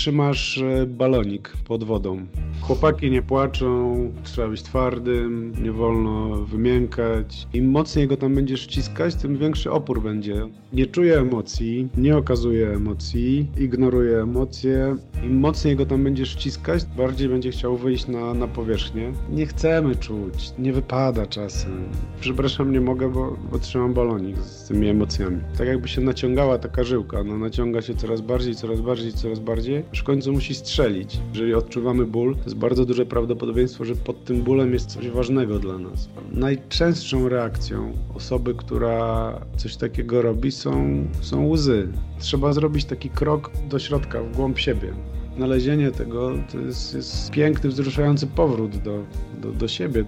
trzymasz 0.00 0.58
e, 0.58 0.86
balonik 0.86 1.52
pod 1.64 1.84
wodą. 1.84 2.26
Chłopaki 2.70 3.10
nie 3.10 3.22
płaczą, 3.22 3.96
trzeba 4.22 4.48
być 4.48 4.62
twardym, 4.62 5.52
nie 5.62 5.72
wolno 5.72 6.36
wymiękać. 6.44 7.48
Im 7.54 7.70
mocniej 7.70 8.08
go 8.08 8.16
tam 8.16 8.34
będziesz 8.34 8.60
ściskać, 8.60 9.14
tym 9.14 9.38
większy 9.38 9.70
opór 9.70 10.02
będzie. 10.02 10.48
Nie 10.72 10.86
czuje 10.86 11.18
emocji, 11.18 11.88
nie 11.96 12.16
okazuje 12.16 12.68
emocji, 12.68 13.46
ignoruje 13.58 14.18
emocje. 14.18 14.96
Im 15.24 15.38
mocniej 15.38 15.76
go 15.76 15.86
tam 15.86 16.04
będziesz 16.04 16.28
ściskać, 16.28 16.84
bardziej 16.96 17.28
będzie 17.28 17.50
chciał 17.50 17.76
wyjść 17.76 18.06
na, 18.06 18.34
na 18.34 18.48
powierzchnię. 18.48 19.12
Nie 19.30 19.46
chcemy 19.46 19.96
czuć, 19.96 20.52
nie 20.58 20.72
wypada 20.72 21.26
czasem. 21.26 21.84
Przepraszam, 22.20 22.72
nie 22.72 22.80
mogę, 22.80 23.12
bo, 23.12 23.36
bo 23.52 23.58
trzymam 23.58 23.94
balonik 23.94 24.38
z 24.38 24.68
tymi 24.68 24.88
emocjami. 24.88 25.40
Tak 25.58 25.68
jakby 25.68 25.88
się 25.88 26.00
naciągała 26.00 26.58
taka 26.58 26.84
żyłka, 26.84 27.24
no 27.24 27.38
naciąga 27.38 27.82
się 27.82 27.94
coraz 27.94 28.20
bardziej, 28.20 28.54
coraz 28.54 28.80
bardziej, 28.80 29.12
coraz 29.12 29.38
bardziej, 29.38 29.82
aż 29.92 30.00
w 30.00 30.04
końcu 30.04 30.32
musi 30.32 30.54
strzelić. 30.54 31.18
Jeżeli 31.32 31.54
odczuwamy 31.54 32.04
ból, 32.04 32.36
to 32.36 32.44
jest 32.44 32.59
bardzo 32.60 32.84
duże 32.86 33.06
prawdopodobieństwo, 33.06 33.84
że 33.84 33.96
pod 33.96 34.24
tym 34.24 34.42
bólem 34.42 34.72
jest 34.72 34.86
coś 34.86 35.08
ważnego 35.08 35.58
dla 35.58 35.78
nas. 35.78 36.08
Najczęstszą 36.32 37.28
reakcją 37.28 37.92
osoby, 38.14 38.54
która 38.54 39.32
coś 39.56 39.76
takiego 39.76 40.22
robi, 40.22 40.52
są, 40.52 41.04
są 41.20 41.48
łzy. 41.48 41.88
Trzeba 42.18 42.52
zrobić 42.52 42.84
taki 42.84 43.10
krok 43.10 43.50
do 43.68 43.78
środka, 43.78 44.22
w 44.22 44.36
głąb 44.36 44.58
siebie. 44.58 44.92
Znalezienie 45.36 45.90
tego 45.90 46.32
to 46.52 46.58
jest, 46.58 46.94
jest 46.94 47.30
piękny, 47.30 47.70
wzruszający 47.70 48.26
powrót 48.26 48.76
do, 48.76 49.04
do, 49.42 49.52
do 49.52 49.68
siebie. 49.68 50.04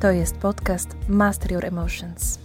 To 0.00 0.10
jest 0.10 0.36
podcast 0.36 0.96
Master 1.08 1.52
Your 1.52 1.64
Emotions. 1.64 2.38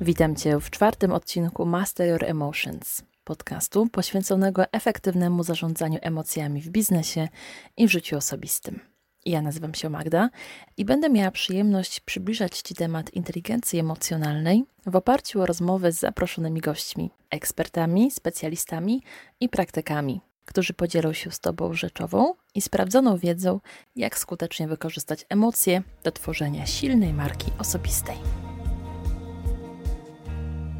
Witam 0.00 0.36
Cię 0.36 0.60
w 0.60 0.70
czwartym 0.70 1.12
odcinku 1.12 1.66
Master 1.66 2.08
Your 2.08 2.24
Emotions, 2.24 3.02
podcastu 3.24 3.86
poświęconego 3.86 4.72
efektywnemu 4.72 5.42
zarządzaniu 5.42 5.98
emocjami 6.02 6.60
w 6.60 6.68
biznesie 6.68 7.28
i 7.76 7.88
w 7.88 7.90
życiu 7.90 8.16
osobistym. 8.16 8.80
Ja 9.26 9.42
nazywam 9.42 9.74
się 9.74 9.90
Magda 9.90 10.30
i 10.76 10.84
będę 10.84 11.10
miała 11.10 11.30
przyjemność 11.30 12.00
przybliżać 12.00 12.60
Ci 12.60 12.74
temat 12.74 13.14
inteligencji 13.14 13.78
emocjonalnej 13.78 14.64
w 14.86 14.96
oparciu 14.96 15.40
o 15.40 15.46
rozmowy 15.46 15.92
z 15.92 15.98
zaproszonymi 15.98 16.60
gośćmi, 16.60 17.10
ekspertami, 17.30 18.10
specjalistami 18.10 19.02
i 19.40 19.48
praktykami, 19.48 20.20
którzy 20.44 20.74
podzielą 20.74 21.12
się 21.12 21.30
z 21.30 21.40
Tobą 21.40 21.74
rzeczową 21.74 22.34
i 22.54 22.60
sprawdzoną 22.60 23.16
wiedzą, 23.16 23.60
jak 23.96 24.18
skutecznie 24.18 24.68
wykorzystać 24.68 25.26
emocje 25.28 25.82
do 26.02 26.12
tworzenia 26.12 26.66
silnej 26.66 27.12
marki 27.12 27.50
osobistej. 27.58 28.43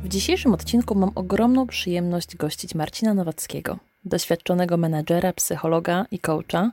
W 0.04 0.08
dzisiejszym 0.08 0.54
odcinku 0.54 0.94
mam 0.94 1.10
ogromną 1.14 1.66
przyjemność 1.66 2.36
gościć 2.36 2.74
Marcina 2.74 3.14
Nowackiego, 3.14 3.78
doświadczonego 4.04 4.76
menadżera, 4.76 5.32
psychologa 5.32 6.06
i 6.10 6.18
coacha, 6.18 6.72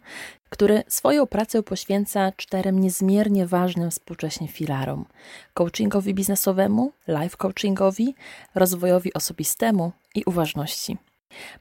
który 0.49 0.83
swoją 0.88 1.27
pracę 1.27 1.63
poświęca 1.63 2.31
czterem 2.31 2.79
niezmiernie 2.79 3.47
ważnym 3.47 3.91
współcześnie 3.91 4.47
filarom: 4.47 5.05
coachingowi 5.53 6.13
biznesowemu, 6.13 6.91
life 7.07 7.38
coachingowi, 7.38 8.15
rozwojowi 8.55 9.13
osobistemu 9.13 9.91
i 10.16 10.23
uważności. 10.25 10.97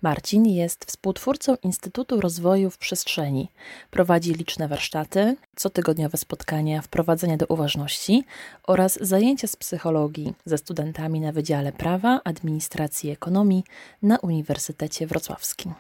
Marcin 0.03 0.47
jest 0.47 0.85
współtwórcą 0.85 1.57
Instytutu 1.63 2.21
Rozwoju 2.21 2.71
w 2.71 2.79
Przestrzeni. 2.79 3.49
Prowadzi 3.91 4.35
liczne 4.35 4.69
warsztaty, 4.69 5.37
cotygodniowe 5.57 6.19
spotkania 6.19 6.83
wprowadzenia 6.83 7.37
do 7.37 7.47
uważności 7.47 8.25
oraz 8.67 8.99
zajęcia 9.01 9.47
z 9.47 9.57
psychologii 9.57 10.35
ze 10.45 10.59
studentami 10.59 11.21
na 11.21 11.33
Wydziale 11.33 11.73
Prawa, 11.73 12.21
Administracji 12.25 13.11
i 13.11 13.13
Ekonomii 13.13 13.65
na 14.03 14.19
Uniwersytecie 14.19 15.07
Wrocławskim. 15.07 15.75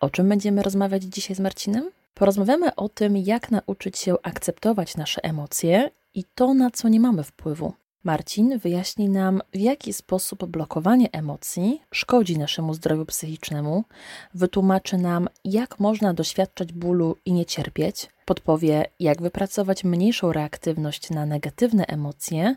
O 0.00 0.10
czym 0.10 0.28
będziemy 0.28 0.62
rozmawiać 0.62 1.02
dzisiaj 1.02 1.36
z 1.36 1.40
Marcinem? 1.40 1.90
Porozmawiamy 2.14 2.74
o 2.74 2.88
tym, 2.88 3.16
jak 3.16 3.50
nauczyć 3.50 3.98
się 3.98 4.14
akceptować 4.22 4.96
nasze 4.96 5.24
emocje 5.24 5.90
i 6.14 6.24
to, 6.34 6.54
na 6.54 6.70
co 6.70 6.88
nie 6.88 7.00
mamy 7.00 7.24
wpływu. 7.24 7.72
Marcin 8.04 8.58
wyjaśni 8.58 9.08
nam, 9.08 9.42
w 9.52 9.58
jaki 9.58 9.92
sposób 9.92 10.44
blokowanie 10.44 11.08
emocji 11.12 11.82
szkodzi 11.92 12.38
naszemu 12.38 12.74
zdrowiu 12.74 13.06
psychicznemu, 13.06 13.84
wytłumaczy 14.34 14.98
nam, 14.98 15.28
jak 15.44 15.80
można 15.80 16.14
doświadczać 16.14 16.72
bólu 16.72 17.16
i 17.24 17.32
nie 17.32 17.46
cierpieć, 17.46 18.08
podpowie, 18.24 18.84
jak 19.00 19.22
wypracować 19.22 19.84
mniejszą 19.84 20.32
reaktywność 20.32 21.10
na 21.10 21.26
negatywne 21.26 21.86
emocje 21.86 22.56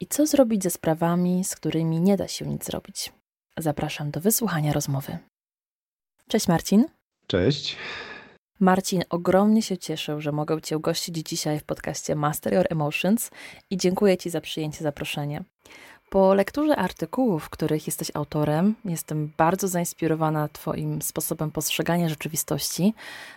i 0.00 0.06
co 0.06 0.26
zrobić 0.26 0.62
ze 0.62 0.70
sprawami, 0.70 1.44
z 1.44 1.56
którymi 1.56 2.00
nie 2.00 2.16
da 2.16 2.28
się 2.28 2.46
nic 2.46 2.64
zrobić. 2.64 3.12
Zapraszam 3.58 4.10
do 4.10 4.20
wysłuchania 4.20 4.72
rozmowy. 4.72 5.18
Cześć 6.28 6.48
Marcin. 6.48 6.84
Cześć. 7.26 7.76
Marcin, 8.60 9.04
ogromnie 9.10 9.62
się 9.62 9.78
cieszę, 9.78 10.20
że 10.20 10.32
mogę 10.32 10.60
Cię 10.62 10.80
gościć 10.80 11.16
dzisiaj 11.16 11.60
w 11.60 11.64
podcaście 11.64 12.14
Master 12.14 12.54
Your 12.54 12.66
Emotions 12.70 13.30
i 13.70 13.76
dziękuję 13.76 14.16
Ci 14.16 14.30
za 14.30 14.40
przyjęcie 14.40 14.84
zaproszenia. 14.84 15.44
Po 16.10 16.34
lekturze 16.34 16.76
artykułów, 16.76 17.50
których 17.50 17.86
jesteś 17.86 18.10
autorem, 18.14 18.74
jestem 18.84 19.32
bardzo 19.36 19.68
zainspirowana 19.68 20.48
Twoim 20.48 21.02
sposobem 21.02 21.50
postrzegania 21.50 22.08
rzeczywistości, 22.08 22.94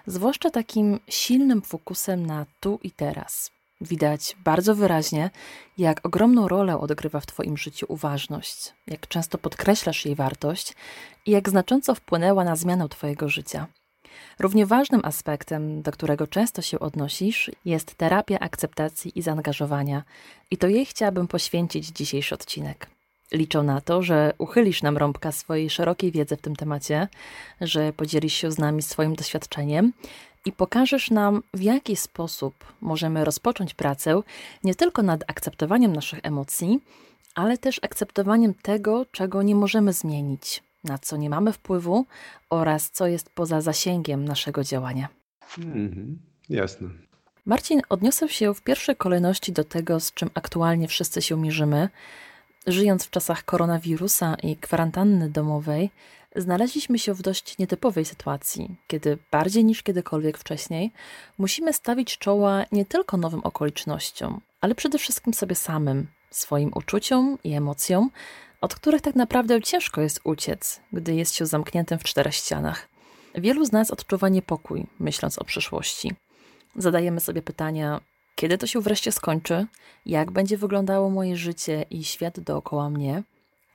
zwłaszcza 0.08 0.50
takim 0.50 1.00
silnym 1.10 1.62
fokusem 1.62 2.26
na 2.26 2.46
tu 2.60 2.80
i 2.84 2.92
teraz. 2.92 3.52
Widać 3.82 4.36
bardzo 4.44 4.76
wyraźnie, 4.76 5.30
jak 5.78 6.06
ogromną 6.06 6.48
rolę 6.48 6.80
odgrywa 6.80 7.20
w 7.20 7.26
Twoim 7.26 7.58
życiu 7.58 7.86
uważność, 7.90 8.74
jak 8.88 9.08
często 9.08 9.38
podkreślasz 9.38 10.06
jej 10.06 10.16
wartość 10.16 10.76
i 11.26 11.32
jak 11.32 11.50
znacząco 11.50 11.96
wpłynęła 11.96 12.44
na 12.44 12.56
zmianę 12.56 12.90
Twojego 12.90 13.30
życia. 13.30 13.68
Równie 14.40 14.66
ważnym 14.66 15.02
aspektem, 15.04 15.82
do 15.82 15.92
którego 15.92 16.28
często 16.28 16.62
się 16.62 16.80
odnosisz, 16.80 17.52
jest 17.66 17.96
terapia 17.96 18.40
akceptacji 18.40 19.20
i 19.20 19.22
zaangażowania, 19.22 20.04
i 20.52 20.58
to 20.58 20.68
jej 20.68 20.86
chciałabym 20.86 21.28
poświęcić 21.28 21.88
dzisiejszy 21.88 22.36
odcinek. 22.36 22.88
Liczę 23.32 23.64
na 23.64 23.82
to, 23.82 24.04
że 24.04 24.34
uchylisz 24.38 24.84
nam 24.84 24.98
rąbka 24.98 25.32
swojej 25.32 25.70
szerokiej 25.70 26.12
wiedzy 26.12 26.38
w 26.38 26.42
tym 26.42 26.56
temacie, 26.56 27.08
że 27.62 27.94
podzielisz 27.94 28.34
się 28.34 28.52
z 28.52 28.58
nami 28.58 28.82
swoim 28.82 29.16
doświadczeniem 29.16 29.94
i 30.46 30.52
pokażesz 30.52 31.12
nam, 31.12 31.44
w 31.54 31.62
jaki 31.62 31.96
sposób 31.96 32.74
możemy 32.82 33.26
rozpocząć 33.26 33.74
pracę 33.74 34.22
nie 34.64 34.76
tylko 34.76 35.04
nad 35.04 35.24
akceptowaniem 35.28 35.94
naszych 35.94 36.20
emocji, 36.24 36.80
ale 37.36 37.58
też 37.58 37.80
akceptowaniem 37.84 38.54
tego, 38.54 39.06
czego 39.12 39.42
nie 39.42 39.56
możemy 39.56 39.94
zmienić, 39.94 40.64
na 40.84 40.98
co 40.98 41.18
nie 41.18 41.30
mamy 41.30 41.54
wpływu 41.54 42.06
oraz 42.50 42.90
co 42.92 43.08
jest 43.08 43.30
poza 43.30 43.62
zasięgiem 43.62 44.26
naszego 44.26 44.64
działania. 44.64 45.10
Mhm, 45.58 46.20
jasne. 46.50 46.90
Marcin 47.46 47.82
odniosę 47.90 48.30
się 48.30 48.54
w 48.54 48.62
pierwszej 48.62 48.96
kolejności 48.96 49.52
do 49.52 49.64
tego, 49.64 50.00
z 50.00 50.14
czym 50.14 50.30
aktualnie 50.34 50.88
wszyscy 50.88 51.22
się 51.22 51.38
mierzymy. 51.38 51.90
Żyjąc 52.68 53.06
w 53.06 53.10
czasach 53.10 53.46
koronawirusa 53.46 54.36
i 54.44 54.56
kwarantanny 54.56 55.30
domowej, 55.30 55.92
znaleźliśmy 56.36 57.00
się 57.00 57.14
w 57.14 57.22
dość 57.22 57.58
nietypowej 57.58 58.06
sytuacji, 58.06 58.76
kiedy 58.88 59.18
bardziej 59.32 59.66
niż 59.66 59.84
kiedykolwiek 59.84 60.38
wcześniej 60.38 60.92
musimy 61.38 61.74
stawić 61.74 62.18
czoła 62.18 62.66
nie 62.72 62.86
tylko 62.86 63.18
nowym 63.18 63.40
okolicznościom, 63.44 64.42
ale 64.62 64.76
przede 64.76 64.98
wszystkim 64.98 65.34
sobie 65.34 65.56
samym, 65.56 66.08
swoim 66.30 66.72
uczuciom 66.76 67.38
i 67.44 67.54
emocjom, 67.54 68.10
od 68.62 68.76
których 68.76 69.02
tak 69.02 69.16
naprawdę 69.16 69.62
ciężko 69.62 70.02
jest 70.02 70.22
uciec, 70.24 70.82
gdy 70.94 71.16
jest 71.16 71.36
się 71.36 71.46
zamkniętym 71.46 72.00
w 72.00 72.04
czterech 72.04 72.36
ścianach. 72.36 72.88
Wielu 73.36 73.66
z 73.66 73.72
nas 73.72 73.92
odczuwa 73.92 74.30
niepokój, 74.30 74.88
myśląc 75.00 75.40
o 75.40 75.44
przyszłości. 75.44 76.12
Zadajemy 76.76 77.20
sobie 77.20 77.42
pytania, 77.42 78.02
kiedy 78.36 78.58
to 78.58 78.68
się 78.68 78.82
wreszcie 78.82 79.12
skończy, 79.12 79.68
jak 80.06 80.32
będzie 80.32 80.58
wyglądało 80.58 81.10
moje 81.10 81.36
życie 81.36 81.86
i 81.90 82.04
świat 82.04 82.40
dookoła 82.40 82.90
mnie, 82.90 83.24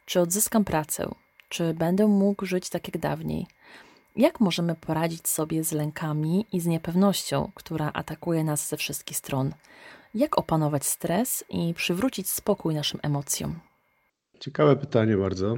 czy 0.07 0.21
odzyskam 0.21 0.65
pracę, 0.65 1.15
czy 1.49 1.75
będę 1.75 2.07
mógł 2.07 2.47
żyć 2.47 2.69
tak 2.69 2.89
jak 2.89 2.99
dawniej. 2.99 3.47
Jak 4.17 4.41
możemy 4.41 4.75
poradzić 4.75 5.29
sobie 5.29 5.65
z 5.65 5.73
lękami 5.73 6.47
i 6.53 6.61
z 6.61 6.67
niepewnością, 6.67 7.51
która 7.55 7.91
atakuje 7.93 8.45
nas 8.45 8.69
ze 8.69 8.77
wszystkich 8.77 9.17
stron? 9.17 9.55
Jak 10.15 10.39
opanować 10.39 10.87
stres 10.87 11.45
i 11.49 11.75
przywrócić 11.75 12.31
spokój 12.31 12.75
naszym 12.75 13.01
emocjom? 13.03 13.59
Ciekawe 14.41 14.77
pytanie 14.77 15.17
bardzo. 15.17 15.57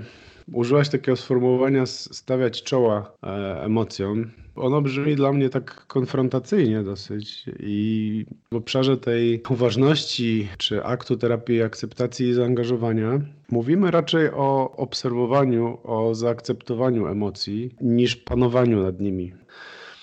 Użyłaś 0.53 0.89
takiego 0.89 1.17
sformułowania 1.17 1.87
stawiać 1.87 2.63
czoła 2.63 3.13
e, 3.23 3.63
emocjom. 3.63 4.31
Ono 4.57 4.81
brzmi 4.83 5.17
dla 5.17 5.33
mnie 5.33 5.49
tak 5.51 5.87
konfrontacyjnie 5.87 6.83
dosyć 6.83 7.45
i 7.61 8.27
w 8.53 8.57
obszarze 8.57 8.97
tej 8.97 9.43
uważności 9.49 10.49
czy 10.59 10.85
aktu 10.85 11.17
terapii 11.17 11.63
akceptacji 11.63 12.29
i 12.29 12.35
zaangażowania 12.35 13.21
mówimy 13.51 13.91
raczej 13.91 14.31
o 14.31 14.77
obserwowaniu, 14.77 15.79
o 15.85 16.15
zaakceptowaniu 16.15 17.07
emocji 17.07 17.75
niż 17.81 18.17
panowaniu 18.17 18.83
nad 18.83 19.01
nimi. 19.01 19.33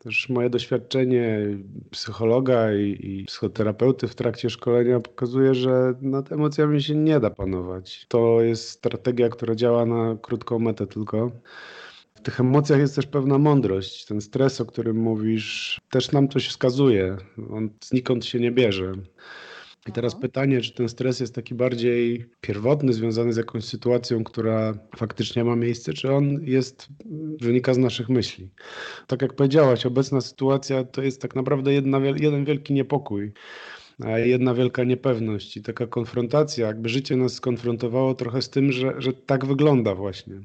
Też 0.05 0.29
moje 0.29 0.49
doświadczenie 0.49 1.39
psychologa 1.91 2.73
i, 2.73 2.97
i, 3.03 3.25
psychoterapeuty 3.25 4.07
w 4.07 4.15
trakcie 4.15 4.49
szkolenia 4.49 4.99
pokazuje, 4.99 5.53
że 5.53 5.93
nad 6.01 6.31
emocjami 6.31 6.83
się 6.83 6.95
nie 6.95 7.19
da 7.19 7.29
panować. 7.29 8.05
To 8.07 8.41
jest 8.41 8.69
strategia, 8.69 9.29
która 9.29 9.55
działa 9.55 9.85
na 9.85 10.17
krótką 10.21 10.59
metę 10.59 10.87
tylko. 10.87 11.31
W 12.15 12.21
tych 12.21 12.39
emocjach 12.39 12.79
jest 12.79 12.95
też 12.95 13.05
pewna 13.05 13.37
mądrość. 13.37 14.05
Ten 14.05 14.21
stres, 14.21 14.61
o 14.61 14.65
którym 14.65 14.97
mówisz, 14.97 15.81
też 15.89 16.11
nam 16.11 16.29
coś 16.29 16.47
wskazuje. 16.47 17.17
On 17.51 17.69
znikąd 17.83 18.25
się 18.25 18.39
nie 18.39 18.51
bierze. 18.51 18.93
I 19.87 19.91
teraz 19.91 20.13
mhm. 20.13 20.21
pytanie, 20.21 20.61
czy 20.61 20.73
ten 20.73 20.89
stres 20.89 21.19
jest 21.19 21.35
taki 21.35 21.55
bardziej 21.55 22.25
pierwotny, 22.41 22.93
związany 22.93 23.33
z 23.33 23.37
jakąś 23.37 23.63
sytuacją, 23.63 24.23
która 24.23 24.73
faktycznie 24.97 25.43
ma 25.43 25.55
miejsce, 25.55 25.93
czy 25.93 26.11
on 26.11 26.43
jest, 26.43 26.87
wynika 27.41 27.73
z 27.73 27.77
naszych 27.77 28.09
myśli. 28.09 28.49
Tak 29.07 29.21
jak 29.21 29.33
powiedziałaś, 29.33 29.85
obecna 29.85 30.21
sytuacja 30.21 30.83
to 30.83 31.01
jest 31.01 31.21
tak 31.21 31.35
naprawdę 31.35 31.73
jedna, 31.73 31.99
jeden 31.99 32.45
wielki 32.45 32.73
niepokój 32.73 33.33
jedna 34.25 34.53
wielka 34.53 34.83
niepewność 34.83 35.57
i 35.57 35.61
taka 35.61 35.88
konfrontacja, 35.88 36.67
jakby 36.67 36.89
życie 36.89 37.15
nas 37.15 37.33
skonfrontowało 37.33 38.13
trochę 38.13 38.41
z 38.41 38.49
tym, 38.49 38.71
że, 38.71 38.93
że 38.97 39.13
tak 39.13 39.45
wygląda 39.45 39.95
właśnie. 39.95 40.35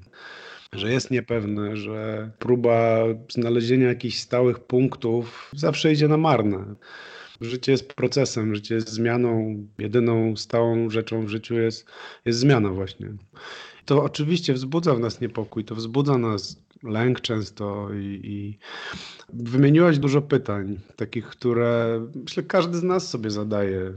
Że 0.72 0.92
jest 0.92 1.10
niepewne, 1.10 1.76
że 1.76 2.30
próba 2.38 2.98
znalezienia 3.28 3.88
jakichś 3.88 4.18
stałych 4.18 4.60
punktów 4.60 5.50
zawsze 5.56 5.92
idzie 5.92 6.08
na 6.08 6.16
marne. 6.16 6.74
Życie 7.40 7.72
jest 7.72 7.92
procesem, 7.92 8.54
życie 8.54 8.74
jest 8.74 8.88
zmianą. 8.88 9.56
Jedyną 9.78 10.36
stałą 10.36 10.90
rzeczą 10.90 11.26
w 11.26 11.28
życiu 11.28 11.54
jest, 11.54 11.86
jest 12.24 12.38
zmiana 12.38 12.68
właśnie. 12.68 13.12
To 13.84 14.02
oczywiście 14.04 14.54
wzbudza 14.54 14.94
w 14.94 15.00
nas 15.00 15.20
niepokój, 15.20 15.64
to 15.64 15.74
wzbudza 15.74 16.18
nas 16.18 16.62
lęk 16.82 17.20
często 17.20 17.88
i, 17.94 18.20
i 18.24 18.58
wymieniłaś 19.32 19.98
dużo 19.98 20.22
pytań, 20.22 20.78
takich, 20.96 21.26
które 21.26 22.00
myślę 22.14 22.42
każdy 22.42 22.78
z 22.78 22.82
nas 22.82 23.08
sobie 23.08 23.30
zadaje 23.30 23.92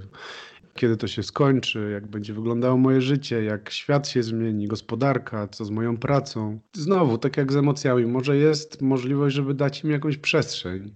kiedy 0.75 0.97
to 0.97 1.07
się 1.07 1.23
skończy, 1.23 1.89
jak 1.93 2.07
będzie 2.07 2.33
wyglądało 2.33 2.77
moje 2.77 3.01
życie, 3.01 3.43
jak 3.43 3.69
świat 3.69 4.07
się 4.07 4.23
zmieni, 4.23 4.67
gospodarka, 4.67 5.47
co 5.47 5.65
z 5.65 5.69
moją 5.69 5.97
pracą. 5.97 6.59
Znowu, 6.73 7.17
tak 7.17 7.37
jak 7.37 7.51
z 7.51 7.55
emocjami, 7.55 8.05
może 8.05 8.37
jest 8.37 8.81
możliwość, 8.81 9.35
żeby 9.35 9.53
dać 9.53 9.83
im 9.83 9.91
jakąś 9.91 10.17
przestrzeń. 10.17 10.95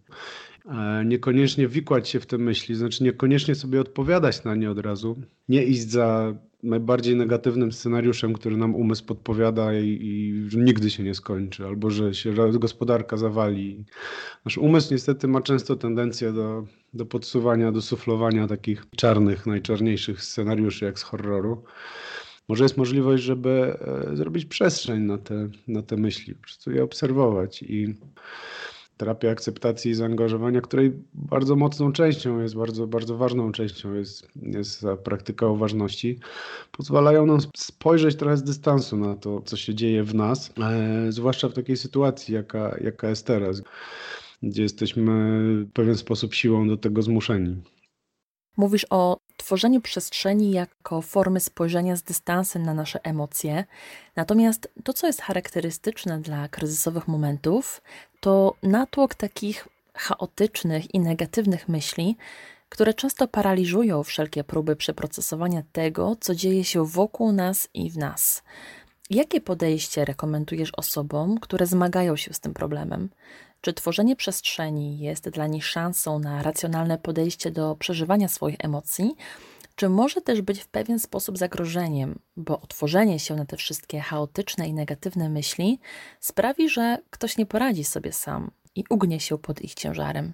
E, 0.68 1.06
niekoniecznie 1.06 1.68
wikłać 1.68 2.10
się 2.10 2.20
w 2.20 2.26
te 2.26 2.38
myśli, 2.38 2.76
znaczy 2.76 3.04
niekoniecznie 3.04 3.56
sobie 3.56 3.82
odpowiadać 3.82 4.44
na 4.44 4.56
nie 4.56 4.72
od 4.72 4.80
razu, 4.80 5.22
nie 5.50 5.64
iść 5.64 5.90
za 5.90 6.36
najbardziej 6.64 7.16
negatywnym 7.16 7.72
scenariuszem, 7.72 8.34
który 8.34 8.58
nam 8.58 8.76
umysł 8.76 9.06
podpowiada 9.06 9.74
i, 9.74 10.00
i 10.02 10.46
że 10.50 10.60
nigdy 10.60 10.90
się 10.90 11.04
nie 11.04 11.16
skończy, 11.16 11.66
albo 11.66 11.90
że 11.90 12.14
się 12.14 12.34
gospodarka 12.60 13.18
zawali. 13.18 13.86
Nasz 14.46 14.58
umysł 14.58 14.94
niestety 14.94 15.28
ma 15.28 15.42
często 15.42 15.76
tendencję 15.76 16.34
do, 16.34 16.66
do 16.94 17.06
podsuwania, 17.06 17.72
do 17.72 17.82
suflowania 17.82 18.48
takich 18.48 18.86
czarnych, 18.96 19.46
najczarniejszych 19.46 20.24
scenariuszy, 20.24 20.86
jak 20.86 21.00
z 21.00 21.04
horroru. 21.04 21.64
Może 22.48 22.64
jest 22.64 22.78
możliwość, 22.78 23.24
żeby 23.24 23.78
e, 24.12 24.16
zrobić 24.16 24.46
przestrzeń 24.46 25.02
na 25.02 25.18
te, 25.18 25.50
na 25.68 25.82
te 25.82 25.98
myśli, 25.98 26.36
po 26.36 26.42
prostu 26.42 26.72
je 26.72 26.84
obserwować 26.84 27.64
i 27.64 27.96
terapia 28.98 29.32
akceptacji 29.32 29.92
i 29.92 29.96
zaangażowania, 29.96 30.62
której 30.62 30.92
bardzo 31.14 31.56
mocną 31.56 31.92
częścią 31.92 32.40
jest, 32.40 32.56
bardzo, 32.56 32.88
bardzo 32.88 33.18
ważną 33.18 33.52
częścią 33.52 33.94
jest, 33.94 34.28
jest 34.36 34.86
praktyka 35.04 35.48
uważności, 35.48 36.20
pozwalają 36.72 37.26
nam 37.26 37.40
spojrzeć 37.58 38.16
trochę 38.16 38.38
z 38.38 38.44
dystansu 38.44 38.98
na 38.98 39.16
to, 39.16 39.42
co 39.42 39.58
się 39.58 39.76
dzieje 39.76 40.04
w 40.04 40.16
nas, 40.16 40.54
e, 40.62 41.12
zwłaszcza 41.12 41.50
w 41.50 41.54
takiej 41.54 41.78
sytuacji, 41.78 42.34
jaka, 42.34 42.78
jaka 42.82 43.10
jest 43.10 43.26
teraz, 43.26 43.62
gdzie 44.44 44.64
jesteśmy 44.64 45.14
w 45.66 45.72
pewien 45.74 45.98
sposób 45.98 46.34
siłą 46.34 46.68
do 46.68 46.78
tego 46.78 47.02
zmuszeni. 47.02 47.62
Mówisz 48.58 48.86
o 48.90 49.18
tworzeniu 49.38 49.82
przestrzeni 49.82 50.52
jako 50.52 51.02
formy 51.02 51.40
spojrzenia 51.40 51.96
z 51.96 52.04
dystansem 52.04 52.64
na 52.64 52.74
nasze 52.74 53.00
emocje. 53.04 53.66
Natomiast 54.16 54.72
to, 54.84 54.94
co 54.94 55.08
jest 55.08 55.22
charakterystyczne 55.22 56.22
dla 56.22 56.48
kryzysowych 56.48 57.08
momentów, 57.08 57.82
to 58.20 58.56
natłok 58.64 59.16
takich 59.16 59.68
chaotycznych 59.94 60.94
i 60.94 61.00
negatywnych 61.00 61.70
myśli, 61.70 62.18
które 62.70 62.94
często 62.94 63.28
paraliżują 63.28 64.04
wszelkie 64.04 64.44
próby 64.44 64.76
przeprocesowania 64.76 65.64
tego, 65.72 66.16
co 66.20 66.36
dzieje 66.36 66.64
się 66.64 66.86
wokół 66.86 67.32
nas 67.32 67.70
i 67.74 67.92
w 67.92 67.98
nas. 67.98 68.44
Jakie 69.10 69.42
podejście 69.42 70.06
rekomendujesz 70.06 70.72
osobom, 70.78 71.40
które 71.40 71.66
zmagają 71.66 72.16
się 72.16 72.34
z 72.34 72.40
tym 72.40 72.54
problemem? 72.54 73.10
Czy 73.62 73.74
tworzenie 73.74 74.16
przestrzeni 74.16 75.00
jest 75.00 75.30
dla 75.30 75.48
nich 75.48 75.66
szansą 75.66 76.20
na 76.20 76.44
racjonalne 76.44 76.98
podejście 76.98 77.52
do 77.52 77.76
przeżywania 77.76 78.28
swoich 78.28 78.56
emocji, 78.60 79.16
czy 79.78 79.90
może 79.90 80.22
też 80.22 80.42
być 80.42 80.60
w 80.60 80.68
pewien 80.68 81.00
sposób 81.00 81.38
zagrożeniem, 81.38 82.20
bo 82.38 82.62
otworzenie 82.62 83.20
się 83.20 83.36
na 83.36 83.46
te 83.46 83.58
wszystkie 83.58 84.00
chaotyczne 84.00 84.68
i 84.68 84.74
negatywne 84.74 85.30
myśli 85.30 85.80
sprawi, 86.20 86.70
że 86.70 86.98
ktoś 87.10 87.38
nie 87.38 87.46
poradzi 87.46 87.84
sobie 87.84 88.12
sam 88.12 88.52
i 88.76 88.84
ugnie 88.90 89.20
się 89.20 89.38
pod 89.38 89.62
ich 89.62 89.74
ciężarem? 89.74 90.34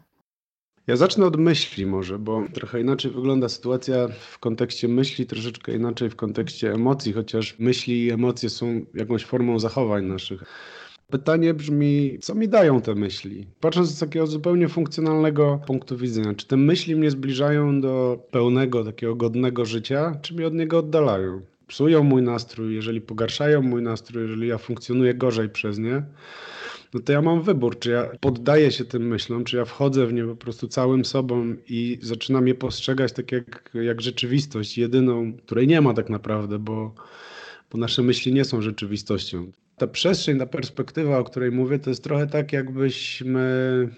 Ja 0.87 0.95
zacznę 0.95 1.25
od 1.25 1.37
myśli 1.37 1.85
może, 1.85 2.19
bo 2.19 2.43
trochę 2.53 2.81
inaczej 2.81 3.11
wygląda 3.11 3.49
sytuacja 3.49 4.07
w 4.07 4.39
kontekście 4.39 4.87
myśli, 4.87 5.25
troszeczkę 5.25 5.75
inaczej 5.75 6.09
w 6.09 6.15
kontekście 6.15 6.71
emocji, 6.71 7.13
chociaż 7.13 7.59
myśli 7.59 8.05
i 8.05 8.11
emocje 8.11 8.49
są 8.49 8.85
jakąś 8.93 9.25
formą 9.25 9.59
zachowań 9.59 10.05
naszych. 10.05 10.43
Pytanie 11.09 11.53
brzmi, 11.53 12.17
co 12.21 12.35
mi 12.35 12.49
dają 12.49 12.81
te 12.81 12.95
myśli? 12.95 13.47
Patrząc 13.59 13.89
z 13.89 13.99
takiego 13.99 14.27
zupełnie 14.27 14.69
funkcjonalnego 14.69 15.59
punktu 15.67 15.97
widzenia, 15.97 16.33
czy 16.33 16.47
te 16.47 16.57
myśli 16.57 16.95
mnie 16.95 17.11
zbliżają 17.11 17.81
do 17.81 18.23
pełnego, 18.31 18.83
takiego 18.83 19.15
godnego 19.15 19.65
życia, 19.65 20.19
czy 20.21 20.33
mnie 20.33 20.47
od 20.47 20.53
niego 20.53 20.77
oddalają? 20.77 21.41
Psują 21.67 22.03
mój 22.03 22.21
nastrój, 22.21 22.75
jeżeli 22.75 23.01
pogarszają 23.01 23.61
mój 23.61 23.81
nastrój, 23.81 24.23
jeżeli 24.23 24.47
ja 24.47 24.57
funkcjonuję 24.57 25.13
gorzej 25.13 25.49
przez 25.49 25.79
nie, 25.79 26.03
no 26.93 26.99
to 26.99 27.11
ja 27.11 27.21
mam 27.21 27.41
wybór, 27.41 27.79
czy 27.79 27.91
ja 27.91 28.09
poddaję 28.19 28.71
się 28.71 28.85
tym 28.85 29.07
myślom, 29.07 29.43
czy 29.43 29.57
ja 29.57 29.65
wchodzę 29.65 30.07
w 30.07 30.13
nie 30.13 30.25
po 30.25 30.35
prostu 30.35 30.67
całym 30.67 31.05
sobą 31.05 31.55
i 31.69 31.99
zaczynam 32.01 32.47
je 32.47 32.55
postrzegać 32.55 33.13
tak 33.13 33.31
jak, 33.31 33.71
jak 33.73 34.01
rzeczywistość, 34.01 34.77
jedyną, 34.77 35.33
której 35.33 35.67
nie 35.67 35.81
ma 35.81 35.93
tak 35.93 36.09
naprawdę, 36.09 36.59
bo, 36.59 36.93
bo 37.71 37.77
nasze 37.77 38.03
myśli 38.03 38.33
nie 38.33 38.45
są 38.45 38.61
rzeczywistością 38.61 39.51
ta 39.83 39.87
przestrzeń, 39.87 40.39
ta 40.39 40.45
perspektywa, 40.45 41.19
o 41.19 41.23
której 41.23 41.51
mówię, 41.51 41.79
to 41.79 41.89
jest 41.89 42.03
trochę 42.03 42.27
tak, 42.27 42.53
jakbyśmy 42.53 43.89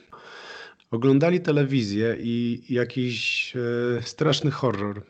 oglądali 0.92 1.40
telewizję 1.40 2.18
i 2.20 2.64
jakiś 2.70 3.54
e, 3.56 4.02
straszny 4.02 4.52
horror. 4.52 5.02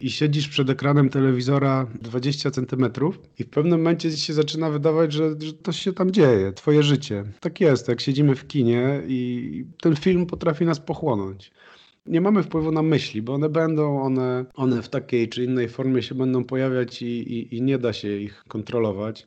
I 0.00 0.10
siedzisz 0.10 0.48
przed 0.48 0.70
ekranem 0.70 1.08
telewizora 1.08 1.86
20 2.02 2.50
centymetrów 2.50 3.18
i 3.38 3.44
w 3.44 3.50
pewnym 3.50 3.78
momencie 3.78 4.10
się 4.16 4.32
zaczyna 4.32 4.70
wydawać, 4.70 5.12
że, 5.12 5.30
że 5.40 5.52
to 5.52 5.72
się 5.72 5.92
tam 5.92 6.10
dzieje, 6.10 6.52
twoje 6.52 6.82
życie. 6.82 7.24
Tak 7.40 7.60
jest, 7.60 7.88
jak 7.88 8.00
siedzimy 8.00 8.34
w 8.34 8.46
kinie 8.46 9.02
i 9.06 9.64
ten 9.80 9.96
film 9.96 10.26
potrafi 10.26 10.64
nas 10.64 10.80
pochłonąć 10.80 11.52
nie 12.06 12.20
mamy 12.20 12.42
wpływu 12.42 12.72
na 12.72 12.82
myśli, 12.82 13.22
bo 13.22 13.34
one 13.34 13.48
będą, 13.48 14.02
one, 14.02 14.44
one 14.54 14.82
w 14.82 14.88
takiej 14.88 15.28
czy 15.28 15.44
innej 15.44 15.68
formie 15.68 16.02
się 16.02 16.14
będą 16.14 16.44
pojawiać 16.44 17.02
i, 17.02 17.06
i, 17.06 17.56
i 17.56 17.62
nie 17.62 17.78
da 17.78 17.92
się 17.92 18.16
ich 18.16 18.44
kontrolować. 18.48 19.26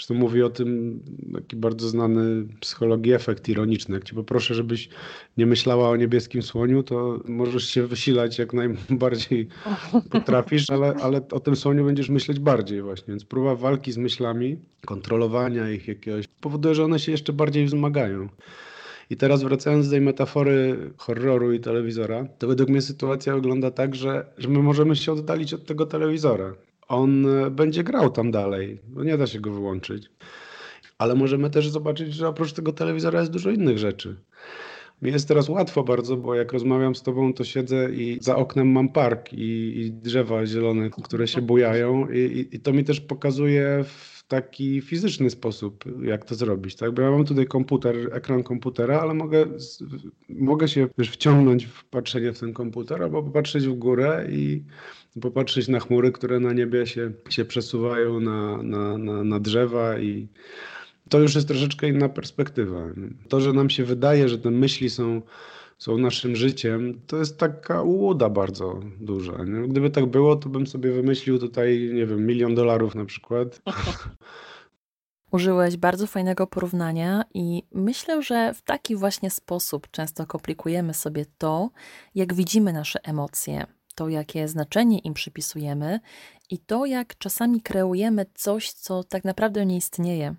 Zresztą 0.00 0.14
mówi 0.14 0.42
o 0.42 0.50
tym 0.50 1.00
taki 1.34 1.56
bardzo 1.56 1.88
znany 1.88 2.46
psychologii 2.60 3.12
efekt 3.12 3.48
ironiczny. 3.48 3.94
Jak 3.94 4.04
cię 4.04 4.14
poproszę, 4.14 4.54
żebyś 4.54 4.88
nie 5.36 5.46
myślała 5.46 5.88
o 5.88 5.96
niebieskim 5.96 6.42
słoniu, 6.42 6.82
to 6.82 7.20
możesz 7.28 7.68
się 7.68 7.86
wysilać 7.86 8.38
jak 8.38 8.52
najbardziej 8.52 9.48
potrafisz, 10.10 10.70
ale, 10.70 10.94
ale 10.94 11.20
o 11.30 11.40
tym 11.40 11.56
słoniu 11.56 11.84
będziesz 11.84 12.08
myśleć 12.08 12.38
bardziej 12.38 12.82
właśnie. 12.82 13.06
Więc 13.08 13.24
próba 13.24 13.54
walki 13.54 13.92
z 13.92 13.96
myślami, 13.96 14.56
kontrolowania 14.86 15.70
ich 15.70 15.88
jakiegoś, 15.88 16.26
powoduje, 16.40 16.74
że 16.74 16.84
one 16.84 16.98
się 16.98 17.12
jeszcze 17.12 17.32
bardziej 17.32 17.66
wzmagają. 17.66 18.28
I 19.10 19.16
teraz 19.16 19.42
wracając 19.42 19.86
do 19.86 19.90
tej 19.90 20.00
metafory 20.00 20.76
horroru 20.96 21.52
i 21.52 21.60
telewizora, 21.60 22.26
to 22.38 22.46
według 22.46 22.68
mnie 22.68 22.82
sytuacja 22.82 23.34
wygląda 23.34 23.70
tak, 23.70 23.94
że, 23.94 24.26
że 24.38 24.48
my 24.48 24.58
możemy 24.58 24.96
się 24.96 25.12
oddalić 25.12 25.54
od 25.54 25.66
tego 25.66 25.86
telewizora 25.86 26.54
on 26.90 27.26
e, 27.26 27.50
będzie 27.50 27.84
grał 27.84 28.10
tam 28.10 28.30
dalej. 28.30 28.80
No 28.88 29.04
nie 29.04 29.16
da 29.16 29.26
się 29.26 29.40
go 29.40 29.52
wyłączyć. 29.52 30.10
Ale 30.98 31.14
możemy 31.14 31.50
też 31.50 31.68
zobaczyć, 31.68 32.14
że 32.14 32.28
oprócz 32.28 32.52
tego 32.52 32.72
telewizora 32.72 33.20
jest 33.20 33.32
dużo 33.32 33.50
innych 33.50 33.78
rzeczy. 33.78 34.16
Mi 35.02 35.12
jest 35.12 35.28
teraz 35.28 35.48
łatwo 35.48 35.82
bardzo, 35.82 36.16
bo 36.16 36.34
jak 36.34 36.52
rozmawiam 36.52 36.94
z 36.94 37.02
tobą, 37.02 37.34
to 37.34 37.44
siedzę 37.44 37.90
i 37.92 38.18
za 38.20 38.36
oknem 38.36 38.72
mam 38.72 38.88
park 38.88 39.32
i, 39.32 39.80
i 39.80 39.92
drzewa 39.92 40.46
zielone, 40.46 40.90
które 40.90 41.28
się 41.28 41.42
bujają 41.42 42.08
i, 42.08 42.18
i, 42.18 42.56
i 42.56 42.60
to 42.60 42.72
mi 42.72 42.84
też 42.84 43.00
pokazuje 43.00 43.84
w 43.84 44.19
taki 44.30 44.80
fizyczny 44.80 45.30
sposób, 45.30 45.84
jak 46.02 46.24
to 46.24 46.34
zrobić, 46.34 46.76
tak? 46.76 46.92
Bo 46.92 47.02
ja 47.02 47.10
mam 47.10 47.24
tutaj 47.24 47.46
komputer, 47.46 47.96
ekran 48.12 48.42
komputera, 48.42 49.00
ale 49.00 49.14
mogę, 49.14 49.46
mogę 50.28 50.68
się 50.68 50.88
wiesz, 50.98 51.10
wciągnąć 51.10 51.66
w 51.66 51.84
patrzenie 51.84 52.32
w 52.32 52.40
ten 52.40 52.52
komputer 52.52 53.02
albo 53.02 53.22
popatrzeć 53.22 53.66
w 53.66 53.74
górę 53.74 54.26
i 54.30 54.64
popatrzeć 55.20 55.68
na 55.68 55.80
chmury, 55.80 56.12
które 56.12 56.40
na 56.40 56.52
niebie 56.52 56.86
się, 56.86 57.12
się 57.30 57.44
przesuwają 57.44 58.20
na, 58.20 58.62
na, 58.62 58.98
na, 58.98 59.24
na 59.24 59.40
drzewa 59.40 59.98
i 59.98 60.28
to 61.08 61.18
już 61.18 61.34
jest 61.34 61.48
troszeczkę 61.48 61.88
inna 61.88 62.08
perspektywa. 62.08 62.86
To, 63.28 63.40
że 63.40 63.52
nam 63.52 63.70
się 63.70 63.84
wydaje, 63.84 64.28
że 64.28 64.38
te 64.38 64.50
myśli 64.50 64.90
są, 64.90 65.22
są 65.80 65.98
naszym 65.98 66.36
życiem, 66.36 67.00
to 67.06 67.16
jest 67.16 67.38
taka 67.38 67.82
ułuda 67.82 68.28
bardzo 68.28 68.80
duża. 69.00 69.44
Nie? 69.44 69.68
Gdyby 69.68 69.90
tak 69.90 70.06
było, 70.06 70.36
to 70.36 70.48
bym 70.48 70.66
sobie 70.66 70.92
wymyślił 70.92 71.38
tutaj, 71.38 71.90
nie 71.94 72.06
wiem, 72.06 72.26
milion 72.26 72.54
dolarów 72.54 72.94
na 72.94 73.04
przykład. 73.04 73.60
Użyłeś 75.32 75.76
bardzo 75.76 76.06
fajnego 76.06 76.46
porównania, 76.46 77.24
i 77.34 77.62
myślę, 77.72 78.22
że 78.22 78.54
w 78.54 78.62
taki 78.62 78.96
właśnie 78.96 79.30
sposób 79.30 79.90
często 79.90 80.26
komplikujemy 80.26 80.94
sobie 80.94 81.26
to, 81.38 81.70
jak 82.14 82.34
widzimy 82.34 82.72
nasze 82.72 83.00
emocje, 83.02 83.66
to 83.94 84.08
jakie 84.08 84.48
znaczenie 84.48 84.98
im 84.98 85.14
przypisujemy 85.14 86.00
i 86.50 86.58
to, 86.58 86.86
jak 86.86 87.18
czasami 87.18 87.62
kreujemy 87.62 88.26
coś, 88.34 88.72
co 88.72 89.04
tak 89.04 89.24
naprawdę 89.24 89.66
nie 89.66 89.76
istnieje. 89.76 90.34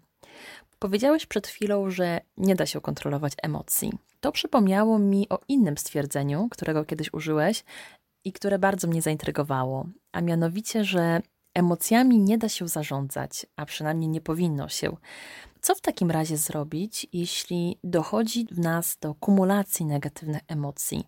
Powiedziałeś 0.80 1.26
przed 1.26 1.48
chwilą, 1.48 1.90
że 1.90 2.22
nie 2.38 2.56
da 2.56 2.66
się 2.66 2.82
kontrolować 2.82 3.34
emocji. 3.44 3.92
To 4.22 4.32
przypomniało 4.32 5.00
mi 5.00 5.30
o 5.30 5.40
innym 5.48 5.78
stwierdzeniu, 5.78 6.48
którego 6.52 6.86
kiedyś 6.86 7.14
użyłeś 7.14 7.64
i 8.26 8.34
które 8.34 8.60
bardzo 8.60 8.88
mnie 8.88 9.02
zaintrygowało, 9.02 9.86
a 10.12 10.22
mianowicie, 10.22 10.84
że 10.84 11.22
emocjami 11.54 12.20
nie 12.20 12.38
da 12.38 12.50
się 12.50 12.68
zarządzać, 12.68 13.46
a 13.56 13.66
przynajmniej 13.66 14.10
nie 14.10 14.22
powinno 14.22 14.70
się. 14.70 14.98
Co 15.62 15.76
w 15.76 15.82
takim 15.82 16.12
razie 16.12 16.38
zrobić, 16.38 17.08
jeśli 17.14 17.80
dochodzi 17.84 18.48
w 18.52 18.60
nas 18.60 18.98
do 19.02 19.16
kumulacji 19.16 19.86
negatywnych 19.86 20.42
emocji? 20.48 21.08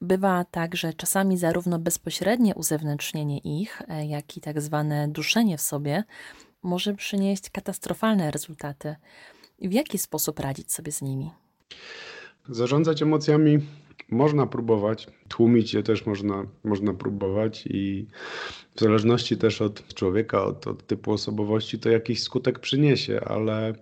Bywa 0.00 0.44
tak, 0.44 0.76
że 0.76 0.94
czasami 0.94 1.38
zarówno 1.38 1.78
bezpośrednie 1.78 2.54
uzewnętrznienie 2.54 3.38
ich, 3.38 3.82
e, 3.88 4.06
jak 4.06 4.36
i 4.36 4.40
tak 4.40 4.60
zwane 4.60 5.08
duszenie 5.08 5.58
w 5.58 5.60
sobie 5.62 6.04
może 6.62 6.94
przynieść 6.94 7.50
katastrofalne 7.50 8.30
rezultaty. 8.30 8.96
W 9.58 9.72
jaki 9.72 9.98
sposób 9.98 10.40
radzić 10.40 10.72
sobie 10.72 10.92
z 10.92 11.02
nimi? 11.02 11.30
Zarządzać 12.48 13.02
emocjami 13.02 13.58
można 14.10 14.46
próbować, 14.46 15.06
tłumić 15.28 15.74
je 15.74 15.82
też 15.82 16.06
można, 16.06 16.46
można 16.64 16.94
próbować 16.94 17.66
i 17.66 18.06
w 18.74 18.80
zależności 18.80 19.36
też 19.36 19.62
od 19.62 19.94
człowieka, 19.94 20.44
od, 20.44 20.66
od 20.66 20.86
typu 20.86 21.12
osobowości, 21.12 21.78
to 21.78 21.90
jakiś 21.90 22.22
skutek 22.22 22.58
przyniesie, 22.58 23.20
ale 23.20 23.74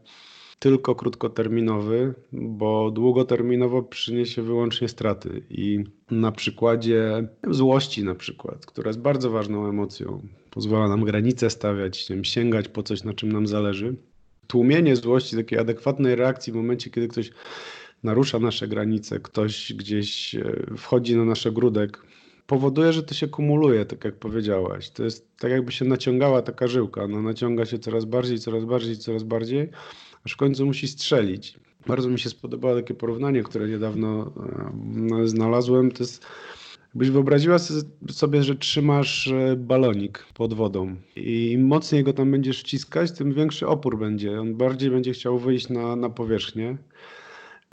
tylko 0.59 0.95
krótkoterminowy, 0.95 2.15
bo 2.33 2.91
długoterminowo 2.91 3.83
przyniesie 3.83 4.43
wyłącznie 4.43 4.89
straty. 4.89 5.43
I 5.51 5.85
na 6.11 6.33
przykładzie 6.33 7.29
złości, 7.51 8.05
na 8.05 8.15
przykład, 8.15 8.67
która 8.67 8.89
jest 8.89 9.01
bardzo 9.01 9.31
ważną 9.31 9.69
emocją, 9.69 10.29
pozwala 10.51 10.89
nam 10.89 11.05
granice 11.05 11.51
stawiać, 11.51 12.09
sięgać 12.23 12.69
po 12.69 12.83
coś, 12.83 13.05
na 13.05 13.15
czym 13.15 13.33
nam 13.33 13.47
zależy. 13.47 13.97
Tłumienie 14.47 14.97
złości, 14.97 15.37
takiej 15.37 15.59
adekwatnej 15.59 16.15
reakcji 16.15 16.53
w 16.53 16.57
momencie, 16.57 16.91
kiedy 16.91 17.09
ktoś 17.09 17.31
narusza 18.05 18.39
nasze 18.39 18.69
granice, 18.69 19.21
ktoś 19.21 19.73
gdzieś 19.73 20.35
e, 20.35 20.67
wchodzi 20.77 21.17
na 21.17 21.25
nasz 21.25 21.47
ogródek, 21.47 22.03
powoduje, 22.47 22.93
że 22.93 23.03
to 23.03 23.15
się 23.15 23.29
kumuluje, 23.29 23.85
tak 23.85 24.05
jak 24.05 24.15
powiedziałaś. 24.15 24.91
To 24.91 25.05
jest 25.05 25.29
tak, 25.39 25.51
jakby 25.51 25.73
się 25.73 25.85
naciągała 25.85 26.43
taka 26.43 26.67
żyłka. 26.67 27.09
No, 27.09 27.23
naciąga 27.23 27.67
się 27.67 27.79
coraz 27.79 28.05
bardziej, 28.05 28.39
coraz 28.39 28.65
bardziej, 28.65 28.97
coraz 28.97 29.23
bardziej, 29.23 29.69
aż 30.25 30.33
w 30.33 30.37
końcu 30.37 30.67
musi 30.67 30.89
strzelić. 30.89 31.59
Bardzo 31.87 32.09
mi 32.09 32.19
się 32.19 32.31
spodobało 32.31 32.77
takie 32.77 32.95
porównanie, 32.95 33.43
które 33.43 33.69
niedawno 33.69 34.33
e, 35.23 35.29
znalazłem. 35.29 35.91
To 35.91 36.03
jest, 36.03 36.27
jakbyś 36.95 37.11
wyobraziła 37.11 37.59
sobie, 38.11 38.43
że 38.43 38.55
trzymasz 38.55 39.29
e, 39.29 39.57
balonik 39.57 40.27
pod 40.35 40.55
wodą 40.55 40.97
i 41.17 41.53
im 41.53 41.67
mocniej 41.67 42.05
go 42.05 42.13
tam 42.13 42.31
będziesz 42.31 42.61
wciskać, 42.61 43.13
tym 43.13 43.33
większy 43.33 43.67
opór 43.67 43.99
będzie. 43.99 44.41
On 44.41 44.55
bardziej 44.55 44.91
będzie 44.91 45.13
chciał 45.13 45.39
wyjść 45.39 45.69
na, 45.69 45.97
na 45.97 46.11
powierzchnię. 46.11 46.77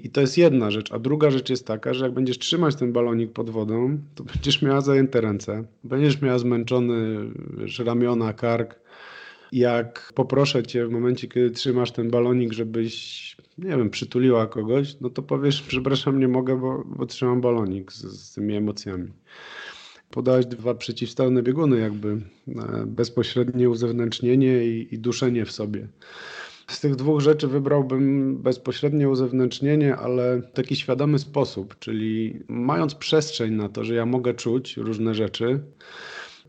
I 0.04 0.10
to 0.10 0.22
jest 0.22 0.38
jedna 0.38 0.72
rzecz. 0.72 0.92
A 0.92 1.00
druga 1.00 1.32
rzecz 1.32 1.50
jest 1.50 1.68
taka, 1.68 1.94
że 1.94 2.06
jak 2.06 2.14
będziesz 2.14 2.40
trzymać 2.40 2.76
ten 2.76 2.94
balonik 2.94 3.32
pod 3.32 3.50
wodą, 3.50 4.00
to 4.16 4.24
będziesz 4.34 4.62
miała 4.62 4.82
zajęte 4.82 5.22
ręce, 5.22 5.64
będziesz 5.84 6.22
miała 6.22 6.40
zmęczony 6.40 7.18
wiesz, 7.58 7.80
ramiona, 7.80 8.34
kark. 8.34 8.82
Jak 9.52 10.14
poproszę 10.16 10.64
cię 10.64 10.88
w 10.88 10.92
momencie, 10.92 11.28
kiedy 11.28 11.52
trzymasz 11.52 11.92
ten 11.92 12.12
balonik, 12.12 12.54
żebyś, 12.54 13.38
nie 13.58 13.70
wiem, 13.70 13.90
przytuliła 13.90 14.48
kogoś, 14.48 14.96
no 15.02 15.10
to 15.10 15.22
powiesz, 15.22 15.62
przepraszam, 15.68 16.20
nie 16.20 16.28
mogę, 16.28 16.60
bo, 16.60 16.84
bo 16.86 17.06
trzymam 17.06 17.42
balonik 17.42 17.94
z, 17.94 18.02
z 18.02 18.34
tymi 18.34 18.56
emocjami. 18.56 19.08
Podałeś 20.10 20.46
dwa 20.46 20.76
przeciwstawne 20.76 21.44
bieguny, 21.44 21.80
jakby 21.80 22.10
e, 22.10 22.86
bezpośrednie 22.88 23.70
uzewnętrznienie 23.70 24.66
i, 24.66 24.96
i 24.96 25.00
duszenie 25.00 25.46
w 25.46 25.52
sobie. 25.52 25.88
Z 26.72 26.80
tych 26.80 26.96
dwóch 26.96 27.22
rzeczy 27.22 27.48
wybrałbym 27.48 28.38
bezpośrednie 28.38 29.10
uzewnętrznienie, 29.10 29.96
ale 29.96 30.38
w 30.38 30.52
taki 30.52 30.76
świadomy 30.76 31.20
sposób, 31.20 31.80
czyli 31.80 32.40
mając 32.48 32.96
przestrzeń 32.96 33.54
na 33.54 33.70
to, 33.70 33.84
że 33.84 33.96
ja 33.96 34.06
mogę 34.06 34.34
czuć 34.34 34.78
różne 34.78 35.14
rzeczy, 35.14 35.60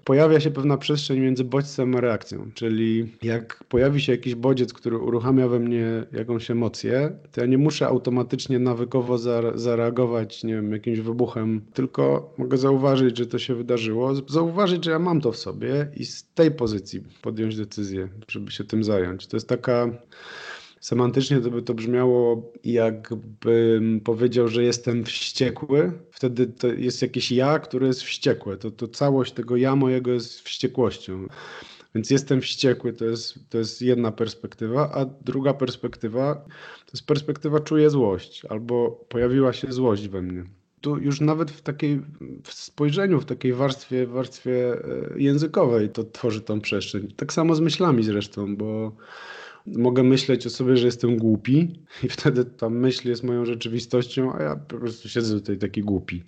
pojawia 0.04 0.40
się 0.40 0.50
pewna 0.50 0.76
przestrzeń 0.76 1.20
między 1.20 1.44
bodźcem 1.44 1.96
a 1.96 2.00
reakcją. 2.00 2.50
Czyli 2.54 3.12
jak 3.22 3.64
pojawi 3.64 4.00
się 4.00 4.12
jakiś 4.12 4.34
bodziec, 4.34 4.72
który 4.72 4.98
uruchamia 4.98 5.48
we 5.48 5.58
mnie 5.58 5.86
jakąś 6.12 6.50
emocję, 6.50 7.12
to 7.32 7.40
ja 7.40 7.46
nie 7.46 7.58
muszę 7.58 7.86
automatycznie 7.86 8.58
nawykowo 8.58 9.18
zareagować, 9.54 10.44
nie 10.44 10.54
wiem, 10.54 10.72
jakimś 10.72 11.00
wybuchem, 11.00 11.60
tylko 11.74 12.34
mogę 12.38 12.58
zauważyć, 12.58 13.18
że 13.18 13.26
to 13.26 13.38
się 13.38 13.54
wydarzyło, 13.54 14.14
zauważyć, 14.14 14.84
że 14.84 14.90
ja 14.90 14.98
mam 14.98 15.20
to 15.20 15.32
w 15.32 15.36
sobie 15.36 15.88
i 15.96 16.04
z 16.04 16.24
tej 16.34 16.50
pozycji 16.50 17.02
podjąć 17.22 17.56
decyzję, 17.56 18.08
żeby 18.28 18.50
się 18.50 18.64
tym 18.64 18.84
zająć. 18.84 19.26
To 19.26 19.36
jest 19.36 19.48
taka 19.48 19.90
Semantycznie 20.82 21.40
to 21.40 21.50
by 21.50 21.62
to 21.62 21.74
brzmiało, 21.74 22.52
jakbym 22.64 24.00
powiedział, 24.00 24.48
że 24.48 24.62
jestem 24.62 25.04
wściekły. 25.04 25.92
Wtedy 26.10 26.46
to 26.46 26.66
jest 26.66 27.02
jakieś 27.02 27.32
ja, 27.32 27.58
które 27.58 27.86
jest 27.86 28.02
wściekłe. 28.02 28.56
To, 28.56 28.70
to 28.70 28.88
całość 28.88 29.32
tego 29.32 29.56
ja 29.56 29.76
mojego 29.76 30.10
jest 30.10 30.40
wściekłością. 30.40 31.26
Więc 31.94 32.10
jestem 32.10 32.40
wściekły, 32.40 32.92
to 32.92 33.04
jest, 33.04 33.50
to 33.50 33.58
jest 33.58 33.82
jedna 33.82 34.12
perspektywa, 34.12 34.90
a 34.94 35.04
druga 35.04 35.54
perspektywa 35.54 36.34
to 36.86 36.90
jest 36.94 37.06
perspektywa 37.06 37.60
czuję 37.60 37.90
złość, 37.90 38.44
albo 38.44 38.90
pojawiła 39.08 39.52
się 39.52 39.72
złość 39.72 40.08
we 40.08 40.22
mnie. 40.22 40.44
Tu 40.80 40.98
już 40.98 41.20
nawet 41.20 41.50
w 41.50 41.60
takiej 41.60 42.00
w 42.44 42.52
spojrzeniu, 42.52 43.20
w 43.20 43.24
takiej 43.24 43.52
warstwie, 43.52 44.06
warstwie 44.06 44.72
e, 44.74 44.78
językowej 45.16 45.88
to 45.88 46.04
tworzy 46.04 46.40
tą 46.40 46.60
przestrzeń. 46.60 47.12
Tak 47.16 47.32
samo 47.32 47.54
z 47.54 47.60
myślami 47.60 48.04
zresztą, 48.04 48.56
bo 48.56 48.92
mogę 49.66 50.02
myśleć 50.02 50.46
o 50.46 50.50
sobie, 50.50 50.76
że 50.76 50.86
jestem 50.86 51.16
głupi 51.16 51.84
i 52.02 52.08
wtedy 52.08 52.44
ta 52.44 52.70
myśl 52.70 53.08
jest 53.08 53.22
moją 53.22 53.44
rzeczywistością, 53.44 54.32
a 54.32 54.42
ja 54.42 54.56
po 54.56 54.78
prostu 54.78 55.08
siedzę 55.08 55.34
tutaj 55.34 55.58
taki 55.58 55.82
głupi. 55.82 56.22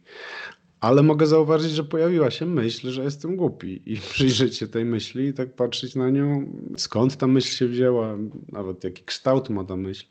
Ale 0.80 1.02
mogę 1.02 1.26
zauważyć, 1.26 1.72
że 1.72 1.84
pojawiła 1.84 2.30
się 2.30 2.46
myśl, 2.46 2.90
że 2.90 3.04
jestem 3.04 3.36
głupi 3.36 3.82
i 3.86 3.96
przyjrzeć 4.12 4.56
się 4.56 4.68
tej 4.68 4.84
myśli 4.84 5.26
i 5.26 5.34
tak 5.34 5.54
patrzeć 5.54 5.94
na 5.94 6.10
nią, 6.10 6.46
skąd 6.76 7.16
ta 7.16 7.26
myśl 7.26 7.56
się 7.56 7.66
wzięła, 7.66 8.16
nawet 8.52 8.84
jaki 8.84 9.04
kształt 9.04 9.50
ma 9.50 9.64
ta 9.64 9.76
myśl, 9.76 10.06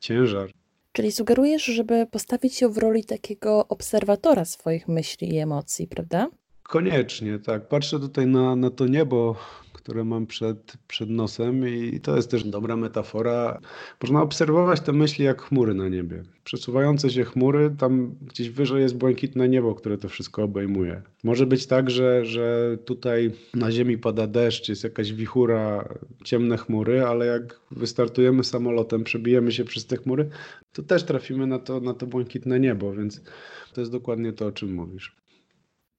ciężar. 0.00 0.50
Czyli 0.92 1.12
sugerujesz, 1.12 1.64
żeby 1.64 2.06
postawić 2.10 2.54
się 2.54 2.68
w 2.68 2.78
roli 2.78 3.04
takiego 3.04 3.68
obserwatora 3.68 4.44
swoich 4.44 4.88
myśli 4.88 5.34
i 5.34 5.38
emocji, 5.38 5.86
prawda? 5.86 6.28
Koniecznie, 6.62 7.38
tak. 7.38 7.68
Patrzę 7.68 8.00
tutaj 8.00 8.26
na, 8.26 8.56
na 8.56 8.70
to 8.70 8.86
niebo, 8.86 9.36
które 9.82 10.04
mam 10.04 10.26
przed, 10.26 10.76
przed 10.88 11.10
nosem 11.10 11.68
i 11.68 12.00
to 12.00 12.16
jest 12.16 12.30
też 12.30 12.44
dobra 12.44 12.76
metafora. 12.76 13.60
Można 14.02 14.22
obserwować 14.22 14.80
te 14.80 14.92
myśli 14.92 15.24
jak 15.24 15.42
chmury 15.42 15.74
na 15.74 15.88
niebie. 15.88 16.22
Przesuwające 16.44 17.10
się 17.10 17.24
chmury, 17.24 17.74
tam 17.78 18.14
gdzieś 18.22 18.50
wyżej 18.50 18.82
jest 18.82 18.96
błękitne 18.96 19.48
niebo, 19.48 19.74
które 19.74 19.98
to 19.98 20.08
wszystko 20.08 20.42
obejmuje. 20.42 21.02
Może 21.24 21.46
być 21.46 21.66
tak, 21.66 21.90
że, 21.90 22.24
że 22.24 22.76
tutaj 22.84 23.30
na 23.54 23.72
ziemi 23.72 23.98
pada 23.98 24.26
deszcz, 24.26 24.68
jest 24.68 24.84
jakaś 24.84 25.12
wichura, 25.12 25.88
ciemne 26.24 26.56
chmury, 26.56 27.04
ale 27.04 27.26
jak 27.26 27.60
wystartujemy 27.70 28.44
samolotem, 28.44 29.04
przebijemy 29.04 29.52
się 29.52 29.64
przez 29.64 29.86
te 29.86 29.96
chmury, 29.96 30.28
to 30.72 30.82
też 30.82 31.04
trafimy 31.04 31.46
na 31.46 31.58
to, 31.58 31.80
na 31.80 31.94
to 31.94 32.06
błękitne 32.06 32.60
niebo, 32.60 32.92
więc 32.92 33.22
to 33.72 33.80
jest 33.80 33.92
dokładnie 33.92 34.32
to, 34.32 34.46
o 34.46 34.52
czym 34.52 34.74
mówisz. 34.74 35.19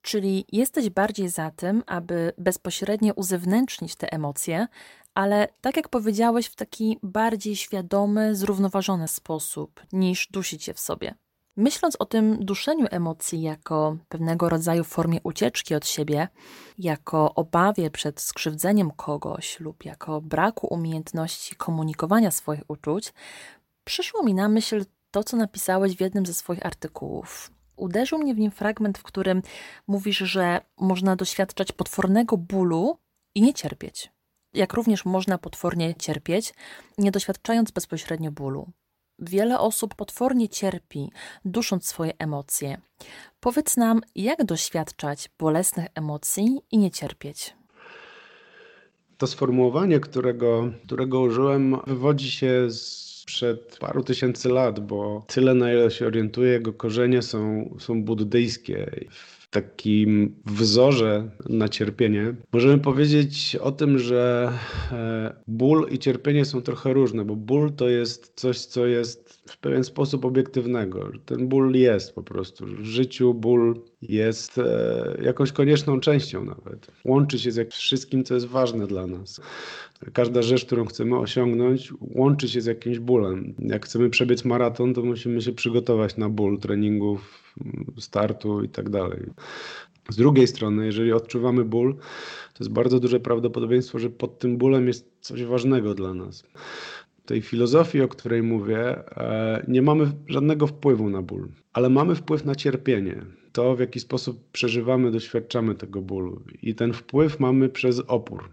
Czyli 0.02 0.46
jesteś 0.52 0.90
bardziej 0.90 1.30
za 1.30 1.52
tym, 1.52 1.84
aby 1.88 2.34
bezpośrednio 2.38 3.14
uzewnętrznić 3.14 3.96
te 3.96 4.14
emocje, 4.14 4.68
ale 5.14 5.48
tak 5.62 5.78
jak 5.78 5.90
powiedziałeś, 5.90 6.48
w 6.48 6.56
taki 6.56 7.00
bardziej 7.04 7.56
świadomy, 7.56 8.36
zrównoważony 8.36 9.08
sposób, 9.08 9.82
niż 9.94 10.28
dusić 10.28 10.68
je 10.68 10.74
w 10.74 10.80
sobie. 10.80 11.16
Myśląc 11.56 11.96
o 12.00 12.06
tym 12.06 12.46
duszeniu 12.46 12.88
emocji 12.92 13.42
jako 13.42 13.98
pewnego 14.10 14.50
rodzaju 14.50 14.84
formie 14.84 15.20
ucieczki 15.24 15.76
od 15.76 15.88
siebie, 15.88 16.28
jako 16.78 17.34
obawie 17.36 17.90
przed 17.90 18.22
skrzywdzeniem 18.22 18.92
kogoś 18.92 19.60
lub 19.60 19.86
jako 19.86 20.22
braku 20.22 20.68
umiejętności 20.68 21.56
komunikowania 21.56 22.32
swoich 22.32 22.62
uczuć, 22.68 23.14
przyszło 23.84 24.24
mi 24.24 24.34
na 24.34 24.50
myśl 24.50 24.86
to, 25.12 25.24
co 25.24 25.38
napisałeś 25.38 25.96
w 25.96 26.02
jednym 26.02 26.26
ze 26.26 26.34
swoich 26.34 26.66
artykułów. 26.66 27.52
Uderzył 27.82 28.20
mnie 28.20 28.36
w 28.36 28.40
nim 28.40 28.52
fragment, 28.52 28.98
w 28.98 29.04
którym 29.04 29.42
mówisz, 29.88 30.18
że 30.18 30.62
można 30.78 31.16
doświadczać 31.16 31.72
potwornego 31.72 32.38
bólu 32.38 32.98
i 33.36 33.42
nie 33.42 33.54
cierpieć. 33.54 34.12
Jak 34.54 34.74
również 34.74 35.06
można 35.06 35.38
potwornie 35.38 35.96
cierpieć, 35.96 36.54
nie 36.98 37.12
doświadczając 37.12 37.72
bezpośrednio 37.72 38.32
bólu. 38.32 38.72
Wiele 39.20 39.60
osób 39.60 39.96
potwornie 39.96 40.50
cierpi, 40.50 41.12
dusząc 41.46 41.88
swoje 41.88 42.14
emocje. 42.20 42.82
Powiedz 43.40 43.78
nam, 43.78 44.02
jak 44.16 44.44
doświadczać 44.44 45.30
bolesnych 45.40 45.86
emocji 45.96 46.60
i 46.72 46.78
nie 46.78 46.92
cierpieć? 46.92 47.56
To 49.18 49.28
sformułowanie, 49.28 50.00
którego, 50.00 50.72
którego 50.86 51.22
użyłem, 51.22 51.78
wywodzi 51.88 52.32
się 52.32 52.72
z 52.72 53.21
przed 53.34 53.78
paru 53.80 54.04
tysięcy 54.04 54.50
lat, 54.50 54.80
bo 54.80 55.24
tyle 55.28 55.54
na 55.54 55.74
ile 55.74 55.92
się 55.92 56.08
orientuję, 56.08 56.52
jego 56.52 56.74
korzenie 56.74 57.22
są, 57.22 57.70
są 57.80 58.04
buddyjskie 58.04 59.08
takim 59.52 60.36
wzorze 60.46 61.32
na 61.50 61.70
cierpienie, 61.70 62.36
możemy 62.54 62.78
powiedzieć 62.78 63.58
o 63.62 63.72
tym, 63.72 64.00
że 64.00 64.52
e, 64.92 65.36
ból 65.48 65.88
i 65.92 66.00
cierpienie 66.00 66.46
są 66.46 66.62
trochę 66.62 66.94
różne, 66.94 67.26
bo 67.26 67.36
ból 67.36 67.74
to 67.74 67.90
jest 67.90 68.34
coś, 68.36 68.60
co 68.60 68.86
jest 68.86 69.42
w 69.48 69.58
pewien 69.58 69.84
sposób 69.84 70.26
obiektywnego. 70.26 71.12
Ten 71.26 71.48
ból 71.48 71.74
jest 71.74 72.16
po 72.16 72.24
prostu. 72.24 72.66
W 72.66 72.84
życiu 72.84 73.34
ból 73.34 73.82
jest 74.02 74.58
e, 74.58 75.18
jakąś 75.24 75.52
konieczną 75.52 76.00
częścią 76.00 76.46
nawet. 76.46 76.92
Łączy 77.06 77.40
się 77.40 77.52
z 77.52 77.74
wszystkim, 77.74 78.24
co 78.24 78.34
jest 78.34 78.46
ważne 78.46 78.88
dla 78.88 79.08
nas. 79.08 79.42
Każda 80.14 80.42
rzecz, 80.42 80.66
którą 80.66 80.86
chcemy 80.86 81.18
osiągnąć, 81.18 81.94
łączy 82.02 82.50
się 82.50 82.62
z 82.62 82.66
jakimś 82.66 83.00
bólem. 83.00 83.54
Jak 83.60 83.86
chcemy 83.86 84.10
przebiec 84.10 84.46
maraton, 84.46 84.94
to 84.94 85.02
musimy 85.02 85.42
się 85.42 85.52
przygotować 85.52 86.18
na 86.18 86.30
ból 86.30 86.60
treningów, 86.60 87.41
startu 87.98 88.64
i 88.64 88.70
tak 88.70 88.90
dalej. 88.90 89.20
Z 90.10 90.16
drugiej 90.16 90.48
strony, 90.48 90.86
jeżeli 90.86 91.14
odczuwamy 91.14 91.66
ból, 91.66 91.96
to 92.54 92.64
jest 92.64 92.72
bardzo 92.72 93.00
duże 93.00 93.20
prawdopodobieństwo, 93.20 94.00
że 94.00 94.10
pod 94.10 94.40
tym 94.40 94.58
bólem 94.58 94.88
jest 94.88 95.12
coś 95.22 95.46
ważnego 95.46 95.94
dla 95.94 96.14
nas. 96.14 96.44
W 97.24 97.26
tej 97.26 97.42
filozofii, 97.42 98.02
o 98.02 98.08
której 98.08 98.44
mówię, 98.44 98.80
e, 99.18 99.66
nie 99.68 99.82
mamy 99.82 100.12
żadnego 100.28 100.68
wpływu 100.68 101.10
na 101.10 101.22
ból, 101.22 101.48
ale 101.74 101.90
mamy 101.90 102.16
wpływ 102.16 102.46
na 102.46 102.56
cierpienie. 102.56 103.26
To, 103.52 103.76
w 103.76 103.80
jaki 103.80 104.00
sposób 104.00 104.52
przeżywamy, 104.52 105.12
doświadczamy 105.12 105.76
tego 105.76 106.02
bólu. 106.02 106.42
I 106.62 106.76
ten 106.76 106.94
wpływ 106.94 107.40
mamy 107.40 107.70
przez 107.70 108.00
opór. 108.00 108.50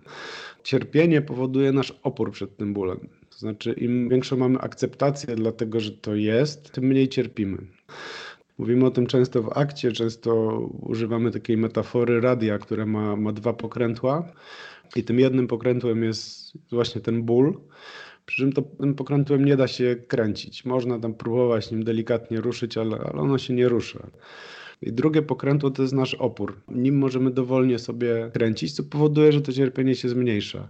Cierpienie 0.63 1.23
powoduje 1.23 1.73
nasz 1.73 1.95
opór 2.03 2.31
przed 2.33 2.57
tym 2.57 2.75
bólem. 2.75 3.09
To 3.31 3.39
znaczy, 3.39 3.73
im 3.73 4.09
większą 4.09 4.37
mamy 4.37 4.59
akceptację 4.59 5.37
dlatego, 5.37 5.81
że 5.81 5.91
to 5.91 6.15
jest, 6.15 6.73
tym 6.73 6.85
mniej 6.85 7.09
cierpimy. 7.09 7.59
Mówimy 8.59 8.87
o 8.87 8.91
tym 8.91 9.07
często 9.07 9.43
w 9.43 9.59
akcie, 9.59 9.93
często 9.93 10.59
używamy 10.81 11.31
takiej 11.31 11.57
metafory 11.57 12.21
radia, 12.21 12.59
które 12.59 12.87
ma, 12.87 13.17
ma 13.17 13.33
dwa 13.33 13.53
pokrętła 13.53 14.33
i 14.97 15.05
tym 15.05 15.21
jednym 15.21 15.47
pokrętłem 15.47 16.03
jest 16.03 16.53
właśnie 16.73 17.01
ten 17.01 17.23
ból. 17.23 17.61
Przy 18.27 18.37
czym 18.37 18.53
to, 18.53 18.63
tym 18.63 18.95
pokrętłem 18.95 19.45
nie 19.45 19.57
da 19.57 19.67
się 19.69 19.97
kręcić. 20.09 20.65
Można 20.65 20.99
tam 20.99 21.15
próbować 21.15 21.71
nim 21.71 21.85
delikatnie 21.85 22.41
ruszyć, 22.41 22.79
ale, 22.79 22.97
ale 22.97 23.23
ono 23.23 23.39
się 23.39 23.55
nie 23.55 23.69
rusza. 23.69 24.11
I 24.83 24.93
drugie 24.93 25.23
pokrętło 25.23 25.71
to 25.71 25.83
jest 25.83 25.95
nasz 25.95 26.15
opór. 26.15 26.61
Nim 26.69 26.99
możemy 26.99 27.31
dowolnie 27.31 27.79
sobie 27.79 28.31
kręcić, 28.35 28.73
co 28.73 28.83
powoduje, 28.83 29.33
że 29.33 29.41
to 29.41 29.53
cierpienie 29.53 29.95
się 29.95 30.09
zmniejsza. 30.09 30.69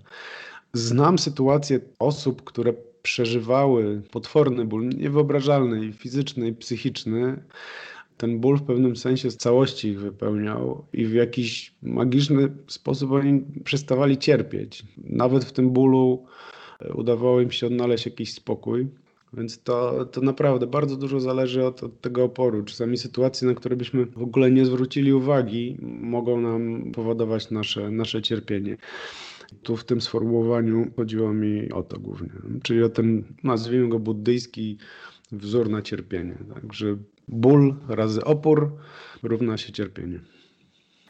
Znam 0.73 1.19
sytuację 1.19 1.81
osób, 1.99 2.45
które 2.45 2.73
przeżywały 3.03 4.03
potworny 4.11 4.65
ból, 4.65 4.89
niewyobrażalny 4.89 5.87
i 5.87 5.93
fizyczny, 5.93 6.49
i 6.49 6.53
psychiczny. 6.53 7.43
Ten 8.17 8.41
ból 8.41 8.57
w 8.59 8.63
pewnym 8.63 8.97
sensie 8.97 9.31
z 9.31 9.37
całości 9.37 9.89
ich 9.89 10.01
wypełniał 10.01 10.85
i 10.93 11.07
w 11.07 11.13
jakiś 11.13 11.75
magiczny 11.83 12.49
sposób 12.67 13.13
oni 13.13 13.43
przestawali 13.65 14.19
cierpieć. 14.19 14.83
Nawet 15.05 15.45
w 15.45 15.53
tym 15.53 15.71
bólu 15.71 16.27
e, 16.81 16.93
udawało 16.93 17.41
im 17.41 17.51
się 17.51 17.67
odnaleźć 17.67 18.07
jakiś 18.07 18.35
spokój. 18.35 18.89
Więc 19.33 19.63
to, 19.63 20.05
to 20.05 20.21
naprawdę 20.21 20.67
bardzo 20.67 20.97
dużo 20.97 21.21
zależy 21.21 21.67
od, 21.67 21.83
od, 21.83 22.01
tego 22.01 22.25
oporu. 22.25 22.63
Czasami 22.63 22.97
sytuacje, 22.97 23.49
na 23.49 23.55
które 23.55 23.77
byśmy 23.77 24.07
w 24.07 24.23
ogóle 24.23 24.51
nie 24.51 24.67
zwrócili 24.67 25.13
uwagi, 25.13 25.77
mogą 26.01 26.41
nam 26.41 26.93
powodować 26.93 27.51
nasze, 27.51 27.91
nasze 27.91 28.23
cierpienie. 28.23 28.77
Tu 29.63 29.77
w 29.77 29.85
tym 29.85 30.01
sformułowaniu 30.01 30.91
chodziło 30.97 31.33
mi 31.33 31.73
o 31.73 31.83
to 31.83 31.99
głównie, 31.99 32.31
czyli 32.63 32.83
o 32.83 32.89
ten, 32.89 33.35
nazwijmy 33.45 33.89
go 33.89 33.99
buddyjski 33.99 34.79
wzór 35.33 35.71
na 35.71 35.83
cierpienie. 35.83 36.39
Także 36.55 36.97
ból 37.29 37.77
razy 37.89 38.25
opór 38.25 38.77
równa 39.23 39.57
się 39.57 39.73
cierpienie. 39.73 40.21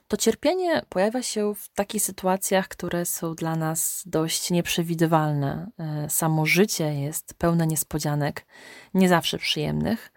To 0.08 0.16
cierpienie 0.16 0.82
pojawia 0.88 1.22
się 1.22 1.54
w 1.54 1.68
takich 1.68 2.02
sytuacjach, 2.02 2.68
które 2.68 3.06
są 3.06 3.34
dla 3.34 3.56
nas 3.56 4.02
dość 4.06 4.50
nieprzewidywalne. 4.50 5.70
E, 5.78 6.10
samo 6.10 6.46
życie 6.46 6.84
jest 6.84 7.34
pełne 7.34 7.66
niespodzianek, 7.66 8.46
nie 8.94 9.08
zawsze 9.08 9.38
przyjemnych. 9.38 10.12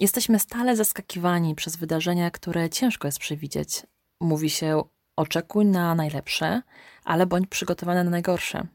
Jesteśmy 0.00 0.38
stale 0.38 0.76
zaskakiwani 0.76 1.54
przez 1.54 1.76
wydarzenia, 1.76 2.30
które 2.30 2.70
ciężko 2.70 3.08
jest 3.08 3.18
przewidzieć. 3.18 3.82
Mówi 4.20 4.50
się: 4.50 4.82
oczekuj 5.18 5.64
na 5.66 5.94
najlepsze, 5.94 6.62
ale 7.04 7.26
bądź 7.26 7.48
przygotowany 7.48 8.04
na 8.04 8.10
najgorsze. 8.10 8.66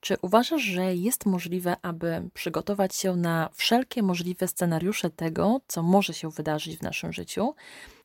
Czy 0.00 0.16
uważasz, 0.22 0.62
że 0.62 0.94
jest 0.94 1.26
możliwe, 1.26 1.76
aby 1.82 2.28
przygotować 2.34 2.94
się 2.94 3.16
na 3.16 3.48
wszelkie 3.52 4.02
możliwe 4.02 4.48
scenariusze 4.48 5.10
tego, 5.10 5.60
co 5.66 5.82
może 5.82 6.14
się 6.14 6.30
wydarzyć 6.30 6.78
w 6.78 6.82
naszym 6.82 7.12
życiu? 7.12 7.54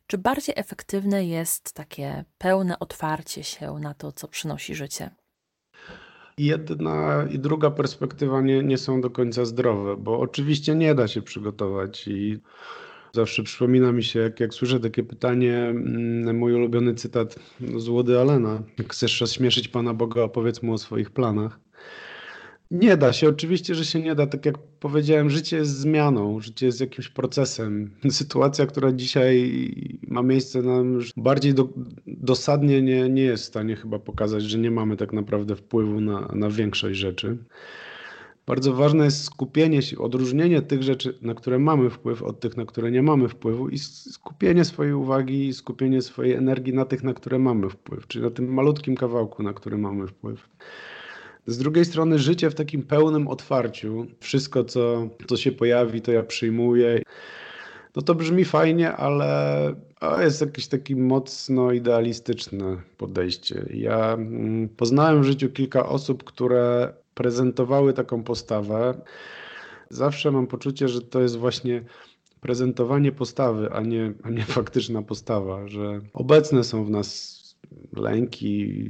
Czy 0.07 0.17
bardziej 0.17 0.55
efektywne 0.57 1.25
jest 1.25 1.73
takie 1.73 2.25
pełne 2.37 2.79
otwarcie 2.79 3.43
się 3.43 3.73
na 3.73 3.93
to, 3.93 4.11
co 4.11 4.27
przynosi 4.27 4.75
życie? 4.75 5.09
Jedna 6.37 7.25
i 7.31 7.39
druga 7.39 7.71
perspektywa 7.71 8.41
nie, 8.41 8.63
nie 8.63 8.77
są 8.77 9.01
do 9.01 9.09
końca 9.09 9.45
zdrowe, 9.45 9.97
bo 9.97 10.19
oczywiście 10.19 10.75
nie 10.75 10.95
da 10.95 11.07
się 11.07 11.21
przygotować 11.21 12.07
i 12.07 12.39
Zawsze 13.13 13.43
przypomina 13.43 13.91
mi 13.91 14.03
się, 14.03 14.19
jak, 14.19 14.39
jak 14.39 14.53
słyszę 14.53 14.79
takie 14.79 15.03
pytanie, 15.03 15.57
mm, 15.57 16.37
mój 16.37 16.53
ulubiony 16.53 16.93
cytat 16.93 17.35
z 17.77 17.87
Wody 17.87 18.19
Allena. 18.19 18.63
Jak 18.77 18.93
chcesz 18.93 19.21
rozśmieszyć 19.21 19.67
Pana 19.67 19.93
Boga, 19.93 20.21
opowiedz 20.21 20.61
mu 20.63 20.73
o 20.73 20.77
swoich 20.77 21.09
planach. 21.09 21.59
Nie 22.71 22.97
da 22.97 23.13
się, 23.13 23.29
oczywiście, 23.29 23.75
że 23.75 23.85
się 23.85 23.99
nie 24.01 24.15
da. 24.15 24.27
Tak 24.27 24.45
jak 24.45 24.57
powiedziałem, 24.79 25.29
życie 25.29 25.57
jest 25.57 25.77
zmianą, 25.77 26.39
życie 26.39 26.65
jest 26.65 26.81
jakimś 26.81 27.09
procesem. 27.09 27.91
Sytuacja, 28.09 28.65
która 28.65 28.91
dzisiaj 28.91 29.71
ma 30.07 30.21
miejsce, 30.21 30.61
nam 30.61 30.99
bardziej 31.17 31.53
do, 31.53 31.69
dosadnie 32.07 32.81
nie, 32.81 33.09
nie 33.09 33.23
jest 33.23 33.43
w 33.43 33.47
stanie 33.47 33.75
chyba 33.75 33.99
pokazać, 33.99 34.43
że 34.43 34.57
nie 34.57 34.71
mamy 34.71 34.97
tak 34.97 35.13
naprawdę 35.13 35.55
wpływu 35.55 36.01
na, 36.01 36.31
na 36.33 36.49
większość 36.49 36.99
rzeczy. 36.99 37.37
Bardzo 38.49 38.73
ważne 38.73 39.05
jest 39.05 39.23
skupienie 39.23 39.81
się, 39.81 39.97
odróżnienie 39.97 40.61
tych 40.61 40.83
rzeczy, 40.83 41.17
na 41.21 41.33
które 41.33 41.59
mamy 41.59 41.89
wpływ, 41.89 42.23
od 42.23 42.39
tych, 42.39 42.57
na 42.57 42.65
które 42.65 42.91
nie 42.91 43.01
mamy 43.01 43.29
wpływu 43.29 43.69
i 43.69 43.77
skupienie 43.77 44.65
swojej 44.65 44.93
uwagi 44.93 45.47
i 45.47 45.53
skupienie 45.53 46.01
swojej 46.01 46.33
energii 46.33 46.73
na 46.73 46.85
tych, 46.85 47.03
na 47.03 47.13
które 47.13 47.39
mamy 47.39 47.69
wpływ, 47.69 48.07
czyli 48.07 48.23
na 48.23 48.31
tym 48.31 48.53
malutkim 48.53 48.95
kawałku, 48.95 49.43
na 49.43 49.53
który 49.53 49.77
mamy 49.77 50.07
wpływ. 50.07 50.49
Z 51.47 51.57
drugiej 51.57 51.85
strony 51.85 52.19
życie 52.19 52.49
w 52.49 52.55
takim 52.55 52.83
pełnym 52.83 53.27
otwarciu, 53.27 54.05
wszystko 54.19 54.63
co, 54.63 55.09
co 55.27 55.37
się 55.37 55.51
pojawi, 55.51 56.01
to 56.01 56.11
ja 56.11 56.23
przyjmuję. 56.23 57.01
No 57.95 58.01
to 58.01 58.15
brzmi 58.15 58.45
fajnie, 58.45 58.91
ale 58.91 59.75
jest 60.19 60.41
jakieś 60.41 60.67
takie 60.67 60.95
mocno 60.95 61.71
idealistyczne 61.71 62.81
podejście. 62.97 63.65
Ja 63.73 64.13
mm, 64.13 64.69
poznałem 64.69 65.21
w 65.21 65.25
życiu 65.25 65.49
kilka 65.49 65.89
osób, 65.89 66.23
które 66.23 66.93
prezentowały 67.19 67.93
taką 67.93 68.23
postawę. 68.23 69.01
Zawsze 69.89 70.31
mam 70.31 70.47
poczucie, 70.47 70.87
że 70.87 71.01
to 71.01 71.21
jest 71.21 71.37
właśnie 71.37 71.83
prezentowanie 72.41 73.11
postawy, 73.11 73.69
a 73.71 73.81
nie, 73.81 74.13
a 74.23 74.29
nie 74.29 74.43
faktyczna 74.57 75.01
postawa, 75.01 75.67
że 75.67 76.01
obecne 76.13 76.63
są 76.63 76.85
w 76.85 76.89
nas 76.89 77.39
lęki, 77.93 78.83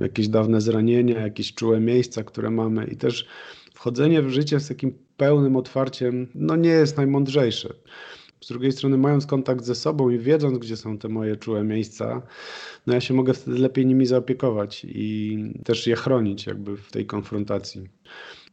jakieś 0.00 0.28
dawne 0.28 0.60
zranienia, 0.60 1.20
jakieś 1.20 1.54
czułe 1.54 1.80
miejsca, 1.80 2.24
które 2.24 2.50
mamy 2.50 2.84
i 2.84 2.96
też 2.96 3.26
wchodzenie 3.74 4.22
w 4.22 4.30
życie 4.30 4.60
z 4.60 4.68
takim 4.68 4.98
pełnym 5.16 5.56
otwarciem, 5.56 6.26
no 6.34 6.56
nie 6.56 6.70
jest 6.70 6.96
najmądrzejsze. 6.96 7.74
Z 8.40 8.48
drugiej 8.48 8.72
strony, 8.72 8.98
mając 8.98 9.26
kontakt 9.26 9.64
ze 9.64 9.74
sobą 9.74 10.10
i 10.10 10.18
wiedząc, 10.18 10.58
gdzie 10.58 10.76
są 10.76 10.98
te 10.98 11.08
moje 11.08 11.36
czułe 11.36 11.64
miejsca, 11.64 12.22
no 12.86 12.94
ja 12.94 13.00
się 13.00 13.14
mogę 13.14 13.34
wtedy 13.34 13.58
lepiej 13.58 13.86
nimi 13.86 14.06
zaopiekować 14.06 14.86
i 14.88 15.38
też 15.64 15.86
je 15.86 15.96
chronić 15.96 16.46
jakby 16.46 16.76
w 16.76 16.92
tej 16.92 17.06
konfrontacji. 17.06 17.88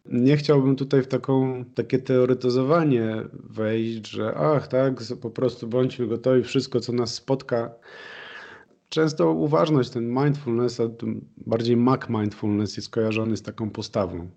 Nie 0.06 0.38
chciałbym 0.38 0.76
tutaj 0.76 1.04
w 1.04 1.08
taką, 1.08 1.66
takie 1.76 2.00
teoretyzowanie 2.00 3.16
wejść, 3.34 4.08
że 4.08 4.34
ach 4.36 4.68
tak, 4.68 4.94
po 5.22 5.30
prostu 5.30 5.68
bądźmy 5.68 6.08
gotowi, 6.08 6.44
wszystko 6.44 6.80
co 6.80 6.94
nas 6.94 7.14
spotka. 7.14 7.72
Często 8.90 9.32
uważność, 9.32 9.90
ten 9.90 10.10
mindfulness, 10.10 10.80
a 10.80 10.84
bardziej 11.38 11.78
Mac 11.78 12.02
mindfulness 12.10 12.78
jest 12.78 12.90
kojarzony 12.90 13.38
z 13.38 13.42
taką 13.42 13.70
postawą. 13.70 14.30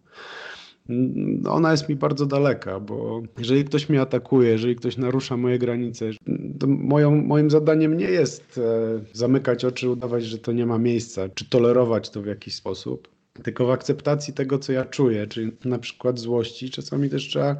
Ona 1.48 1.70
jest 1.70 1.88
mi 1.88 1.96
bardzo 1.96 2.26
daleka, 2.26 2.80
bo 2.80 3.22
jeżeli 3.38 3.64
ktoś 3.64 3.88
mnie 3.88 4.00
atakuje, 4.00 4.50
jeżeli 4.50 4.76
ktoś 4.76 4.96
narusza 4.96 5.36
moje 5.36 5.58
granice, 5.58 6.10
to 6.58 6.66
moją, 6.66 7.22
moim 7.22 7.50
zadaniem 7.50 7.96
nie 7.96 8.10
jest 8.10 8.58
e, 8.58 9.00
zamykać 9.12 9.64
oczy, 9.64 9.90
udawać, 9.90 10.24
że 10.24 10.38
to 10.38 10.52
nie 10.52 10.66
ma 10.66 10.78
miejsca, 10.78 11.28
czy 11.28 11.50
tolerować 11.50 12.10
to 12.10 12.22
w 12.22 12.26
jakiś 12.26 12.54
sposób, 12.54 13.08
tylko 13.42 13.66
w 13.66 13.70
akceptacji 13.70 14.34
tego, 14.34 14.58
co 14.58 14.72
ja 14.72 14.84
czuję, 14.84 15.26
czyli 15.26 15.52
na 15.64 15.78
przykład 15.78 16.18
złości, 16.18 16.70
czasami 16.70 17.10
też 17.10 17.28
trzeba 17.28 17.56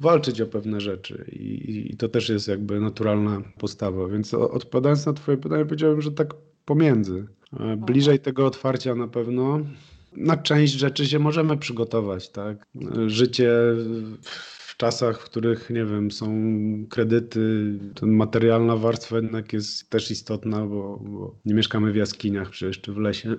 walczyć 0.00 0.40
o 0.40 0.46
pewne 0.46 0.80
rzeczy 0.80 1.24
i, 1.32 1.92
i 1.92 1.96
to 1.96 2.08
też 2.08 2.28
jest 2.28 2.48
jakby 2.48 2.80
naturalna 2.80 3.42
postawa. 3.58 4.08
Więc 4.08 4.34
odpowiadając 4.34 5.06
na 5.06 5.12
Twoje 5.12 5.38
pytanie, 5.38 5.64
powiedziałem, 5.64 6.02
że 6.02 6.12
tak 6.12 6.34
pomiędzy. 6.64 7.26
E, 7.60 7.76
bliżej 7.76 8.18
tego 8.18 8.46
otwarcia 8.46 8.94
na 8.94 9.08
pewno. 9.08 9.60
Na 10.16 10.36
część 10.36 10.72
rzeczy 10.72 11.06
się 11.06 11.18
możemy 11.18 11.56
przygotować, 11.56 12.30
tak? 12.30 12.66
Życie 13.06 13.50
w 14.74 14.76
czasach, 14.76 15.20
w 15.20 15.24
których, 15.24 15.70
nie 15.70 15.84
wiem, 15.84 16.10
są 16.10 16.28
kredyty, 16.90 17.74
ten 17.94 18.10
materialna 18.10 18.76
warstwa 18.76 19.16
jednak 19.16 19.52
jest 19.52 19.90
też 19.90 20.10
istotna, 20.10 20.66
bo, 20.66 20.98
bo 21.02 21.34
nie 21.44 21.54
mieszkamy 21.54 21.92
w 21.92 21.96
jaskiniach 21.96 22.50
przecież, 22.50 22.80
czy 22.80 22.92
w 22.92 22.98
lesie. 22.98 23.36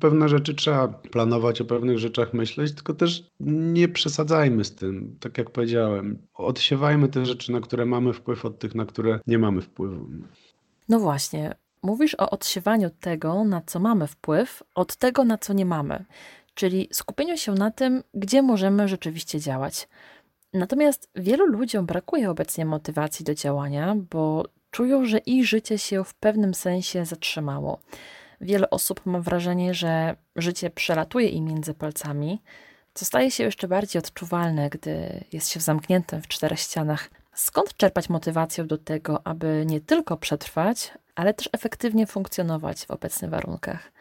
Pewne 0.00 0.28
rzeczy 0.28 0.54
trzeba 0.54 0.88
planować, 0.88 1.60
o 1.60 1.64
pewnych 1.64 1.98
rzeczach 1.98 2.34
myśleć, 2.34 2.74
tylko 2.74 2.94
też 2.94 3.30
nie 3.40 3.88
przesadzajmy 3.88 4.64
z 4.64 4.74
tym. 4.74 5.16
Tak 5.20 5.38
jak 5.38 5.50
powiedziałem, 5.50 6.18
odsiewajmy 6.34 7.08
te 7.08 7.26
rzeczy, 7.26 7.52
na 7.52 7.60
które 7.60 7.86
mamy 7.86 8.12
wpływ, 8.12 8.44
od 8.44 8.58
tych, 8.58 8.74
na 8.74 8.84
które 8.84 9.20
nie 9.26 9.38
mamy 9.38 9.62
wpływu. 9.62 10.06
No 10.88 11.00
właśnie, 11.00 11.54
mówisz 11.82 12.14
o 12.14 12.30
odsiewaniu 12.30 12.90
tego, 12.90 13.44
na 13.44 13.60
co 13.66 13.80
mamy 13.80 14.06
wpływ, 14.06 14.62
od 14.74 14.96
tego, 14.96 15.24
na 15.24 15.38
co 15.38 15.52
nie 15.52 15.66
mamy, 15.66 16.04
czyli 16.54 16.88
skupieniu 16.92 17.36
się 17.36 17.52
na 17.52 17.70
tym, 17.70 18.02
gdzie 18.14 18.42
możemy 18.42 18.88
rzeczywiście 18.88 19.40
działać. 19.40 19.88
Natomiast 20.52 21.10
wielu 21.16 21.46
ludziom 21.46 21.86
brakuje 21.86 22.30
obecnie 22.30 22.64
motywacji 22.64 23.24
do 23.24 23.34
działania, 23.34 23.96
bo 24.10 24.44
czują, 24.70 25.04
że 25.04 25.18
ich 25.18 25.46
życie 25.46 25.78
się 25.78 26.04
w 26.04 26.14
pewnym 26.14 26.54
sensie 26.54 27.04
zatrzymało. 27.04 27.80
Wiele 28.40 28.70
osób 28.70 29.06
ma 29.06 29.20
wrażenie, 29.20 29.74
że 29.74 30.16
życie 30.36 30.70
przelatuje 30.70 31.28
im 31.28 31.44
między 31.44 31.74
palcami, 31.74 32.42
co 32.94 33.04
staje 33.04 33.30
się 33.30 33.44
jeszcze 33.44 33.68
bardziej 33.68 34.00
odczuwalne, 34.00 34.70
gdy 34.70 35.24
jest 35.32 35.48
się 35.48 35.60
zamkniętym 35.60 36.22
w 36.22 36.28
czterech 36.28 36.60
ścianach. 36.60 37.10
Skąd 37.40 37.76
czerpać 37.76 38.08
motywację 38.08 38.64
do 38.64 38.78
tego, 38.78 39.26
aby 39.26 39.64
nie 39.66 39.80
tylko 39.80 40.16
przetrwać, 40.16 40.92
ale 41.14 41.34
też 41.34 41.48
efektywnie 41.52 42.06
funkcjonować 42.06 42.84
w 42.86 42.90
obecnych 42.90 43.30
warunkach? 43.30 43.92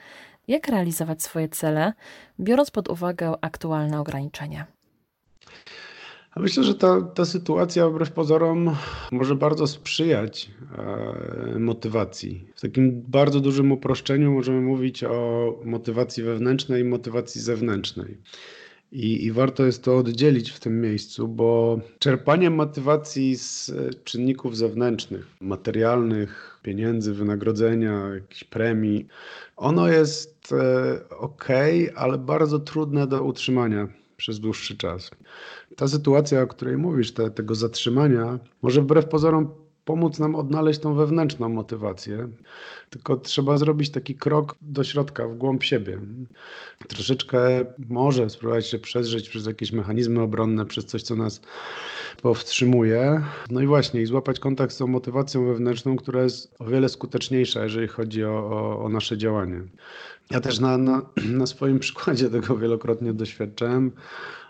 Jak 0.48 0.68
realizować 0.68 1.24
swoje 1.24 1.50
cele, 1.50 1.94
biorąc 2.40 2.72
pod 2.72 2.90
uwagę 2.90 3.34
aktualne 3.42 4.00
ograniczenia? 4.00 4.66
Myślę, 6.36 6.64
że 6.64 6.76
ta, 6.76 7.02
ta 7.02 7.26
sytuacja 7.26 7.90
wbrew 7.90 8.12
pozorom 8.12 8.76
może 9.12 9.36
bardzo 9.36 9.68
sprzyjać 9.68 10.50
e, 11.56 11.60
motywacji. 11.60 12.48
W 12.56 12.62
takim 12.62 13.02
bardzo 13.08 13.40
dużym 13.40 13.72
uproszczeniu 13.72 14.32
możemy 14.32 14.62
mówić 14.62 15.04
o 15.04 15.54
motywacji 15.66 16.24
wewnętrznej 16.24 16.82
i 16.82 16.86
motywacji 16.86 17.42
zewnętrznej. 17.42 18.18
I, 18.92 19.26
I, 19.26 19.32
warto 19.32 19.66
jest 19.66 19.84
to 19.84 19.98
oddzielić 19.98 20.52
w 20.52 20.60
tym 20.60 20.82
miejscu, 20.82 21.28
bo 21.28 21.80
czerpanie 22.00 22.50
motywacji 22.50 23.36
z 23.36 23.72
czynników 24.04 24.58
zewnętrznych, 24.58 25.28
materialnych, 25.42 26.60
pieniędzy, 26.64 27.14
wynagrodzenia, 27.14 28.10
jakichś 28.14 28.44
premii, 28.44 29.08
ono 29.58 29.88
jest 29.88 30.54
e, 30.54 31.10
ok, 31.10 31.48
ale 31.96 32.18
bardzo 32.18 32.60
trudne 32.60 33.08
do 33.08 33.24
utrzymania 33.24 33.88
przez 34.18 34.40
dłuższy 34.40 34.78
czas. 34.78 35.12
Ta 35.76 35.88
sytuacja, 35.88 36.42
o 36.42 36.48
której 36.48 36.78
mówisz, 36.78 37.12
te, 37.12 37.32
tego 37.32 37.56
zatrzymania, 37.56 38.40
może 38.62 38.82
wbrew 38.82 39.06
pozorom 39.06 39.69
pomóc 39.90 40.20
nam 40.20 40.36
odnaleźć 40.36 40.80
tą 40.80 40.94
wewnętrzną 40.94 41.50
motywację, 41.50 42.28
tylko 42.90 43.18
trzeba 43.18 43.58
zrobić 43.58 43.90
taki 43.90 44.16
krok 44.16 44.56
do 44.62 44.84
środka, 44.84 45.28
w 45.28 45.36
głąb 45.36 45.64
siebie. 45.64 46.00
Troszeczkę 46.88 47.40
może 47.90 48.30
spróbować 48.30 48.68
się 48.68 48.80
przezrzeć 48.80 49.30
przez 49.30 49.46
jakieś 49.46 49.72
mechanizmy 49.72 50.22
obronne, 50.22 50.66
przez 50.66 50.86
coś, 50.86 51.04
co 51.04 51.16
nas 51.16 51.42
powstrzymuje. 52.22 53.22
No 53.50 53.62
i 53.62 53.68
właśnie, 53.68 54.02
i 54.02 54.06
złapać 54.06 54.40
kontakt 54.40 54.74
z 54.74 54.78
tą 54.78 54.88
motywacją 54.88 55.46
wewnętrzną, 55.46 55.96
która 55.96 56.24
jest 56.24 56.56
o 56.60 56.66
wiele 56.66 56.90
skuteczniejsza, 56.90 57.64
jeżeli 57.64 57.88
chodzi 57.88 58.24
o, 58.24 58.50
o, 58.50 58.84
o 58.84 58.90
nasze 58.90 59.18
działanie. 59.18 59.62
Ja 60.32 60.42
też 60.42 60.60
na, 60.60 60.78
na, 60.78 61.02
na 61.26 61.46
swoim 61.46 61.80
przykładzie 61.86 62.30
tego 62.30 62.58
wielokrotnie 62.58 63.14
doświadczałem. 63.14 63.92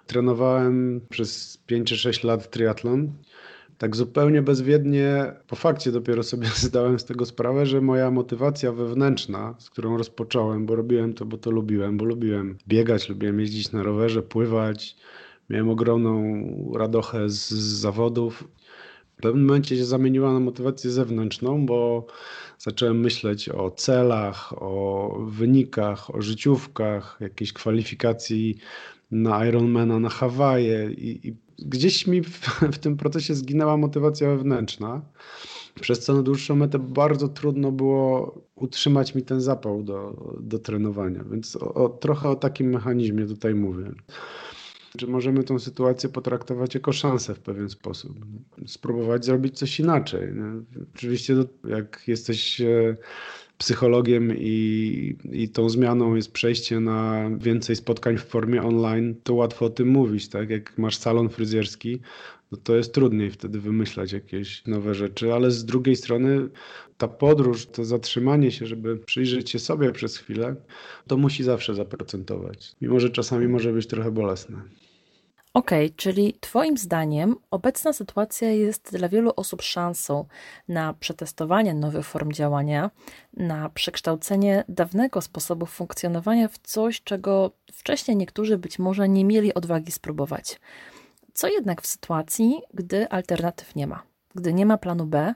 Trenowałem 0.08 1.02
przez 1.10 1.58
5 1.66 1.90
czy 1.90 1.98
6 1.98 2.24
lat 2.24 2.50
triatlon. 2.50 3.14
Tak 3.80 3.96
zupełnie 3.96 4.42
bezwiednie, 4.42 5.34
po 5.48 5.56
fakcie 5.56 5.92
dopiero 5.92 6.24
sobie 6.24 6.48
zdałem 6.68 7.00
z 7.00 7.06
tego 7.06 7.26
sprawę, 7.26 7.66
że 7.66 7.82
moja 7.82 8.12
motywacja 8.12 8.72
wewnętrzna, 8.72 9.56
z 9.60 9.70
którą 9.70 9.98
rozpocząłem, 9.98 10.66
bo 10.66 10.76
robiłem 10.76 11.14
to, 11.14 11.26
bo 11.26 11.38
to 11.38 11.52
lubiłem, 11.52 11.98
bo 11.98 12.06
lubiłem 12.06 12.58
biegać, 12.68 13.10
lubiłem 13.10 13.40
jeździć 13.40 13.72
na 13.72 13.84
rowerze, 13.84 14.22
pływać, 14.22 14.96
miałem 15.50 15.70
ogromną 15.70 16.44
radochę 16.76 17.30
z, 17.30 17.50
z 17.50 17.80
zawodów. 17.80 18.48
W 19.18 19.22
pewnym 19.22 19.46
momencie 19.46 19.78
się 19.78 19.86
zamieniła 19.86 20.34
na 20.34 20.40
motywację 20.40 20.92
zewnętrzną, 20.92 21.66
bo 21.66 22.08
zacząłem 22.58 23.00
myśleć 23.00 23.50
o 23.50 23.72
celach, 23.72 24.54
o 24.64 25.18
wynikach, 25.28 26.16
o 26.16 26.22
życiówkach, 26.22 27.18
jakiejś 27.20 27.54
kwalifikacji 27.54 28.58
na 29.12 29.46
Ironmana 29.46 30.00
na 30.00 30.10
Hawaje 30.10 30.92
i, 30.92 31.28
i 31.28 31.49
gdzieś 31.66 32.08
mi 32.08 32.24
w, 32.24 32.40
w, 32.74 32.78
tym 32.78 32.98
procesie 32.98 33.36
zginęła 33.36 33.78
motywacja 33.78 34.30
wewnętrzna, 34.30 35.02
przez 35.82 36.00
co 36.00 36.14
na 36.14 36.22
dłuższą 36.22 36.56
metę 36.56 36.80
bardzo 36.80 37.28
trudno 37.28 37.72
było 37.72 38.36
utrzymać 38.56 39.16
mi 39.16 39.24
ten 39.24 39.42
zapał 39.42 39.84
do, 39.84 40.26
do 40.42 40.60
trenowania, 40.60 41.24
więc 41.32 41.56
o, 41.56 41.74
o, 41.74 41.90
trochę 41.90 42.30
o 42.30 42.36
takim 42.36 42.70
mechanizmie 42.70 43.26
tutaj 43.26 43.56
mówię. 43.56 43.92
Czy 44.98 45.08
możemy 45.08 45.44
tę 45.44 45.60
sytuację 45.60 46.10
potraktować 46.10 46.74
jako 46.74 46.92
szansę 46.92 47.36
w 47.36 47.40
pewien 47.40 47.70
sposób? 47.70 48.26
Spróbować 48.68 49.26
zrobić 49.26 49.58
coś 49.58 49.80
inaczej. 49.80 50.34
Oczywiście, 50.96 51.36
jak 51.68 52.04
jesteś 52.08 52.62
e, 52.62 52.98
psychologiem 53.60 54.34
i, 54.38 55.16
i 55.32 55.50
tą 55.50 55.70
zmianą 55.70 56.16
jest 56.16 56.32
przejście 56.32 56.80
na 56.80 57.30
więcej 57.38 57.76
spotkań 57.76 58.18
w 58.18 58.24
formie 58.24 58.64
online, 58.64 59.16
to 59.24 59.34
łatwo 59.34 59.66
o 59.66 59.70
tym 59.70 59.88
mówić, 59.88 60.30
tak? 60.30 60.50
Jak 60.50 60.78
masz 60.78 60.98
salon 60.98 61.30
fryzjerski, 61.30 62.00
no 62.52 62.58
to 62.64 62.76
jest 62.76 62.94
trudniej 62.94 63.32
wtedy 63.32 63.60
wymyślać 63.60 64.12
jakieś 64.12 64.66
nowe 64.66 64.96
rzeczy, 64.96 65.34
ale 65.34 65.52
z 65.52 65.66
drugiej 65.66 65.96
strony 65.96 66.50
ta 66.98 67.08
podróż, 67.08 67.66
to 67.66 67.86
zatrzymanie 67.86 68.52
się, 68.52 68.66
żeby 68.66 68.98
przyjrzeć 68.98 69.50
się 69.50 69.60
sobie 69.60 69.92
przez 69.92 70.18
chwilę, 70.18 70.56
to 71.08 71.18
musi 71.18 71.44
zawsze 71.44 71.76
zaprocentować, 71.76 72.76
mimo 72.82 73.00
że 73.00 73.10
czasami 73.10 73.48
może 73.48 73.74
być 73.74 73.88
trochę 73.88 74.12
bolesne. 74.12 74.62
Okej, 75.60 75.86
okay, 75.86 75.96
czyli 75.96 76.38
Twoim 76.40 76.78
zdaniem 76.78 77.36
obecna 77.52 77.94
sytuacja 77.94 78.52
jest 78.52 78.98
dla 78.98 79.10
wielu 79.10 79.32
osób 79.36 79.62
szansą 79.62 80.26
na 80.68 80.94
przetestowanie 80.94 81.74
nowych 81.74 82.06
form 82.06 82.32
działania, 82.32 82.92
na 83.34 83.70
przekształcenie 83.70 84.64
dawnego 84.70 85.22
sposobu 85.22 85.66
funkcjonowania 85.66 86.48
w 86.48 86.58
coś, 86.58 87.02
czego 87.02 87.52
wcześniej 87.74 88.18
niektórzy 88.18 88.58
być 88.58 88.80
może 88.80 89.10
nie 89.10 89.26
mieli 89.26 89.54
odwagi 89.54 89.92
spróbować. 89.92 90.60
Co 91.34 91.48
jednak 91.48 91.82
w 91.82 91.88
sytuacji, 91.88 92.62
gdy 92.74 93.10
alternatyw 93.10 93.76
nie 93.76 93.88
ma, 93.88 94.04
gdy 94.36 94.54
nie 94.54 94.66
ma 94.66 94.78
planu 94.78 95.06
B 95.06 95.34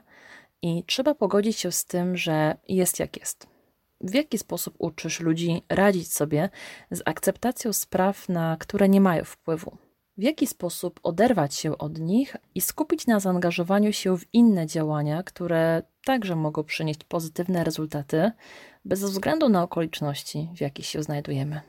i 0.62 0.84
trzeba 0.84 1.14
pogodzić 1.14 1.58
się 1.58 1.72
z 1.72 1.84
tym, 1.84 2.16
że 2.16 2.56
jest 2.68 2.98
jak 2.98 3.16
jest? 3.16 3.46
W 4.00 4.14
jaki 4.14 4.38
sposób 4.38 4.74
uczysz 4.78 5.20
ludzi 5.20 5.62
radzić 5.68 6.12
sobie 6.12 6.48
z 6.90 7.02
akceptacją 7.04 7.72
spraw, 7.72 8.28
na 8.28 8.56
które 8.60 8.88
nie 8.88 9.00
mają 9.00 9.24
wpływu? 9.24 9.83
W 10.18 10.22
jaki 10.22 10.46
sposób 10.46 11.00
oderwać 11.02 11.54
się 11.54 11.78
od 11.78 11.98
nich 11.98 12.36
i 12.54 12.60
skupić 12.60 13.06
na 13.06 13.20
zaangażowaniu 13.20 13.92
się 13.92 14.18
w 14.18 14.24
inne 14.32 14.66
działania, 14.66 15.22
które 15.22 15.82
także 16.04 16.36
mogą 16.36 16.64
przynieść 16.64 17.04
pozytywne 17.04 17.64
rezultaty, 17.64 18.30
bez 18.84 19.02
względu 19.02 19.48
na 19.48 19.62
okoliczności, 19.62 20.48
w 20.56 20.60
jakich 20.60 20.86
się 20.86 21.02
znajdujemy. 21.02 21.60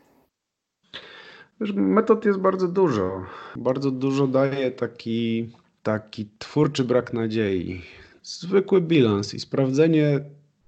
Metod 1.76 2.26
jest 2.26 2.40
bardzo 2.40 2.68
dużo. 2.68 3.26
Bardzo 3.56 3.92
dużo 3.92 4.28
daje 4.28 4.72
taki, 4.72 5.50
taki 5.84 6.30
twórczy 6.40 6.84
brak 6.84 7.14
nadziei. 7.14 7.82
Zwykły 8.24 8.82
bilans 8.82 9.34
i 9.34 9.40
sprawdzenie, 9.40 10.20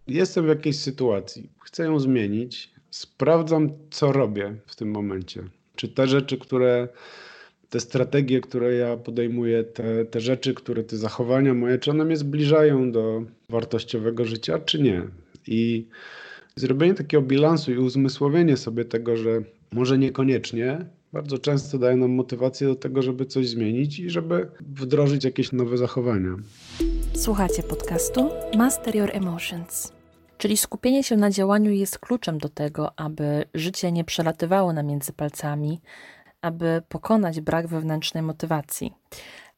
jestem 0.08 0.46
w 0.46 0.48
jakiejś 0.48 0.80
sytuacji, 0.80 1.50
chcę 1.62 1.84
ją 1.84 2.00
zmienić, 2.00 2.74
sprawdzam, 2.90 3.70
co 3.92 4.12
robię 4.12 4.56
w 4.66 4.76
tym 4.76 4.92
momencie. 4.92 5.44
Czy 5.76 5.88
te 5.88 6.08
rzeczy, 6.08 6.38
które 6.38 6.88
te 7.70 7.80
strategie, 7.80 8.42
które 8.42 8.74
ja 8.74 8.98
podejmuję, 8.98 9.64
te, 9.64 10.06
te 10.06 10.20
rzeczy, 10.20 10.54
które 10.54 10.84
te 10.84 10.98
zachowania 10.98 11.54
moje, 11.54 11.78
czy 11.78 11.92
one 11.92 12.06
mnie 12.06 12.18
zbliżają 12.18 12.92
do 12.92 13.24
wartościowego 13.50 14.26
życia, 14.26 14.60
czy 14.60 14.82
nie. 14.82 15.08
I 15.48 15.88
zrobienie 16.56 16.94
takiego 16.94 17.24
bilansu 17.24 17.72
i 17.72 17.78
uzmysłowienie 17.78 18.58
sobie 18.58 18.86
tego, 18.86 19.18
że 19.18 19.42
może 19.72 19.98
niekoniecznie, 19.98 20.86
bardzo 21.14 21.38
często 21.38 21.78
daje 21.78 21.96
nam 21.96 22.12
motywację 22.12 22.68
do 22.68 22.76
tego, 22.76 23.02
żeby 23.02 23.26
coś 23.26 23.50
zmienić 23.50 24.00
i 24.00 24.10
żeby 24.10 24.48
wdrożyć 24.60 25.24
jakieś 25.24 25.52
nowe 25.52 25.78
zachowania. 25.78 26.36
Słuchacie 27.14 27.64
podcastu 27.64 28.30
Master 28.58 28.96
Your 28.96 29.10
Emotions. 29.14 29.94
Czyli 30.38 30.58
skupienie 30.58 31.04
się 31.04 31.18
na 31.18 31.32
działaniu 31.32 31.72
jest 31.72 32.00
kluczem 32.00 32.38
do 32.38 32.50
tego, 32.50 33.00
aby 33.00 33.46
życie 33.54 33.92
nie 33.92 34.04
przelatywało 34.04 34.74
na 34.74 34.84
między 34.84 35.14
palcami, 35.14 35.82
aby 36.48 36.82
pokonać 36.90 37.42
brak 37.42 37.68
wewnętrznej 37.68 38.24
motywacji. 38.24 38.94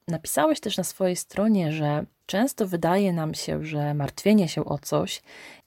Napisałeś 0.07 0.59
też 0.59 0.77
na 0.77 0.83
swojej 0.83 1.15
stronie, 1.15 1.71
że 1.71 2.05
często 2.25 2.67
wydaje 2.67 3.13
nam 3.13 3.33
się, 3.33 3.65
że 3.65 3.93
martwienie 3.93 4.47
się 4.47 4.65
o 4.65 4.77
coś 4.77 5.21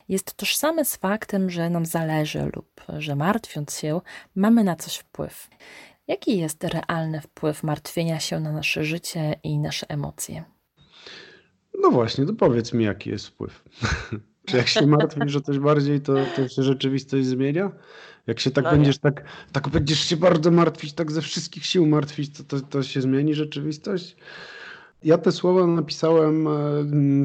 jest 0.09 0.35
tożsame 0.35 0.85
z 0.85 0.97
faktem, 0.97 1.51
że 1.51 1.71
nam 1.71 1.87
zależy 1.87 2.51
lub 2.57 2.81
że 2.99 3.17
martwiąc 3.17 3.79
się, 3.79 4.01
mamy 4.35 4.65
na 4.65 4.77
coś 4.77 4.97
wpływ. 4.97 5.51
Jaki 6.09 6.39
jest 6.39 6.65
realny 6.65 7.21
wpływ 7.21 7.63
martwienia 7.63 8.21
się 8.21 8.41
na 8.41 8.53
nasze 8.53 8.85
życie 8.85 9.35
i 9.43 9.59
nasze 9.59 9.91
emocje? 9.91 10.45
No 11.81 11.91
właśnie, 11.91 12.27
to 12.27 12.35
powiedz 12.35 12.73
mi, 12.73 12.85
jaki 12.85 13.11
jest 13.11 13.27
wpływ. 13.27 13.65
Czy 14.47 14.57
jak 14.57 14.69
się 14.69 14.87
martwisz, 14.87 15.33
że 15.33 15.41
coś 15.41 15.59
bardziej, 15.59 16.01
to, 16.01 16.15
to 16.37 16.49
się 16.49 16.63
rzeczywistość 16.63 17.27
zmienia? 17.27 17.71
Jak 18.27 18.41
się 18.41 18.51
tak 18.51 18.65
no 18.65 18.71
będziesz 18.71 18.99
tak, 18.99 19.25
tak 19.53 19.69
będziesz 19.69 20.01
się 20.01 20.17
bardzo 20.17 20.51
martwić, 20.51 20.93
tak 20.93 21.13
ze 21.13 21.23
wszystkich 21.23 21.67
sił 21.67 21.87
martwić, 21.87 22.31
to, 22.37 22.45
to, 22.45 22.61
to 22.61 22.83
się 22.83 23.01
zmieni 23.01 23.35
rzeczywistość? 23.35 24.17
Ja 25.05 25.19
te 25.19 25.33
słowa 25.33 25.67
napisałem 25.67 26.47
e, 26.47 26.51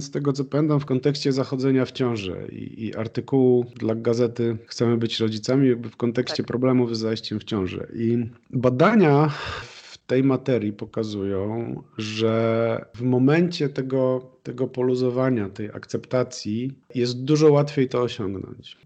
z 0.01 0.11
tego 0.11 0.33
co 0.33 0.45
pamiętam 0.45 0.79
w 0.79 0.85
kontekście 0.85 1.31
zachodzenia 1.31 1.85
w 1.85 1.91
ciąży 1.91 2.47
i, 2.51 2.85
i 2.85 2.95
artykułu 2.95 3.65
dla 3.75 3.95
gazety 3.95 4.57
Chcemy 4.65 4.97
być 4.97 5.19
rodzicami 5.19 5.69
jakby 5.69 5.89
w 5.89 5.95
kontekście 5.95 6.43
tak. 6.43 6.47
problemów 6.47 6.97
z 6.97 6.99
zajściem 6.99 7.39
w 7.39 7.43
ciążę. 7.43 7.87
I 7.93 8.17
badania 8.49 9.29
w 9.63 9.97
tej 9.97 10.23
materii 10.23 10.73
pokazują, 10.73 11.75
że 11.97 12.85
w 12.95 13.01
momencie 13.01 13.69
tego, 13.69 14.31
tego 14.43 14.67
poluzowania, 14.67 15.49
tej 15.49 15.67
akceptacji 15.67 16.73
jest 16.95 17.23
dużo 17.23 17.51
łatwiej 17.51 17.89
to 17.89 18.01
osiągnąć. 18.01 18.77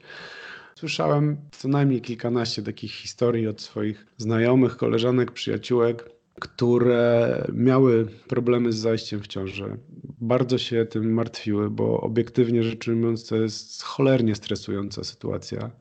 Słyszałem 0.81 1.37
co 1.51 1.67
najmniej 1.67 2.01
kilkanaście 2.01 2.63
takich 2.63 2.91
historii 2.91 3.47
od 3.47 3.61
swoich 3.61 4.05
znajomych, 4.17 4.77
koleżanek, 4.77 5.31
przyjaciółek, 5.31 6.09
które 6.39 7.43
miały 7.53 8.05
problemy 8.27 8.71
z 8.71 8.77
zajściem 8.77 9.21
w 9.21 9.27
ciążę. 9.27 9.77
Bardzo 10.21 10.57
się 10.57 10.85
tym 10.85 11.13
martwiły, 11.13 11.69
bo 11.69 12.01
obiektywnie 12.01 12.63
rzecz 12.63 12.87
ujmując, 12.87 13.27
to 13.27 13.35
jest 13.35 13.83
cholernie 13.83 14.35
stresująca 14.35 15.03
sytuacja. 15.03 15.71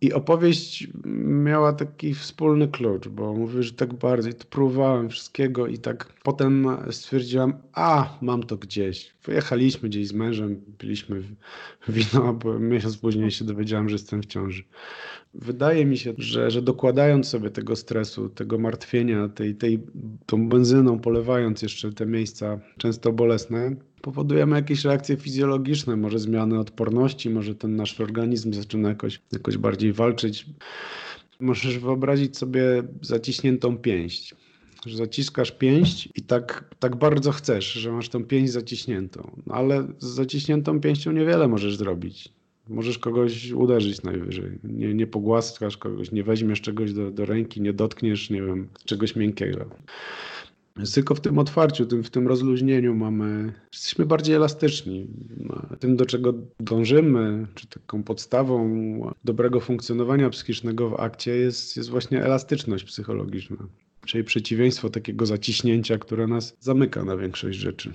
I 0.00 0.12
opowieść 0.12 0.88
miała 1.24 1.72
taki 1.72 2.14
wspólny 2.14 2.68
klucz, 2.68 3.08
bo 3.08 3.34
mówię, 3.34 3.62
że 3.62 3.72
tak 3.72 3.94
bardziej 3.94 4.34
to 4.34 4.44
próbowałem 4.44 5.08
wszystkiego 5.08 5.66
i 5.66 5.78
tak 5.78 6.12
potem 6.22 6.68
stwierdziłam, 6.90 7.54
a 7.72 8.18
mam 8.20 8.42
to 8.42 8.56
gdzieś. 8.56 9.14
Wyjechaliśmy 9.24 9.88
gdzieś 9.88 10.08
z 10.08 10.12
mężem, 10.12 10.60
piliśmy 10.78 11.22
wino, 11.88 12.32
bo 12.34 12.58
miesiąc 12.58 12.96
później 12.96 13.30
się 13.30 13.44
dowiedziałam, 13.44 13.88
że 13.88 13.94
jestem 13.94 14.22
w 14.22 14.26
ciąży. 14.26 14.64
Wydaje 15.38 15.86
mi 15.86 15.98
się, 15.98 16.14
że, 16.18 16.50
że 16.50 16.62
dokładając 16.62 17.28
sobie 17.28 17.50
tego 17.50 17.76
stresu, 17.76 18.28
tego 18.28 18.58
martwienia, 18.58 19.28
tej, 19.28 19.54
tej, 19.54 19.80
tą 20.26 20.48
benzyną 20.48 20.98
polewając 20.98 21.62
jeszcze 21.62 21.92
te 21.92 22.06
miejsca 22.06 22.58
często 22.78 23.12
bolesne, 23.12 23.76
powodujemy 24.02 24.56
jakieś 24.56 24.84
reakcje 24.84 25.16
fizjologiczne, 25.16 25.96
może 25.96 26.18
zmiany 26.18 26.58
odporności, 26.58 27.30
może 27.30 27.54
ten 27.54 27.76
nasz 27.76 28.00
organizm 28.00 28.52
zaczyna 28.52 28.88
jakoś, 28.88 29.20
jakoś 29.32 29.58
bardziej 29.58 29.92
walczyć. 29.92 30.46
Możesz 31.40 31.78
wyobrazić 31.78 32.36
sobie 32.36 32.82
zaciśniętą 33.00 33.78
pięść. 33.78 34.34
Że 34.86 34.96
zaciskasz 34.96 35.52
pięść 35.52 36.08
i 36.14 36.22
tak, 36.22 36.74
tak 36.78 36.96
bardzo 36.96 37.32
chcesz, 37.32 37.72
że 37.72 37.92
masz 37.92 38.08
tą 38.08 38.24
pięść 38.24 38.52
zaciśniętą. 38.52 39.30
No 39.46 39.54
ale 39.54 39.88
z 39.98 40.06
zaciśniętą 40.06 40.80
pięścią 40.80 41.12
niewiele 41.12 41.48
możesz 41.48 41.76
zrobić. 41.76 42.35
Możesz 42.68 42.98
kogoś 42.98 43.52
uderzyć 43.52 44.02
najwyżej. 44.02 44.58
Nie, 44.64 44.94
nie 44.94 45.06
pogłaskasz 45.06 45.76
kogoś, 45.76 46.12
nie 46.12 46.24
weźmiesz 46.24 46.60
czegoś 46.60 46.92
do, 46.92 47.10
do 47.10 47.26
ręki, 47.26 47.60
nie 47.60 47.72
dotkniesz, 47.72 48.30
nie 48.30 48.42
wiem, 48.42 48.68
czegoś 48.84 49.16
miękkiego. 49.16 49.66
Tylko 50.94 51.14
w 51.14 51.20
tym 51.20 51.38
otwarciu, 51.38 51.86
tym, 51.86 52.02
w 52.02 52.10
tym 52.10 52.28
rozluźnieniu 52.28 52.94
mamy, 52.94 53.52
jesteśmy 53.72 54.06
bardziej 54.06 54.34
elastyczni. 54.34 55.06
Tym, 55.80 55.96
do 55.96 56.06
czego 56.06 56.34
dążymy, 56.60 57.46
czy 57.54 57.66
taką 57.66 58.02
podstawą 58.02 58.70
dobrego 59.24 59.60
funkcjonowania 59.60 60.30
psychicznego 60.30 60.90
w 60.90 61.00
akcie 61.00 61.36
jest, 61.36 61.76
jest 61.76 61.90
właśnie 61.90 62.24
elastyczność 62.24 62.84
psychologiczna. 62.84 63.56
Czyli 64.06 64.24
przeciwieństwo 64.24 64.90
takiego 64.90 65.26
zaciśnięcia, 65.26 65.98
które 65.98 66.26
nas 66.26 66.56
zamyka 66.60 67.04
na 67.04 67.16
większość 67.16 67.58
rzeczy. 67.58 67.92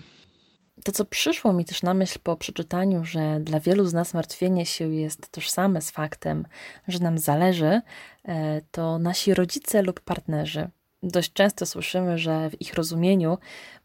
To, 0.83 0.91
co 0.91 1.05
przyszło 1.05 1.53
mi 1.53 1.65
też 1.65 1.83
na 1.83 1.93
myśl 1.93 2.19
po 2.23 2.35
przeczytaniu, 2.35 3.05
że 3.05 3.39
dla 3.39 3.59
wielu 3.59 3.85
z 3.85 3.93
nas 3.93 4.13
martwienie 4.13 4.65
się 4.65 4.93
jest 4.93 5.31
tożsame 5.31 5.81
z 5.81 5.91
faktem, 5.91 6.47
że 6.87 6.99
nam 6.99 7.17
zależy, 7.17 7.81
e, 8.27 8.61
to 8.71 8.99
nasi 8.99 9.33
rodzice 9.33 9.81
lub 9.81 9.99
partnerzy. 9.99 10.69
Dość 11.03 11.33
często 11.33 11.65
słyszymy, 11.65 12.17
że 12.17 12.49
w 12.49 12.61
ich 12.61 12.73
rozumieniu 12.73 13.37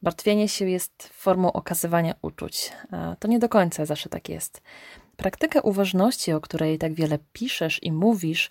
martwienie 0.03 0.49
się 0.49 0.69
jest 0.69 1.09
formą 1.13 1.53
okazywania 1.53 2.15
uczuć. 2.23 2.73
A 2.91 3.17
to 3.19 3.29
nie 3.29 3.39
do 3.39 3.49
końca 3.49 3.85
zawsze 3.87 4.09
tak 4.09 4.29
jest. 4.29 4.63
Praktyka 5.17 5.61
uważności, 5.61 6.33
o 6.33 6.41
której 6.41 6.79
tak 6.79 6.95
wiele 6.95 7.19
piszesz 7.33 7.83
i 7.83 7.93
mówisz, 7.93 8.51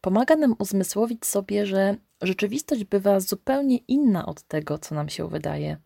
pomaga 0.00 0.36
nam 0.36 0.54
uzmysłowić 0.58 1.26
sobie, 1.26 1.66
że 1.66 1.96
rzeczywistość 2.22 2.84
bywa 2.84 3.20
zupełnie 3.20 3.76
inna 3.76 4.26
od 4.26 4.42
tego, 4.42 4.78
co 4.78 4.94
nam 4.94 5.08
się 5.08 5.28
wydaje. 5.28 5.76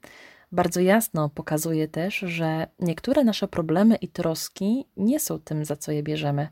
Bardzo 0.53 0.81
jasno 0.81 1.29
pokazuje 1.29 1.89
też, 1.89 2.15
że 2.19 2.67
niektóre 2.79 3.25
nasze 3.25 3.49
problemy 3.49 3.97
i 3.97 4.09
troski 4.09 4.85
nie 4.97 5.21
są 5.21 5.39
tym, 5.39 5.65
za 5.65 5.77
co 5.77 5.93
je 5.93 6.03
bierzemy. 6.03 6.49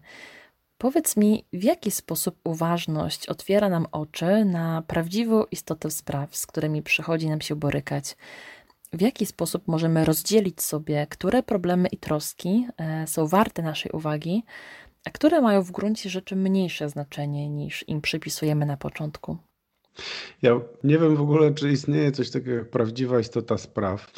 Powiedz 0.79 1.17
mi, 1.17 1.45
w 1.53 1.65
jaki 1.65 1.91
sposób 1.91 2.41
uważność 2.45 3.27
otwiera 3.27 3.69
nam 3.69 3.87
oczy 3.93 4.45
na 4.45 4.83
prawdziwą 4.87 5.45
istotę 5.51 5.91
spraw, 5.91 6.37
z 6.37 6.47
którymi 6.47 6.83
przychodzi 6.83 7.29
nam 7.29 7.41
się 7.41 7.57
borykać? 7.57 8.17
W 8.93 9.01
jaki 9.01 9.27
sposób 9.27 9.69
możemy 9.69 10.05
rozdzielić 10.05 10.63
sobie, 10.63 11.07
które 11.07 11.43
problemy 11.43 11.89
i 11.89 11.97
troski 11.97 12.67
e, 12.77 13.07
są 13.07 13.27
warte 13.27 13.63
naszej 13.63 13.93
uwagi, 13.93 14.45
a 15.05 15.11
które 15.11 15.41
mają 15.41 15.63
w 15.63 15.71
gruncie 15.71 16.11
rzeczy 16.11 16.37
mniejsze 16.37 16.89
znaczenie 16.89 17.49
niż 17.49 17.89
im 17.89 18.01
przypisujemy 18.01 18.67
na 18.67 18.77
początku? 18.77 19.37
Ja 20.43 20.61
nie 20.85 20.99
wiem 20.99 21.17
w 21.17 21.21
ogóle, 21.21 21.55
czy 21.55 21.73
istnieje 21.73 22.13
coś 22.13 22.31
takiego 22.31 22.57
jak 22.57 22.71
prawdziwa 22.71 23.21
istota 23.21 23.59
spraw, 23.59 24.13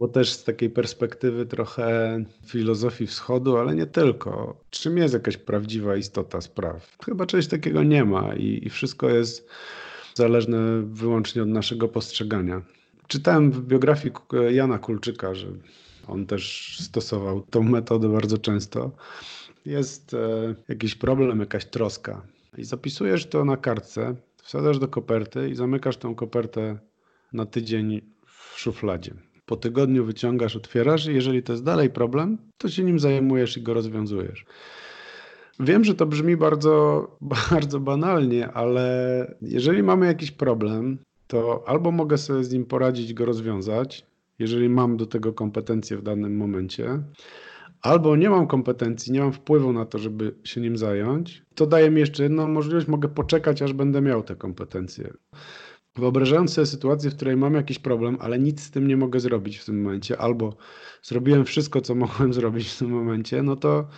bo 0.00 0.08
też 0.08 0.32
z 0.32 0.44
takiej 0.44 0.70
perspektywy 0.70 1.46
trochę 1.46 2.18
filozofii 2.46 3.06
wschodu, 3.06 3.56
ale 3.56 3.74
nie 3.74 3.86
tylko. 3.86 4.60
Czym 4.70 4.98
jest 4.98 5.14
jakaś 5.14 5.36
prawdziwa 5.36 5.96
istota 5.96 6.40
spraw? 6.40 6.96
Chyba 7.04 7.26
czegoś 7.26 7.46
takiego 7.46 7.82
nie 7.82 8.04
ma 8.04 8.34
i, 8.34 8.66
i 8.66 8.70
wszystko 8.70 9.08
jest 9.08 9.48
zależne 10.14 10.82
wyłącznie 10.82 11.42
od 11.42 11.48
naszego 11.48 11.88
postrzegania. 11.88 12.62
Czytałem 13.06 13.52
w 13.52 13.66
biografii 13.66 14.14
Jana 14.50 14.78
Kulczyka, 14.78 15.34
że 15.34 15.46
on 16.06 16.26
też 16.26 16.76
stosował 16.80 17.40
tą 17.40 17.62
metodę 17.62 18.08
bardzo 18.08 18.38
często. 18.38 18.90
Jest 19.66 20.14
e, 20.14 20.54
jakiś 20.68 20.94
problem, 20.94 21.40
jakaś 21.40 21.64
troska 21.64 22.22
i 22.58 22.64
zapisujesz 22.64 23.26
to 23.26 23.44
na 23.44 23.56
kartce 23.56 24.14
Wsadzasz 24.44 24.78
do 24.78 24.88
koperty 24.88 25.48
i 25.48 25.54
zamykasz 25.54 25.96
tą 25.96 26.14
kopertę 26.14 26.78
na 27.32 27.46
tydzień 27.46 28.00
w 28.26 28.58
szufladzie. 28.58 29.14
Po 29.46 29.56
tygodniu 29.56 30.04
wyciągasz, 30.04 30.56
otwierasz 30.56 31.06
i 31.06 31.14
jeżeli 31.14 31.42
to 31.42 31.52
jest 31.52 31.64
dalej 31.64 31.90
problem, 31.90 32.38
to 32.58 32.68
się 32.68 32.84
nim 32.84 32.98
zajmujesz 32.98 33.56
i 33.56 33.62
go 33.62 33.74
rozwiązujesz. 33.74 34.44
Wiem, 35.60 35.84
że 35.84 35.94
to 35.94 36.06
brzmi 36.06 36.36
bardzo, 36.36 37.06
bardzo 37.50 37.80
banalnie, 37.80 38.48
ale 38.48 39.36
jeżeli 39.42 39.82
mamy 39.82 40.06
jakiś 40.06 40.30
problem, 40.30 40.98
to 41.26 41.64
albo 41.66 41.90
mogę 41.90 42.18
sobie 42.18 42.44
z 42.44 42.52
nim 42.52 42.64
poradzić, 42.64 43.14
go 43.14 43.24
rozwiązać, 43.24 44.06
jeżeli 44.38 44.68
mam 44.68 44.96
do 44.96 45.06
tego 45.06 45.32
kompetencje 45.32 45.96
w 45.96 46.02
danym 46.02 46.36
momencie, 46.36 47.02
albo 47.84 48.16
nie 48.16 48.30
mam 48.30 48.46
kompetencji, 48.46 49.12
nie 49.12 49.20
mam 49.20 49.32
wpływu 49.32 49.72
na 49.72 49.86
to, 49.86 49.98
żeby 49.98 50.34
się 50.44 50.60
nim 50.60 50.76
zająć, 50.76 51.42
to 51.54 51.66
daje 51.66 51.90
mi 51.90 52.00
jeszcze 52.00 52.22
jedną 52.22 52.48
możliwość, 52.48 52.86
mogę 52.86 53.08
poczekać, 53.08 53.62
aż 53.62 53.72
będę 53.72 54.00
miał 54.00 54.22
te 54.22 54.36
kompetencje. 54.36 55.12
Wyobrażając 55.96 56.52
sobie 56.52 56.66
sytuację, 56.66 57.10
w 57.10 57.16
której 57.16 57.36
mam 57.36 57.54
jakiś 57.54 57.78
problem, 57.78 58.16
ale 58.20 58.38
nic 58.38 58.62
z 58.62 58.70
tym 58.70 58.88
nie 58.88 58.96
mogę 58.96 59.20
zrobić 59.20 59.58
w 59.58 59.64
tym 59.64 59.82
momencie, 59.82 60.18
albo 60.18 60.56
zrobiłem 61.02 61.44
wszystko, 61.44 61.80
co 61.80 61.94
mogłem 61.94 62.32
zrobić 62.38 62.68
w 62.68 62.78
tym 62.78 62.90
momencie, 62.90 63.42
no 63.42 63.56
to 63.56 63.88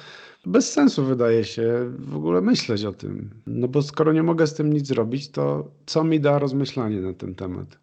bez 0.46 0.72
sensu 0.72 1.04
wydaje 1.04 1.44
się 1.44 1.92
w 1.98 2.16
ogóle 2.16 2.40
myśleć 2.40 2.84
o 2.84 2.92
tym. 2.92 3.30
No 3.46 3.68
bo 3.68 3.82
skoro 3.82 4.12
nie 4.12 4.22
mogę 4.22 4.46
z 4.46 4.54
tym 4.54 4.72
nic 4.72 4.86
zrobić, 4.86 5.30
to 5.30 5.70
co 5.86 6.04
mi 6.04 6.20
da 6.20 6.38
rozmyślanie 6.38 7.00
na 7.00 7.12
ten 7.12 7.34
temat? 7.34 7.78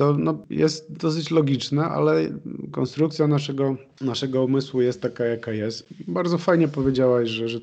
To 0.00 0.16
no, 0.18 0.38
jest 0.50 0.92
dosyć 0.92 1.30
logiczne, 1.30 1.84
ale 1.84 2.28
konstrukcja 2.70 3.26
naszego, 3.26 3.76
naszego 4.00 4.44
umysłu 4.44 4.82
jest 4.82 5.02
taka, 5.02 5.24
jaka 5.24 5.52
jest. 5.52 5.86
Bardzo 6.08 6.38
fajnie 6.38 6.68
powiedziałaś, 6.68 7.28
że, 7.28 7.48
że 7.48 7.60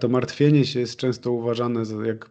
to 0.00 0.08
martwienie 0.08 0.64
się 0.64 0.80
jest 0.80 0.96
często 0.96 1.32
uważane 1.32 1.84
za 1.84 2.06
jak. 2.06 2.30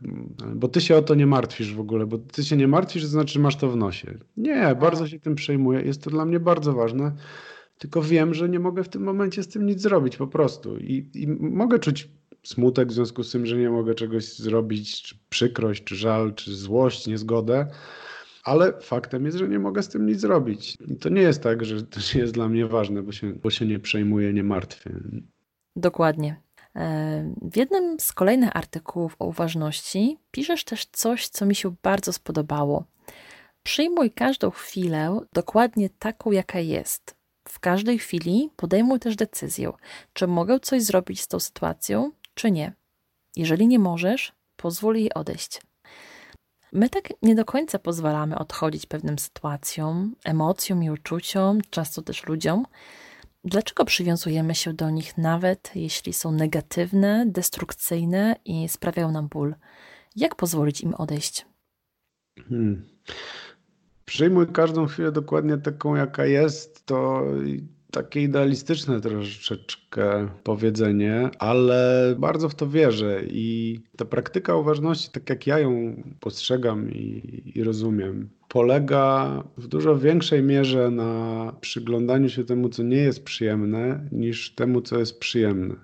Bo 0.56 0.68
ty 0.68 0.82
się 0.82 0.98
o 0.98 1.02
to 1.02 1.16
nie 1.16 1.28
martwisz 1.28 1.74
w 1.74 1.80
ogóle, 1.80 2.06
bo 2.06 2.18
ty 2.18 2.44
się 2.44 2.58
nie 2.58 2.68
martwisz, 2.68 3.04
to 3.04 3.10
znaczy 3.10 3.40
masz 3.40 3.56
to 3.56 3.70
w 3.70 3.76
nosie. 3.76 4.18
Nie, 4.38 4.76
bardzo 4.82 5.08
się 5.08 5.20
tym 5.20 5.36
przejmuję. 5.36 5.82
Jest 5.82 6.04
to 6.04 6.10
dla 6.10 6.26
mnie 6.26 6.40
bardzo 6.40 6.74
ważne. 6.74 7.12
Tylko 7.78 8.02
wiem, 8.02 8.34
że 8.34 8.50
nie 8.50 8.60
mogę 8.60 8.84
w 8.84 8.90
tym 8.90 9.04
momencie 9.04 9.44
z 9.44 9.48
tym 9.48 9.66
nic 9.66 9.82
zrobić 9.82 10.18
po 10.18 10.28
prostu. 10.28 10.78
I, 10.78 11.10
i 11.14 11.28
mogę 11.28 11.80
czuć 11.80 12.10
smutek 12.44 12.90
w 12.90 12.94
związku 12.94 13.24
z 13.24 13.32
tym, 13.32 13.46
że 13.46 13.58
nie 13.58 13.70
mogę 13.70 13.96
czegoś 13.96 14.36
zrobić, 14.36 15.02
czy 15.02 15.16
przykrość, 15.30 15.84
czy 15.84 15.96
żal, 15.96 16.34
czy 16.34 16.56
złość, 16.56 17.08
niezgodę 17.08 17.68
ale 18.44 18.74
faktem 18.82 19.26
jest, 19.26 19.38
że 19.38 19.50
nie 19.50 19.60
mogę 19.60 19.84
z 19.84 19.90
tym 19.90 20.06
nic 20.06 20.20
zrobić. 20.20 20.78
To 21.02 21.10
nie 21.10 21.22
jest 21.22 21.44
tak, 21.44 21.66
że 21.66 21.84
to 21.84 22.00
nie 22.16 22.22
jest 22.22 22.34
dla 22.34 22.50
mnie 22.50 22.66
ważne, 22.66 23.04
bo 23.04 23.12
się, 23.12 23.34
bo 23.34 23.50
się 23.50 23.66
nie 23.66 23.80
przejmuję, 23.80 24.34
nie 24.34 24.44
martwię. 24.44 24.92
Dokładnie. 25.76 26.42
E, 26.76 27.34
w 27.42 27.58
jednym 27.58 28.00
z 28.00 28.14
kolejnych 28.14 28.56
artykułów 28.56 29.16
o 29.20 29.26
uważności 29.26 30.18
piszesz 30.32 30.64
też 30.64 30.86
coś, 30.86 31.28
co 31.28 31.46
mi 31.46 31.56
się 31.56 31.76
bardzo 31.84 32.14
spodobało. 32.14 32.86
Przyjmuj 33.64 34.12
każdą 34.12 34.52
chwilę 34.52 35.20
dokładnie 35.34 35.90
taką, 35.90 36.32
jaka 36.32 36.60
jest. 36.60 37.16
W 37.48 37.60
każdej 37.60 38.00
chwili 38.00 38.50
podejmuj 38.56 39.00
też 39.00 39.16
decyzję, 39.16 39.72
czy 40.14 40.28
mogę 40.28 40.60
coś 40.60 40.84
zrobić 40.84 41.22
z 41.22 41.28
tą 41.28 41.40
sytuacją, 41.40 42.12
czy 42.34 42.52
nie. 42.52 42.74
Jeżeli 43.36 43.68
nie 43.68 43.80
możesz, 43.80 44.34
pozwól 44.56 44.96
jej 44.96 45.14
odejść. 45.14 45.62
My 46.72 46.90
tak 46.90 47.10
nie 47.22 47.36
do 47.36 47.46
końca 47.46 47.80
pozwalamy 47.80 48.38
odchodzić 48.38 48.86
pewnym 48.86 49.20
sytuacjom, 49.20 50.16
emocjom 50.26 50.84
i 50.84 50.90
uczuciom, 50.90 51.60
często 51.70 52.02
też 52.02 52.28
ludziom. 52.28 52.66
Dlaczego 53.44 53.86
przywiązujemy 53.86 54.56
się 54.56 54.74
do 54.74 54.90
nich, 54.90 55.18
nawet 55.18 55.72
jeśli 55.76 56.14
są 56.14 56.32
negatywne, 56.32 57.26
destrukcyjne 57.28 58.36
i 58.46 58.70
sprawiają 58.70 59.12
nam 59.12 59.28
ból? 59.28 59.56
Jak 60.16 60.36
pozwolić 60.36 60.82
im 60.82 60.94
odejść? 60.94 61.46
Hmm. 62.50 62.86
Przyjmuj 64.06 64.48
każdą 64.48 64.86
chwilę 64.88 65.12
dokładnie 65.12 65.58
taką, 65.58 65.96
jaka 65.96 66.26
jest, 66.26 66.86
to 66.86 67.24
takie 67.92 68.22
idealistyczne 68.22 69.02
troszeczkę 69.02 70.30
powiedzenie, 70.44 71.30
ale 71.40 72.16
bardzo 72.20 72.50
w 72.50 72.56
to 72.56 72.68
wierzę 72.68 73.22
i 73.28 73.80
ta 73.98 74.06
praktyka 74.06 74.56
uważności, 74.56 75.12
tak 75.12 75.30
jak 75.30 75.48
ja 75.48 75.60
ją 75.60 76.04
postrzegam 76.20 76.92
i, 76.92 77.42
i 77.56 77.64
rozumiem, 77.64 78.30
polega 78.48 79.44
w 79.58 79.68
dużo 79.68 79.98
większej 79.98 80.44
mierze 80.44 80.92
na 80.92 81.54
przyglądaniu 81.62 82.30
się 82.30 82.44
temu, 82.44 82.70
co 82.70 82.84
nie 82.84 82.98
jest 82.98 83.24
przyjemne, 83.24 84.08
niż 84.12 84.56
temu, 84.56 84.82
co 84.82 85.00
jest 85.00 85.20
przyjemne. 85.20 85.76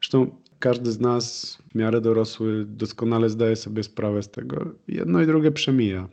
Zresztą 0.00 0.30
każdy 0.58 0.92
z 0.92 1.00
nas 1.00 1.58
w 1.70 1.74
miarę 1.74 2.00
dorosły 2.00 2.64
doskonale 2.64 3.30
zdaje 3.30 3.56
sobie 3.56 3.82
sprawę 3.82 4.22
z 4.22 4.30
tego. 4.30 4.66
Jedno 4.88 5.22
i 5.22 5.26
drugie 5.26 5.50
przemija 5.50 6.08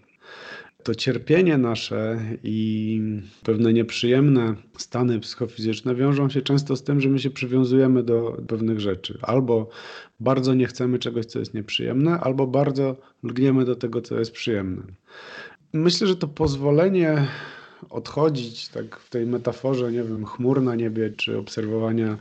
to 0.87 0.95
cierpienie 0.95 1.57
nasze 1.57 2.19
i 2.43 3.01
pewne 3.43 3.73
nieprzyjemne 3.73 4.55
stany 4.77 5.19
psychofizyczne 5.19 5.95
wiążą 5.95 6.29
się 6.29 6.41
często 6.41 6.75
z 6.75 6.83
tym, 6.83 7.01
że 7.01 7.09
my 7.09 7.19
się 7.19 7.29
przywiązujemy 7.29 8.03
do 8.03 8.37
pewnych 8.47 8.79
rzeczy. 8.79 9.19
Albo 9.21 9.69
bardzo 10.19 10.53
nie 10.53 10.67
chcemy 10.67 10.99
czegoś, 10.99 11.25
co 11.25 11.39
jest 11.39 11.53
nieprzyjemne, 11.53 12.19
albo 12.19 12.47
bardzo 12.47 12.95
lgniemy 13.23 13.65
do 13.65 13.75
tego, 13.75 14.01
co 14.01 14.19
jest 14.19 14.31
przyjemne. 14.31 14.83
Myślę, 15.73 16.07
że 16.07 16.15
to 16.15 16.27
pozwolenie 16.27 17.27
odchodzić, 17.89 18.67
tak 18.67 18.99
w 18.99 19.09
tej 19.09 19.25
metaforze, 19.25 19.91
nie 19.91 20.03
wiem, 20.03 20.25
chmur 20.25 20.61
na 20.61 20.75
niebie, 20.75 21.09
czy 21.17 21.37
obserwowania 21.37 22.17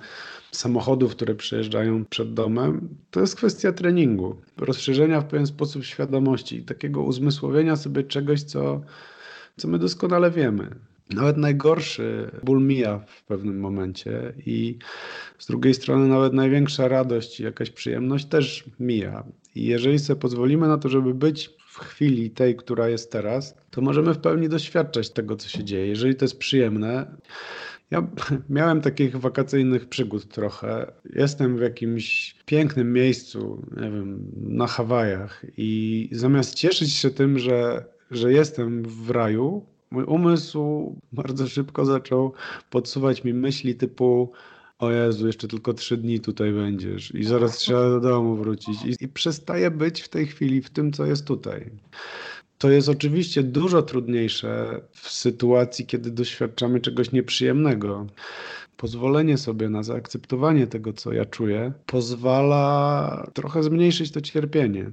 samochodów, 0.53 1.13
które 1.13 1.35
przejeżdżają 1.35 2.05
przed 2.05 2.35
domem, 2.35 2.89
to 3.11 3.21
jest 3.21 3.37
kwestia 3.37 3.73
treningu, 3.73 4.37
rozszerzenia 4.57 5.21
w 5.21 5.27
pewien 5.27 5.47
sposób 5.47 5.85
świadomości, 5.85 6.63
takiego 6.63 7.03
uzmysłowienia 7.03 7.77
sobie 7.77 8.03
czegoś, 8.03 8.43
co, 8.43 8.81
co 9.57 9.69
my 9.69 9.79
doskonale 9.79 10.31
wiemy. 10.31 10.71
Nawet 11.11 11.37
najgorszy 11.37 12.31
ból 12.43 12.63
mija 12.63 12.99
w 12.99 13.25
pewnym 13.25 13.61
momencie 13.61 14.33
i 14.47 14.79
z 15.39 15.47
drugiej 15.47 15.75
strony 15.75 16.09
nawet 16.09 16.33
największa 16.33 16.89
radość 16.89 17.41
i 17.41 17.43
jakaś 17.43 17.71
przyjemność 17.71 18.27
też 18.27 18.65
mija. 18.81 19.25
I 19.55 19.65
jeżeli 19.65 19.99
sobie 19.99 20.21
pozwolimy 20.21 20.69
na 20.69 20.79
to, 20.79 20.89
żeby 20.89 21.15
być 21.15 21.51
w 21.69 21.79
chwili 21.79 22.31
tej, 22.31 22.57
która 22.57 22.89
jest 22.89 23.13
teraz, 23.13 23.57
to 23.71 23.81
możemy 23.81 24.15
w 24.15 24.19
pełni 24.19 24.49
doświadczać 24.49 25.11
tego, 25.11 25.37
co 25.37 25.49
się 25.49 25.65
dzieje. 25.65 25.87
Jeżeli 25.87 26.15
to 26.15 26.25
jest 26.25 26.39
przyjemne, 26.39 27.17
ja 27.91 28.07
miałem 28.49 28.81
takich 28.81 29.17
wakacyjnych 29.17 29.89
przygód 29.89 30.29
trochę. 30.29 30.93
Jestem 31.15 31.57
w 31.57 31.61
jakimś 31.61 32.37
pięknym 32.47 32.93
miejscu, 32.93 33.67
nie 33.77 33.91
wiem, 33.91 34.33
na 34.37 34.67
Hawajach 34.67 35.45
i 35.57 36.09
zamiast 36.13 36.55
cieszyć 36.55 36.93
się 36.93 37.11
tym, 37.11 37.39
że, 37.39 37.85
że 38.11 38.33
jestem 38.33 38.83
w 38.83 39.11
raju, 39.11 39.67
mój 39.91 40.05
umysł 40.05 40.95
bardzo 41.13 41.47
szybko 41.49 41.85
zaczął 41.85 42.33
podsuwać 42.71 43.25
mi 43.25 43.35
myśli 43.35 43.75
typu 43.75 44.33
o 44.79 44.91
Jezu, 44.91 45.27
jeszcze 45.27 45.49
tylko 45.49 45.75
trzy 45.75 45.97
dni 45.97 46.21
tutaj 46.21 46.53
będziesz 46.53 47.15
i 47.15 47.25
zaraz 47.25 47.57
trzeba 47.57 47.91
do 47.91 48.01
domu 48.01 48.37
wrócić 48.37 48.85
i, 48.85 49.05
i 49.05 49.09
przestaję 49.09 49.71
być 49.71 50.03
w 50.03 50.09
tej 50.09 50.27
chwili 50.27 50.63
w 50.63 50.71
tym, 50.71 50.93
co 50.93 51.07
jest 51.07 51.27
tutaj. 51.27 51.71
To 52.59 52.71
jest 52.71 52.89
oczywiście 52.89 53.43
dużo 53.43 53.83
trudniejsze 53.83 54.81
w 54.93 55.11
sytuacji, 55.11 55.87
kiedy 55.87 56.11
doświadczamy 56.11 56.81
czegoś 56.81 57.13
nieprzyjemnego. 57.13 58.07
Pozwolenie 58.77 59.39
sobie 59.39 59.69
na 59.69 59.83
zaakceptowanie 59.83 60.67
tego, 60.67 60.93
co 60.93 61.13
ja 61.13 61.25
czuję, 61.25 61.73
pozwala 61.87 63.31
trochę 63.35 63.63
zmniejszyć 63.63 64.11
to 64.11 64.21
cierpienie. 64.21 64.91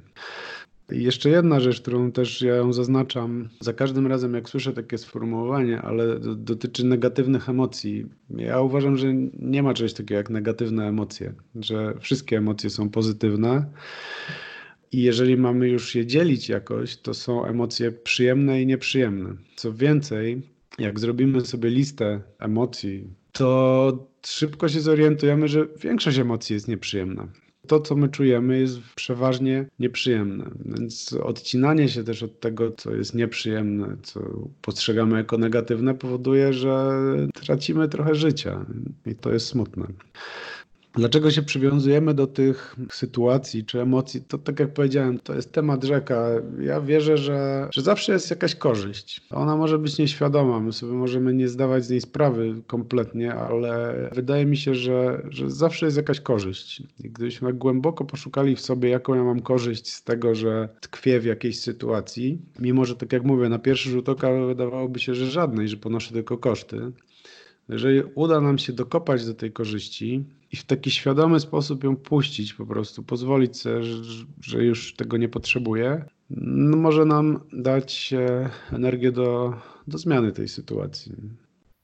I 0.92 1.04
jeszcze 1.04 1.30
jedna 1.30 1.60
rzecz, 1.60 1.82
którą 1.82 2.12
też 2.12 2.42
ja 2.42 2.56
ją 2.56 2.74
zaznaczam 2.74 3.50
za 3.60 3.74
każdym 3.74 4.08
razem, 4.08 4.34
jak 4.34 4.50
słyszę 4.50 4.74
takie 4.74 4.98
sformułowanie, 4.98 5.82
ale 5.82 6.20
dotyczy 6.20 6.86
negatywnych 6.86 7.50
emocji. 7.50 8.06
Ja 8.30 8.62
uważam, 8.62 8.98
że 8.98 9.14
nie 9.40 9.64
ma 9.64 9.74
czegoś 9.74 9.94
takiego 9.94 10.16
jak 10.16 10.30
negatywne 10.30 10.88
emocje, 10.88 11.34
że 11.56 11.94
wszystkie 12.00 12.38
emocje 12.38 12.70
są 12.70 12.90
pozytywne. 12.90 13.66
I 14.94 15.02
jeżeli 15.02 15.38
mamy 15.38 15.70
już 15.70 15.96
je 15.96 16.06
dzielić 16.06 16.50
jakoś, 16.50 16.98
to 16.98 17.14
są 17.14 17.46
emocje 17.46 17.92
przyjemne 17.92 18.62
i 18.62 18.66
nieprzyjemne. 18.66 19.36
Co 19.56 19.74
więcej, 19.74 20.42
jak 20.80 21.00
zrobimy 21.00 21.42
sobie 21.42 21.70
listę 21.70 22.22
emocji, 22.40 23.08
to 23.32 24.08
szybko 24.26 24.70
się 24.70 24.82
zorientujemy, 24.82 25.48
że 25.48 25.68
większość 25.82 26.18
emocji 26.18 26.54
jest 26.54 26.68
nieprzyjemna. 26.68 27.28
To, 27.68 27.80
co 27.80 27.96
my 27.96 28.10
czujemy, 28.10 28.60
jest 28.60 28.80
przeważnie 28.96 29.66
nieprzyjemne. 29.80 30.52
Więc 30.66 31.14
odcinanie 31.14 31.90
się 31.90 32.04
też 32.04 32.24
od 32.24 32.40
tego, 32.40 32.72
co 32.72 32.96
jest 32.96 33.16
nieprzyjemne, 33.16 33.98
co 34.04 34.50
postrzegamy 34.62 35.18
jako 35.18 35.38
negatywne, 35.38 35.94
powoduje, 35.94 36.54
że 36.54 36.92
tracimy 37.34 37.90
trochę 37.90 38.16
życia. 38.16 38.66
I 39.06 39.16
to 39.16 39.34
jest 39.34 39.46
smutne. 39.46 39.88
Dlaczego 40.96 41.32
się 41.32 41.42
przywiązujemy 41.42 42.14
do 42.14 42.28
tych 42.28 42.76
sytuacji 42.92 43.66
czy 43.66 43.82
emocji? 43.82 44.22
To 44.22 44.38
tak 44.38 44.60
jak 44.60 44.74
powiedziałem, 44.74 45.20
to 45.20 45.34
jest 45.34 45.52
temat 45.52 45.84
rzeka. 45.84 46.28
Ja 46.60 46.82
wierzę, 46.82 47.18
że, 47.18 47.70
że 47.72 47.82
zawsze 47.82 48.14
jest 48.14 48.30
jakaś 48.30 48.56
korzyść. 48.56 49.22
Ona 49.30 49.58
może 49.58 49.80
być 49.80 49.98
nieświadoma, 49.98 50.60
my 50.60 50.74
sobie 50.74 50.94
możemy 50.94 51.34
nie 51.34 51.48
zdawać 51.48 51.86
z 51.86 51.90
niej 51.90 52.02
sprawy 52.02 52.56
kompletnie, 52.68 53.34
ale 53.34 53.96
wydaje 54.16 54.46
mi 54.46 54.58
się, 54.58 54.76
że, 54.76 55.22
że 55.30 55.50
zawsze 55.50 55.86
jest 55.86 55.98
jakaś 55.98 56.20
korzyść. 56.20 56.84
I 57.04 57.10
gdybyśmy 57.10 57.54
głęboko 57.54 58.06
poszukali 58.06 58.56
w 58.56 58.62
sobie, 58.62 58.90
jaką 58.90 59.16
ja 59.16 59.24
mam 59.24 59.40
korzyść 59.40 59.94
z 59.94 60.04
tego, 60.04 60.36
że 60.36 60.70
tkwię 60.82 61.20
w 61.20 61.26
jakiejś 61.26 61.60
sytuacji, 61.60 62.42
mimo 62.60 62.86
że 62.86 62.96
tak 62.96 63.14
jak 63.14 63.24
mówię, 63.24 63.50
na 63.50 63.60
pierwszy 63.60 63.90
rzut 63.90 64.10
oka 64.10 64.46
wydawałoby 64.46 65.00
się, 65.00 65.16
że 65.16 65.26
żadnej, 65.26 65.68
że 65.68 65.78
ponoszę 65.78 66.14
tylko 66.14 66.38
koszty. 66.38 66.92
Jeżeli 67.70 68.02
uda 68.16 68.42
nam 68.42 68.58
się 68.58 68.74
dokopać 68.74 69.26
do 69.26 69.34
tej 69.34 69.52
korzyści, 69.52 70.24
i 70.54 70.58
w 70.58 70.64
taki 70.64 70.92
świadomy 70.92 71.40
sposób 71.40 71.84
ją 71.84 71.96
puścić 71.96 72.54
po 72.54 72.66
prostu, 72.66 73.04
pozwolić 73.04 73.58
sobie, 73.58 73.84
że, 74.42 74.64
już 74.64 74.96
tego 74.96 75.18
nie 75.18 75.30
potrzebuję, 75.30 76.06
no 76.30 76.78
może 76.78 77.06
nam 77.06 77.40
dać 77.54 78.14
energię 78.72 79.12
do, 79.12 79.54
do 79.88 79.98
zmiany 79.98 80.32
tej 80.32 80.48
sytuacji. 80.48 81.16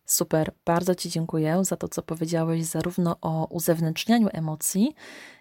Super, 0.06 0.52
bardzo 0.66 0.96
Ci 0.96 1.10
dziękuję 1.10 1.62
za 1.66 1.76
to, 1.76 1.88
co 1.88 2.02
powiedziałeś, 2.02 2.66
zarówno 2.66 3.16
o 3.22 3.48
uzewnętrznianiu 3.50 4.28
emocji, 4.34 4.94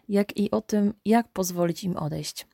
jak 0.09 0.37
i 0.37 0.51
o 0.51 0.61
tym, 0.61 0.95
jak 1.05 1.29
pozwolić 1.29 1.85
im 1.85 1.97
odejść. 1.97 2.47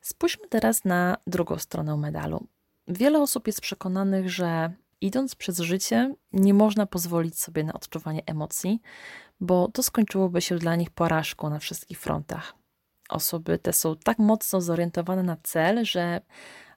Spójrzmy 0.00 0.48
teraz 0.48 0.84
na 0.84 1.16
drugą 1.26 1.58
stronę 1.58 1.96
medalu. 1.96 2.46
Wiele 2.88 3.20
osób 3.20 3.46
jest 3.46 3.60
przekonanych, 3.60 4.30
że 4.30 4.72
idąc 5.00 5.34
przez 5.34 5.58
życie, 5.58 6.14
nie 6.32 6.54
można 6.54 6.86
pozwolić 6.86 7.38
sobie 7.38 7.64
na 7.64 7.72
odczuwanie 7.72 8.22
emocji, 8.26 8.80
bo 9.40 9.68
to 9.68 9.82
skończyłoby 9.82 10.40
się 10.40 10.56
dla 10.56 10.76
nich 10.76 10.90
porażką 10.90 11.50
na 11.50 11.58
wszystkich 11.58 12.00
frontach. 12.00 12.54
Osoby 13.08 13.58
te 13.58 13.72
są 13.72 13.96
tak 13.96 14.18
mocno 14.18 14.60
zorientowane 14.60 15.22
na 15.22 15.36
cel, 15.42 15.84
że, 15.84 16.20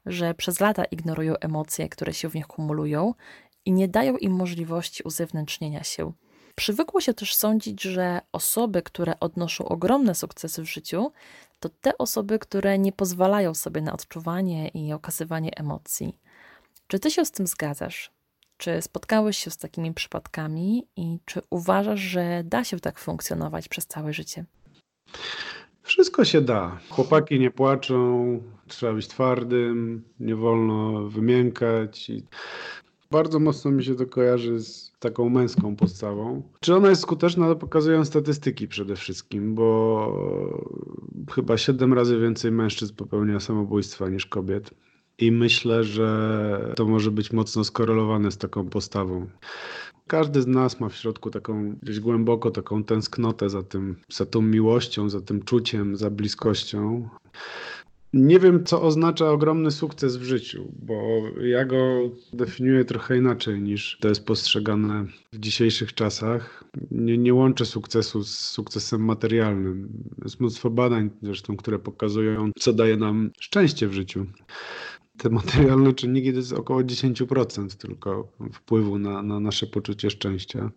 że 0.06 0.34
przez 0.34 0.60
lata 0.60 0.86
ignorują 0.86 1.36
emocje, 1.38 1.90
które 1.90 2.14
się 2.14 2.30
w 2.30 2.36
nich 2.36 2.48
kumulują 2.48 3.14
i 3.66 3.72
nie 3.72 3.88
dają 3.88 4.18
im 4.18 4.32
możliwości 4.32 5.04
uzewnętrznienia 5.04 5.84
się. 5.84 6.12
Przywykło 6.56 7.02
się 7.02 7.14
też 7.14 7.36
sądzić, 7.36 7.82
że 7.82 8.22
osoby, 8.32 8.82
które 8.82 9.20
odnoszą 9.20 9.66
ogromne 9.66 10.16
sukcesy 10.16 10.62
w 10.62 10.66
życiu, 10.66 11.12
to 11.60 11.70
te 11.70 11.98
osoby, 11.98 12.40
które 12.40 12.80
nie 12.80 12.92
pozwalają 12.92 13.54
sobie 13.54 13.82
na 13.82 13.94
odczuwanie 13.94 14.68
i 14.68 14.94
okazywanie 14.94 15.58
emocji. 15.58 16.18
Czy 16.88 17.00
ty 17.00 17.12
się 17.12 17.26
z 17.26 17.32
tym 17.32 17.48
zgadzasz? 17.48 18.17
Czy 18.58 18.82
spotkałeś 18.82 19.38
się 19.38 19.52
z 19.52 19.58
takimi 19.58 19.94
przypadkami 19.94 20.88
i 20.96 21.20
czy 21.26 21.42
uważasz, 21.50 22.00
że 22.00 22.44
da 22.46 22.64
się 22.64 22.80
tak 22.80 23.00
funkcjonować 23.00 23.68
przez 23.68 23.88
całe 23.88 24.14
życie? 24.14 24.46
Wszystko 25.84 26.26
się 26.26 26.42
da. 26.42 26.80
Chłopaki 26.90 27.40
nie 27.40 27.52
płaczą, 27.52 28.42
trzeba 28.68 28.94
być 28.94 29.08
twardym, 29.08 30.04
nie 30.20 30.36
wolno 30.36 31.08
wymiękać. 31.10 32.12
Bardzo 33.12 33.40
mocno 33.40 33.72
mi 33.72 33.84
się 33.84 33.96
to 33.96 34.06
kojarzy 34.06 34.60
z 34.60 34.92
taką 35.00 35.30
męską 35.30 35.76
podstawą. 35.76 36.44
Czy 36.60 36.76
ona 36.76 36.90
jest 36.90 37.02
skuteczna, 37.02 37.48
to 37.48 37.56
pokazują 37.56 38.06
statystyki 38.06 38.68
przede 38.68 38.96
wszystkim, 38.96 39.56
bo 39.56 40.14
chyba 41.32 41.58
7 41.58 41.94
razy 41.94 42.20
więcej 42.20 42.52
mężczyzn 42.52 42.96
popełnia 42.96 43.40
samobójstwa 43.40 44.10
niż 44.10 44.26
kobiet. 44.26 44.74
I 45.20 45.32
myślę, 45.32 45.84
że 45.84 46.74
to 46.76 46.86
może 46.86 47.12
być 47.12 47.32
mocno 47.32 47.64
skorelowane 47.64 48.32
z 48.32 48.38
taką 48.38 48.70
postawą. 48.70 49.28
Każdy 50.08 50.42
z 50.42 50.48
nas 50.48 50.80
ma 50.80 50.90
w 50.90 50.96
środku 50.96 51.30
taką 51.30 51.76
gdzieś 51.82 52.00
głęboko 52.00 52.52
taką 52.52 52.84
tęsknotę 52.84 53.50
za 53.50 53.64
tym, 53.64 53.96
za 54.10 54.26
tą 54.26 54.42
miłością, 54.42 55.10
za 55.10 55.22
tym 55.22 55.44
czuciem, 55.44 55.96
za 55.96 56.10
bliskością. 56.10 57.10
Nie 58.14 58.40
wiem, 58.40 58.66
co 58.66 58.82
oznacza 58.82 59.32
ogromny 59.32 59.72
sukces 59.72 60.18
w 60.18 60.24
życiu, 60.24 60.72
bo 60.80 61.22
ja 61.42 61.66
go 61.66 61.78
definiuję 62.34 62.86
trochę 62.86 63.18
inaczej 63.18 63.62
niż 63.62 63.98
to 64.02 64.08
jest 64.08 64.26
postrzegane 64.26 65.06
w 65.34 65.40
dzisiejszych 65.40 65.94
czasach. 65.94 66.64
Nie, 66.92 67.18
nie 67.18 67.34
łączę 67.34 67.66
sukcesu 67.66 68.24
z 68.24 68.40
sukcesem 68.40 69.06
materialnym. 69.06 69.90
Jest 70.24 70.40
mnóstwo 70.40 70.70
badań 70.70 71.10
zresztą, 71.22 71.58
które 71.58 71.80
pokazują, 71.80 72.52
co 72.60 72.74
daje 72.74 72.98
nam 72.98 73.32
szczęście 73.40 73.88
w 73.88 73.94
życiu 73.94 74.26
te 75.18 75.30
materialne 75.30 75.94
czynniki 75.94 76.32
to 76.32 76.38
jest 76.38 76.54
około 76.54 76.82
10% 76.82 77.78
tylko 77.78 78.28
wpływu 78.54 79.00
na, 79.00 79.24
na 79.24 79.40
nasze 79.40 79.68
poczucie 79.68 80.10
szczęścia. 80.10 80.72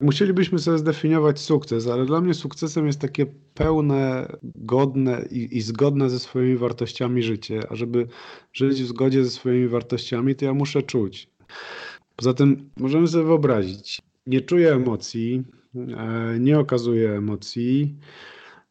Musielibyśmy 0.00 0.58
sobie 0.58 0.78
zdefiniować 0.78 1.40
sukces, 1.40 1.88
ale 1.88 2.06
dla 2.06 2.20
mnie 2.20 2.34
sukcesem 2.34 2.86
jest 2.86 3.00
takie 3.00 3.26
pełne, 3.54 4.32
godne 4.42 5.24
i, 5.30 5.56
i, 5.56 5.60
zgodne 5.60 6.10
ze 6.10 6.18
swoimi 6.18 6.56
wartościami 6.56 7.22
życie. 7.22 7.60
A 7.70 7.76
żeby 7.76 8.06
żyć 8.52 8.82
w 8.82 8.86
zgodzie 8.86 9.24
ze 9.24 9.30
swoimi 9.30 9.68
wartościami, 9.68 10.34
to 10.34 10.44
ja 10.44 10.54
muszę 10.54 10.82
czuć. 10.82 11.28
Poza 12.16 12.34
tym 12.34 12.70
możemy 12.76 13.08
sobie 13.08 13.24
wyobrazić, 13.24 14.02
nie 14.26 14.40
czuję 14.40 14.72
emocji, 14.72 15.42
e, 15.74 16.36
nie 16.40 16.58
okazuję 16.58 17.10
emocji, 17.10 17.96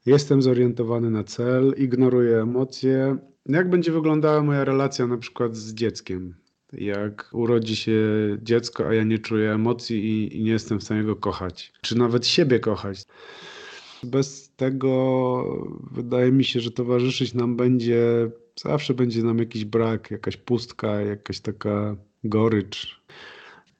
jestem 0.05 0.41
zorientowany 0.41 1.09
na 1.09 1.23
cel, 1.23 1.73
ignoruję 1.77 2.41
emocje. 2.41 3.17
Jak 3.45 3.69
będzie 3.69 3.91
wyglądała 3.91 4.43
moja 4.43 4.65
relacja 4.65 5.07
na 5.07 5.17
przykład 5.17 5.55
z 5.55 5.73
dzieckiem? 5.73 6.35
jak 6.77 7.29
urodzi 7.33 7.75
się 7.75 8.01
dziecko, 8.41 8.87
a 8.87 8.93
ja 8.93 9.03
nie 9.03 9.19
czuję 9.19 9.51
emocji 9.51 10.05
i, 10.05 10.37
i 10.37 10.43
nie 10.43 10.51
jestem 10.51 10.79
w 10.79 10.83
stanie 10.83 11.03
go 11.03 11.15
kochać, 11.15 11.73
czy 11.81 11.97
nawet 11.97 12.27
siebie 12.27 12.59
kochać. 12.59 13.03
Bez 14.03 14.51
tego 14.55 15.43
wydaje 15.91 16.31
mi 16.31 16.43
się, 16.43 16.59
że 16.59 16.71
towarzyszyć 16.71 17.33
nam 17.33 17.55
będzie, 17.55 18.29
zawsze 18.55 18.93
będzie 18.93 19.23
nam 19.23 19.37
jakiś 19.37 19.65
brak, 19.65 20.11
jakaś 20.11 20.37
pustka, 20.37 21.01
jakaś 21.01 21.39
taka 21.39 21.95
gorycz. 22.23 23.01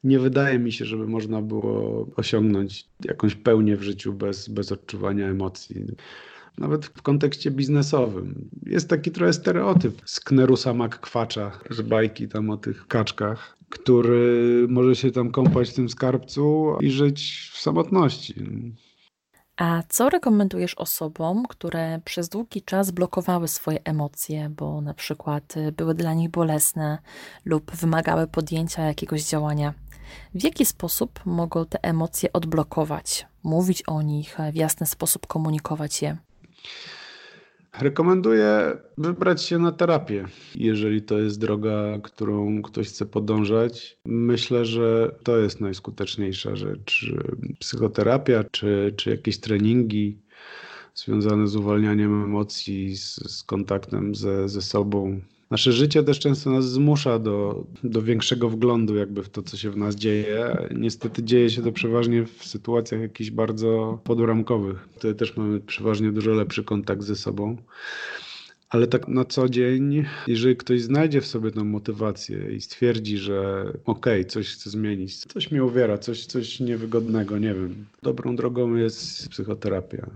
Nie 0.03 0.19
wydaje 0.19 0.59
mi 0.59 0.71
się, 0.71 0.85
żeby 0.85 1.07
można 1.07 1.41
było 1.41 2.07
osiągnąć 2.15 2.87
jakąś 3.05 3.35
pełnię 3.35 3.77
w 3.77 3.83
życiu 3.83 4.13
bez, 4.13 4.49
bez 4.49 4.71
odczuwania 4.71 5.27
emocji 5.27 5.85
nawet 6.57 6.85
w 6.85 7.01
kontekście 7.01 7.51
biznesowym. 7.51 8.49
Jest 8.65 8.89
taki 8.89 9.11
trochę 9.11 9.33
stereotyp 9.33 10.01
Sknerusa 10.05 10.73
McQuacza 10.73 11.51
z 11.69 11.81
bajki 11.81 12.27
tam 12.27 12.49
o 12.49 12.57
tych 12.57 12.87
kaczkach, 12.87 13.57
który 13.69 14.65
może 14.69 14.95
się 14.95 15.11
tam 15.11 15.31
kąpać 15.31 15.69
w 15.69 15.73
tym 15.73 15.89
skarbcu 15.89 16.75
i 16.81 16.91
żyć 16.91 17.49
w 17.53 17.57
samotności. 17.57 18.35
A 19.57 19.83
co 19.89 20.09
rekomendujesz 20.09 20.75
osobom, 20.75 21.45
które 21.49 22.01
przez 22.05 22.29
długi 22.29 22.61
czas 22.61 22.91
blokowały 22.91 23.47
swoje 23.47 23.83
emocje, 23.83 24.49
bo 24.49 24.81
na 24.81 24.93
przykład 24.93 25.55
były 25.77 25.93
dla 25.93 26.13
nich 26.13 26.29
bolesne 26.29 26.97
lub 27.45 27.71
wymagały 27.71 28.27
podjęcia 28.27 28.83
jakiegoś 28.83 29.23
działania? 29.23 29.73
W 30.35 30.43
jaki 30.43 30.65
sposób 30.65 31.19
mogą 31.25 31.65
te 31.65 31.83
emocje 31.83 32.33
odblokować, 32.33 33.27
mówić 33.43 33.83
o 33.87 34.01
nich, 34.01 34.37
w 34.51 34.55
jasny 34.55 34.87
sposób 34.87 35.27
komunikować 35.27 36.01
je? 36.01 36.17
Rekomenduję 37.79 38.77
wybrać 38.97 39.43
się 39.43 39.59
na 39.59 39.71
terapię, 39.71 40.25
jeżeli 40.55 41.01
to 41.01 41.19
jest 41.19 41.39
droga, 41.39 41.99
którą 42.03 42.61
ktoś 42.61 42.87
chce 42.87 43.05
podążać. 43.05 43.97
Myślę, 44.05 44.65
że 44.65 45.15
to 45.23 45.37
jest 45.37 45.61
najskuteczniejsza 45.61 46.55
rzecz. 46.55 47.13
Psychoterapia 47.59 48.43
czy, 48.51 48.93
czy 48.97 49.09
jakieś 49.09 49.39
treningi 49.39 50.17
związane 50.95 51.47
z 51.47 51.55
uwalnianiem 51.55 52.23
emocji, 52.23 52.95
z, 52.97 53.15
z 53.15 53.43
kontaktem 53.43 54.15
ze, 54.15 54.49
ze 54.49 54.61
sobą, 54.61 55.21
nasze 55.53 55.71
życie 55.71 56.03
też 56.03 56.19
często 56.19 56.49
nas 56.49 56.71
zmusza 56.71 57.19
do, 57.19 57.63
do 57.83 58.01
większego 58.01 58.49
wglądu 58.49 58.95
jakby 58.95 59.23
w 59.23 59.29
to, 59.29 59.41
co 59.43 59.57
się 59.57 59.71
w 59.71 59.77
nas 59.77 59.95
dzieje. 59.95 60.57
Niestety 60.75 61.23
dzieje 61.23 61.49
się 61.49 61.61
to 61.61 61.71
przeważnie 61.71 62.25
w 62.25 62.45
sytuacjach 62.45 63.01
jakichś 63.01 63.29
bardzo 63.29 63.99
podramkowych. 64.03 64.87
Wtedy 64.95 65.15
też 65.15 65.37
mamy 65.37 65.59
przeważnie 65.59 66.11
dużo 66.11 66.31
lepszy 66.31 66.63
kontakt 66.63 67.03
ze 67.03 67.15
sobą. 67.15 67.57
Ale 68.69 68.87
tak 68.87 69.07
na 69.07 69.25
co 69.25 69.49
dzień, 69.49 70.05
jeżeli 70.27 70.55
ktoś 70.55 70.81
znajdzie 70.81 71.21
w 71.21 71.27
sobie 71.27 71.51
tę 71.51 71.63
motywację 71.63 72.55
i 72.55 72.61
stwierdzi, 72.61 73.17
że 73.17 73.65
okej, 73.85 74.21
okay, 74.21 74.25
coś 74.25 74.53
chce 74.53 74.69
zmienić, 74.69 75.17
coś 75.17 75.51
mnie 75.51 75.63
uwiera, 75.63 75.97
coś, 75.97 76.25
coś 76.25 76.59
niewygodnego, 76.59 77.39
nie 77.39 77.53
wiem. 77.53 77.85
Dobrą 78.03 78.35
drogą 78.35 78.75
jest 78.75 79.29
psychoterapia. 79.29 80.09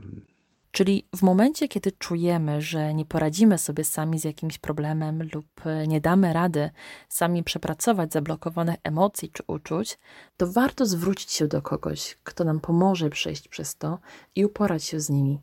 Czyli 0.72 1.08
w 1.16 1.22
momencie, 1.22 1.68
kiedy 1.68 1.92
czujemy, 1.92 2.62
że 2.62 2.94
nie 2.94 3.06
poradzimy 3.06 3.58
sobie 3.58 3.84
sami 3.84 4.20
z 4.20 4.24
jakimś 4.24 4.58
problemem 4.58 5.30
lub 5.34 5.66
e, 5.66 5.88
nie 5.88 6.02
damy 6.02 6.34
rady 6.34 6.70
sami 7.10 7.44
przepracować 7.44 8.14
zablokowanych 8.14 8.76
emocji 8.84 9.32
czy 9.34 9.44
uczuć, 9.48 10.00
to 10.38 10.52
warto 10.52 10.86
zwrócić 10.86 11.32
się 11.32 11.48
do 11.48 11.62
kogoś, 11.62 12.18
kto 12.24 12.44
nam 12.44 12.60
pomoże 12.60 13.10
przejść 13.10 13.48
przez 13.48 13.76
to 13.76 14.00
i 14.36 14.46
uporać 14.46 14.84
się 14.84 15.00
z 15.00 15.10
nimi. 15.10 15.40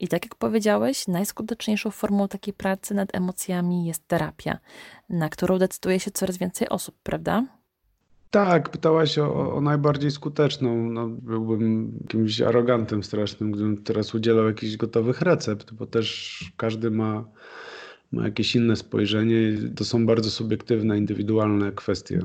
I 0.00 0.08
tak 0.08 0.24
jak 0.24 0.34
powiedziałeś, 0.34 1.08
najskuteczniejszą 1.08 1.90
formą 1.90 2.28
takiej 2.28 2.54
pracy 2.54 2.94
nad 2.94 3.14
emocjami 3.14 3.86
jest 3.86 4.08
terapia, 4.08 4.58
na 5.08 5.28
którą 5.28 5.58
decyduje 5.58 6.00
się 6.00 6.10
coraz 6.10 6.36
więcej 6.36 6.68
osób, 6.68 6.94
prawda? 7.02 7.57
Tak, 8.30 8.68
pytałaś 8.68 9.18
o, 9.18 9.54
o 9.54 9.60
najbardziej 9.60 10.10
skuteczną. 10.10 10.90
No, 10.90 11.08
byłbym 11.08 11.98
jakimś 12.00 12.40
arogantem 12.40 13.02
strasznym, 13.02 13.52
gdybym 13.52 13.82
teraz 13.82 14.14
udzielał 14.14 14.46
jakichś 14.46 14.76
gotowych 14.76 15.20
recept, 15.20 15.72
bo 15.72 15.86
też 15.86 16.38
każdy 16.56 16.90
ma, 16.90 17.24
ma 18.12 18.24
jakieś 18.24 18.56
inne 18.56 18.76
spojrzenie. 18.76 19.52
To 19.76 19.84
są 19.84 20.06
bardzo 20.06 20.30
subiektywne, 20.30 20.98
indywidualne 20.98 21.72
kwestie. 21.72 22.20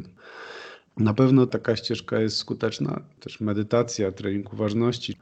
Na 0.97 1.13
pewno 1.13 1.47
taka 1.47 1.75
ścieżka 1.75 2.19
jest 2.19 2.37
skuteczna, 2.37 3.01
też 3.19 3.41
medytacja, 3.41 4.11
trening 4.11 4.53
uważności. 4.53 5.17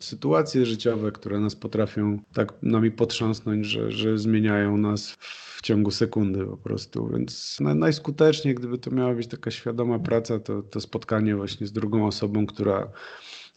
Sytuacje 0.00 0.66
życiowe, 0.66 1.12
które 1.12 1.40
nas 1.40 1.56
potrafią 1.56 2.18
tak 2.32 2.52
nami 2.62 2.90
potrząsnąć, 2.90 3.66
że, 3.66 3.90
że 3.90 4.18
zmieniają 4.18 4.76
nas 4.76 5.16
w 5.56 5.62
ciągu 5.62 5.90
sekundy 5.90 6.46
po 6.46 6.56
prostu. 6.56 7.08
Więc 7.08 7.58
najskuteczniej, 7.60 8.54
gdyby 8.54 8.78
to 8.78 8.90
miała 8.90 9.14
być 9.14 9.26
taka 9.26 9.50
świadoma 9.50 9.98
praca, 9.98 10.38
to, 10.38 10.62
to 10.62 10.80
spotkanie 10.80 11.36
właśnie 11.36 11.66
z 11.66 11.72
drugą 11.72 12.06
osobą, 12.06 12.46
która 12.46 12.90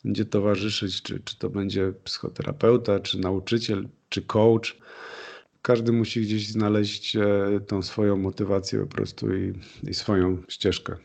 będzie 0.04 0.26
towarzyszyć, 0.26 1.02
czy, 1.02 1.20
czy 1.20 1.38
to 1.38 1.50
będzie 1.50 1.94
psychoterapeuta, 2.04 3.00
czy 3.00 3.20
nauczyciel, 3.20 3.88
czy 4.10 4.22
coach. 4.22 4.78
Każdy 5.62 5.92
musi 5.92 6.22
gdzieś 6.22 6.48
znaleźć 6.48 7.16
e, 7.16 7.60
tą 7.68 7.82
swoją 7.82 8.18
motywację 8.18 8.80
po 8.80 8.88
prostu 8.88 9.36
i, 9.36 9.54
i 9.84 9.94
swoją 9.94 10.44
ścieżkę. 10.50 10.96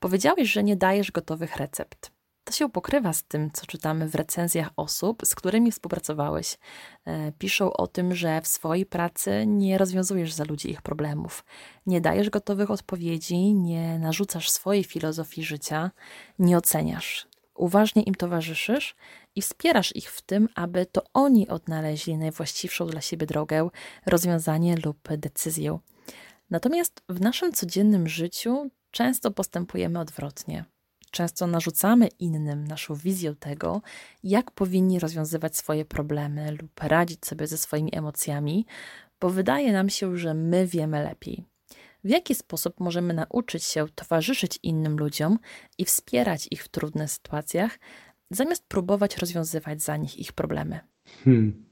Powiedziałeś, 0.00 0.52
że 0.52 0.64
nie 0.64 0.76
dajesz 0.76 1.12
gotowych 1.12 1.56
recept. 1.56 2.10
To 2.52 2.56
się 2.56 2.70
pokrywa 2.70 3.12
z 3.12 3.24
tym, 3.24 3.50
co 3.50 3.66
czytamy 3.66 4.08
w 4.08 4.14
recenzjach 4.14 4.70
osób, 4.76 5.22
z 5.26 5.34
którymi 5.34 5.72
współpracowałeś. 5.72 6.58
E, 7.04 7.32
piszą 7.32 7.72
o 7.72 7.86
tym, 7.86 8.14
że 8.14 8.40
w 8.40 8.46
swojej 8.46 8.86
pracy 8.86 9.44
nie 9.46 9.78
rozwiązujesz 9.78 10.32
za 10.32 10.44
ludzi 10.44 10.70
ich 10.70 10.82
problemów, 10.82 11.44
nie 11.86 12.00
dajesz 12.00 12.30
gotowych 12.30 12.70
odpowiedzi, 12.70 13.54
nie 13.54 13.98
narzucasz 13.98 14.50
swojej 14.50 14.84
filozofii 14.84 15.44
życia, 15.44 15.90
nie 16.38 16.56
oceniasz. 16.56 17.28
Uważnie 17.54 18.02
im 18.02 18.14
towarzyszysz 18.14 18.96
i 19.34 19.42
wspierasz 19.42 19.96
ich 19.96 20.10
w 20.10 20.22
tym, 20.22 20.48
aby 20.54 20.86
to 20.86 21.02
oni 21.14 21.48
odnaleźli 21.48 22.16
najwłaściwszą 22.16 22.86
dla 22.86 23.00
siebie 23.00 23.26
drogę, 23.26 23.68
rozwiązanie 24.06 24.76
lub 24.84 25.08
decyzję. 25.16 25.78
Natomiast 26.50 27.02
w 27.08 27.20
naszym 27.20 27.52
codziennym 27.52 28.08
życiu 28.08 28.70
często 28.90 29.30
postępujemy 29.30 30.00
odwrotnie. 30.00 30.71
Często 31.12 31.46
narzucamy 31.46 32.08
innym 32.18 32.64
naszą 32.68 32.94
wizję 32.94 33.34
tego, 33.34 33.82
jak 34.24 34.50
powinni 34.50 34.98
rozwiązywać 34.98 35.56
swoje 35.56 35.84
problemy 35.84 36.52
lub 36.52 36.82
radzić 36.82 37.26
sobie 37.26 37.46
ze 37.46 37.58
swoimi 37.58 37.96
emocjami, 37.96 38.66
bo 39.20 39.30
wydaje 39.30 39.72
nam 39.72 39.88
się, 39.88 40.16
że 40.16 40.34
my 40.34 40.66
wiemy 40.66 41.04
lepiej. 41.04 41.44
W 42.04 42.08
jaki 42.08 42.34
sposób 42.34 42.80
możemy 42.80 43.14
nauczyć 43.14 43.64
się 43.64 43.86
towarzyszyć 43.94 44.58
innym 44.62 44.96
ludziom 44.96 45.38
i 45.78 45.84
wspierać 45.84 46.48
ich 46.50 46.64
w 46.64 46.68
trudnych 46.68 47.10
sytuacjach, 47.10 47.78
zamiast 48.30 48.68
próbować 48.68 49.16
rozwiązywać 49.16 49.82
za 49.82 49.96
nich 49.96 50.18
ich 50.18 50.32
problemy? 50.32 50.80
Hmm. 51.24 51.64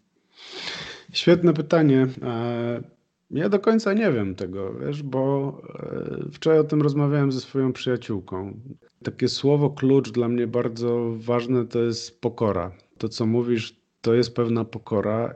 Świetne 1.12 1.52
pytanie. 1.52 2.06
Ja 3.30 3.48
do 3.48 3.58
końca 3.58 3.92
nie 3.92 4.12
wiem 4.12 4.34
tego, 4.34 4.74
wiesz, 4.74 5.02
bo 5.02 5.62
e, 5.78 6.30
wczoraj 6.32 6.58
o 6.58 6.64
tym 6.64 6.82
rozmawiałem 6.82 7.32
ze 7.32 7.40
swoją 7.40 7.72
przyjaciółką. 7.72 8.60
Takie 9.04 9.28
słowo 9.28 9.70
klucz 9.70 10.10
dla 10.10 10.28
mnie 10.28 10.46
bardzo 10.46 11.14
ważne 11.16 11.66
to 11.66 11.78
jest 11.78 12.20
pokora. 12.20 12.72
To, 12.98 13.08
co 13.08 13.26
mówisz, 13.26 13.80
to 14.00 14.14
jest 14.14 14.34
pewna 14.34 14.64
pokora. 14.64 15.34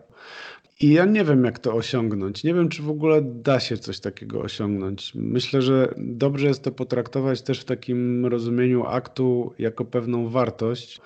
I 0.80 0.92
ja 0.92 1.04
nie 1.04 1.24
wiem, 1.24 1.44
jak 1.44 1.58
to 1.58 1.74
osiągnąć. 1.74 2.44
Nie 2.44 2.54
wiem, 2.54 2.68
czy 2.68 2.82
w 2.82 2.90
ogóle 2.90 3.22
da 3.22 3.60
się 3.60 3.76
coś 3.76 4.00
takiego 4.00 4.40
osiągnąć. 4.40 5.12
Myślę, 5.14 5.62
że 5.62 5.94
dobrze 5.96 6.46
jest 6.46 6.64
to 6.64 6.72
potraktować 6.72 7.42
też 7.42 7.60
w 7.60 7.64
takim 7.64 8.26
rozumieniu 8.26 8.84
aktu 8.84 9.54
jako 9.58 9.84
pewną 9.84 10.28
wartość, 10.28 11.00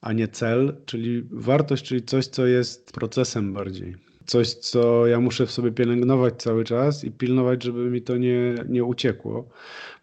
a 0.00 0.12
nie 0.12 0.28
cel, 0.28 0.76
czyli 0.86 1.22
wartość, 1.30 1.84
czyli 1.84 2.02
coś, 2.02 2.26
co 2.26 2.46
jest 2.46 2.92
procesem 2.92 3.52
bardziej. 3.52 4.09
Coś, 4.30 4.54
co 4.54 5.06
ja 5.06 5.20
muszę 5.20 5.46
w 5.46 5.50
sobie 5.50 5.72
pielęgnować 5.72 6.34
cały 6.42 6.64
czas 6.64 7.04
i 7.04 7.10
pilnować, 7.10 7.64
żeby 7.64 7.90
mi 7.90 8.02
to 8.02 8.16
nie, 8.16 8.54
nie 8.68 8.84
uciekło. 8.84 9.48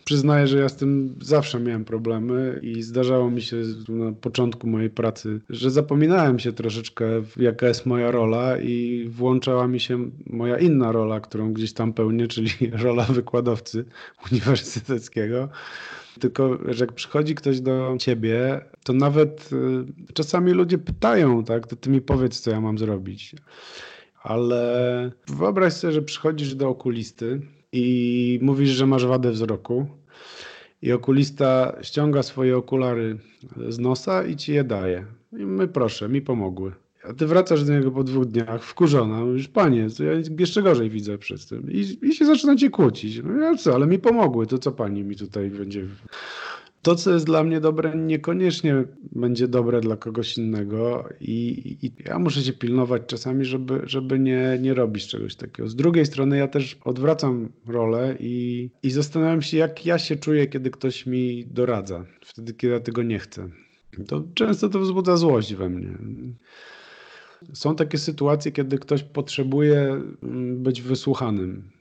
Przyznaję, 0.06 0.48
że 0.48 0.58
ja 0.58 0.70
z 0.70 0.76
tym 0.76 1.16
zawsze 1.22 1.60
miałem 1.60 1.86
problemy 1.86 2.60
i 2.64 2.82
zdarzało 2.82 3.32
mi 3.32 3.42
się 3.42 3.58
na 3.90 4.12
początku 4.12 4.68
mojej 4.68 4.90
pracy, 4.90 5.40
że 5.50 5.72
zapominałem 5.72 6.40
się 6.40 6.54
troszeczkę, 6.54 7.06
jaka 7.38 7.68
jest 7.68 7.86
moja 7.86 8.12
rola 8.12 8.58
i 8.58 9.06
włączała 9.10 9.68
mi 9.68 9.80
się 9.80 10.10
moja 10.26 10.58
inna 10.58 10.92
rola, 10.92 11.20
którą 11.20 11.54
gdzieś 11.54 11.74
tam 11.74 11.94
pełnię, 11.94 12.28
czyli 12.28 12.50
rola 12.86 13.04
wykładowcy 13.04 13.86
uniwersyteckiego. 14.32 15.50
Tylko, 16.20 16.58
że 16.74 16.86
jak 16.86 16.94
przychodzi 16.94 17.36
ktoś 17.36 17.62
do 17.62 17.96
ciebie, 18.00 18.62
to 18.84 18.94
nawet 18.94 19.50
y, 20.10 20.14
czasami 20.14 20.52
ludzie 20.52 20.78
pytają, 20.78 21.44
tak, 21.44 21.68
to 21.68 21.76
ty 21.76 21.90
mi 21.90 22.02
powiedz, 22.02 22.40
co 22.40 22.52
ja 22.52 22.62
mam 22.62 22.78
zrobić. 22.78 23.36
Ale 24.24 25.12
wyobraź 25.28 25.74
sobie, 25.74 25.94
że 25.94 26.02
przychodzisz 26.02 26.56
do 26.56 26.70
okulisty 26.70 27.42
i 27.72 28.40
mówisz, 28.42 28.70
że 28.70 28.88
masz 28.88 29.06
wadę 29.06 29.32
wzroku 29.32 29.88
i 30.82 30.92
okulista 30.92 31.78
ściąga 31.82 32.24
swoje 32.24 32.58
okulary 32.58 33.18
z 33.70 33.80
nosa 33.80 34.24
i 34.24 34.36
ci 34.36 34.54
je 34.54 34.64
daje. 34.64 35.06
I 35.40 35.46
my 35.46 35.68
proszę, 35.68 36.10
mi 36.10 36.22
pomogły. 36.22 36.72
A 37.10 37.14
ty 37.14 37.28
wracasz 37.28 37.64
do 37.64 37.74
niego 37.74 37.92
po 37.92 38.04
dwóch 38.04 38.26
dniach 38.26 38.64
wkurzona, 38.64 39.26
mówisz, 39.26 39.48
panie, 39.48 39.88
ja 40.00 40.12
jeszcze 40.40 40.62
gorzej 40.62 40.90
widzę 40.90 41.18
przez 41.18 41.46
tym. 41.46 41.72
I, 41.72 41.98
i 42.02 42.16
się 42.16 42.26
zaczyna 42.26 42.56
cię 42.56 42.70
kłócić. 42.70 43.22
No 43.24 43.38
ja 43.38 43.56
co, 43.56 43.76
ale 43.76 43.88
mi 43.88 44.00
pomogły, 44.00 44.48
to 44.48 44.58
co 44.58 44.72
pani 44.72 45.04
mi 45.04 45.16
tutaj 45.16 45.50
będzie 45.50 45.86
to, 46.88 46.96
co 46.96 47.14
jest 47.14 47.26
dla 47.26 47.44
mnie 47.44 47.60
dobre, 47.60 47.98
niekoniecznie 47.98 48.84
będzie 49.12 49.48
dobre 49.48 49.82
dla 49.82 49.98
kogoś 49.98 50.38
innego 50.38 51.10
i, 51.22 51.78
i, 51.82 51.92
ja 52.06 52.20
muszę 52.20 52.42
się 52.42 52.54
pilnować 52.54 53.02
czasami, 53.08 53.46
żeby, 53.46 53.82
żeby 53.84 54.20
nie, 54.20 54.58
nie 54.62 54.74
robić 54.74 55.08
czegoś 55.08 55.36
takiego. 55.36 55.70
Z 55.70 55.76
drugiej 55.76 56.06
strony 56.06 56.38
ja 56.38 56.48
też 56.48 56.78
odwracam 56.84 57.50
rolę 57.66 58.16
i, 58.20 58.70
i 58.84 58.92
zastanawiam 58.92 59.42
się, 59.42 59.58
jak 59.58 59.86
ja 59.86 60.00
się 60.00 60.16
czuję, 60.16 60.48
kiedy 60.48 60.72
ktoś 60.72 61.06
mi 61.06 61.46
doradza, 61.46 62.06
wtedy, 62.22 62.54
kiedy 62.54 62.74
ja 62.74 62.80
tego 62.80 63.04
nie 63.04 63.20
chcę. 63.20 63.50
To 64.08 64.24
często 64.34 64.70
to 64.70 64.80
wzbudza 64.80 65.18
złość 65.18 65.54
we 65.56 65.70
mnie. 65.70 65.98
Są 67.54 67.76
takie 67.76 67.98
sytuacje, 67.98 68.52
kiedy 68.52 68.78
ktoś 68.78 69.04
potrzebuje 69.04 70.02
mm, 70.24 70.64
być 70.64 70.82
wysłuchanym. 70.82 71.77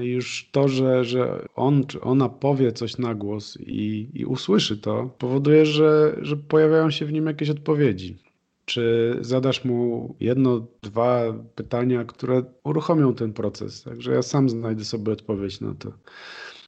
Już 0.00 0.48
to, 0.52 0.68
że, 0.68 1.04
że 1.04 1.46
on 1.54 1.86
czy 1.86 2.00
ona 2.00 2.28
powie 2.28 2.72
coś 2.72 2.98
na 2.98 3.14
głos 3.14 3.58
i, 3.60 4.08
i 4.14 4.24
usłyszy 4.24 4.76
to, 4.76 5.10
powoduje, 5.18 5.66
że, 5.66 6.16
że 6.22 6.36
pojawiają 6.36 6.90
się 6.90 7.06
w 7.06 7.12
nim 7.12 7.26
jakieś 7.26 7.50
odpowiedzi. 7.50 8.18
Czy 8.64 9.16
zadasz 9.20 9.64
mu 9.64 10.14
jedno, 10.20 10.66
dwa 10.82 11.22
pytania, 11.54 12.04
które 12.04 12.42
uruchomią 12.64 13.14
ten 13.14 13.32
proces? 13.32 13.82
Także 13.82 14.12
ja 14.12 14.22
sam 14.22 14.48
znajdę 14.48 14.84
sobie 14.84 15.12
odpowiedź 15.12 15.60
na 15.60 15.74
to. 15.74 15.92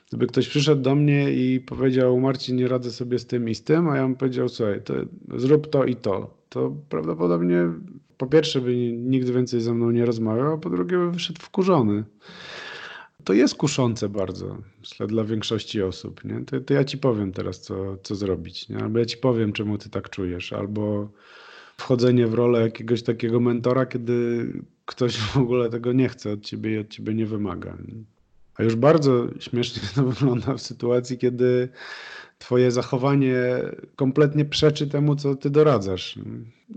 Gdyby 0.09 0.27
ktoś 0.27 0.49
przyszedł 0.49 0.83
do 0.83 0.95
mnie 0.95 1.33
i 1.33 1.61
powiedział, 1.61 2.21
Marcin, 2.21 2.57
nie 2.57 2.69
radzę 2.69 2.91
sobie 2.91 3.19
z 3.19 3.27
tym 3.27 3.49
i 3.49 3.55
z 3.55 3.65
tym, 3.65 3.89
a 3.89 3.97
ja 3.97 4.03
bym 4.03 4.17
powiedział, 4.17 4.49
słuchaj, 4.49 4.83
to 4.83 4.95
zrób 5.37 5.71
to 5.71 5.85
i 5.85 5.97
to, 5.97 6.35
to 6.49 6.77
prawdopodobnie 6.89 7.69
po 8.19 8.27
pierwsze 8.27 8.61
by 8.61 8.77
nigdy 8.93 9.33
więcej 9.33 9.61
ze 9.61 9.75
mną 9.75 9.91
nie 9.91 10.05
rozmawiał, 10.05 10.53
a 10.53 10.59
po 10.59 10.71
drugie 10.71 10.97
by 10.97 11.11
wyszedł 11.11 11.41
wkurzony 11.43 12.05
to 13.29 13.33
jest 13.35 13.55
kuszące 13.55 14.09
bardzo, 14.09 14.59
myślę, 14.81 15.07
dla 15.07 15.25
większości 15.25 15.83
osób. 15.83 16.25
Nie? 16.25 16.45
To, 16.45 16.61
to 16.61 16.75
ja 16.75 16.85
ci 16.85 16.99
powiem 16.99 17.33
teraz, 17.33 17.61
co, 17.61 17.97
co 18.03 18.15
zrobić, 18.15 18.69
nie? 18.69 18.79
albo 18.79 18.99
ja 18.99 19.05
ci 19.05 19.17
powiem, 19.17 19.53
czemu 19.53 19.79
ty 19.79 19.91
tak 19.91 20.11
czujesz, 20.11 20.53
albo 20.53 21.11
wchodzenie 21.77 22.27
w 22.27 22.35
rolę 22.35 22.61
jakiegoś 22.61 23.03
takiego 23.03 23.41
mentora, 23.41 23.87
kiedy 23.87 24.47
ktoś 24.87 25.17
w 25.17 25.37
ogóle 25.37 25.71
tego 25.71 25.93
nie 25.93 26.09
chce 26.09 26.33
od 26.33 26.41
ciebie 26.41 26.75
i 26.75 26.79
od 26.79 26.89
ciebie 26.89 27.15
nie 27.15 27.27
wymaga. 27.27 27.77
Nie? 27.89 27.95
A 28.55 28.63
już 28.63 28.77
bardzo 28.77 29.29
śmiesznie 29.41 29.83
to 29.95 30.05
wygląda 30.05 30.55
w 30.55 30.63
sytuacji, 30.63 31.19
kiedy 31.19 31.69
twoje 32.39 32.71
zachowanie 32.71 33.35
kompletnie 33.97 34.45
przeczy 34.45 34.87
temu, 34.87 35.17
co 35.17 35.35
ty 35.35 35.51
doradzasz. 35.51 36.19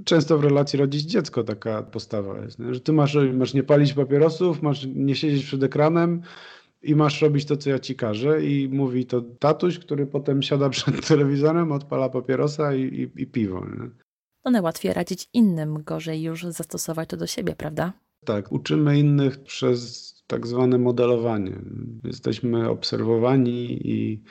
Często 0.03 0.37
w 0.37 0.43
relacji 0.43 0.79
rodzić 0.79 1.01
dziecko 1.01 1.43
taka 1.43 1.83
postawa 1.83 2.39
jest, 2.39 2.59
że 2.69 2.79
ty 2.79 2.93
masz, 2.93 3.17
masz 3.33 3.53
nie 3.53 3.63
palić 3.63 3.93
papierosów, 3.93 4.61
masz 4.61 4.87
nie 4.95 5.15
siedzieć 5.15 5.45
przed 5.45 5.63
ekranem 5.63 6.21
i 6.83 6.95
masz 6.95 7.21
robić 7.21 7.45
to, 7.45 7.57
co 7.57 7.69
ja 7.69 7.79
ci 7.79 7.95
każę 7.95 8.45
i 8.45 8.69
mówi 8.69 9.05
to 9.05 9.21
tatuś, 9.21 9.79
który 9.79 10.07
potem 10.07 10.41
siada 10.41 10.69
przed 10.69 11.07
telewizorem, 11.07 11.71
odpala 11.71 12.09
papierosa 12.09 12.75
i, 12.75 12.81
i, 12.81 13.21
i 13.21 13.27
piwo. 13.27 13.65
Nie? 13.65 13.89
No 14.45 14.51
najłatwiej 14.51 14.93
radzić 14.93 15.29
innym, 15.33 15.83
gorzej 15.83 16.21
już 16.21 16.45
zastosować 16.45 17.09
to 17.09 17.17
do 17.17 17.27
siebie, 17.27 17.55
prawda? 17.55 17.93
Tak, 18.25 18.51
uczymy 18.51 18.99
innych 18.99 19.43
przez 19.43 20.11
tak 20.27 20.47
zwane 20.47 20.77
modelowanie. 20.77 21.59
Jesteśmy 22.03 22.69
obserwowani 22.69 23.87
i 23.87 24.23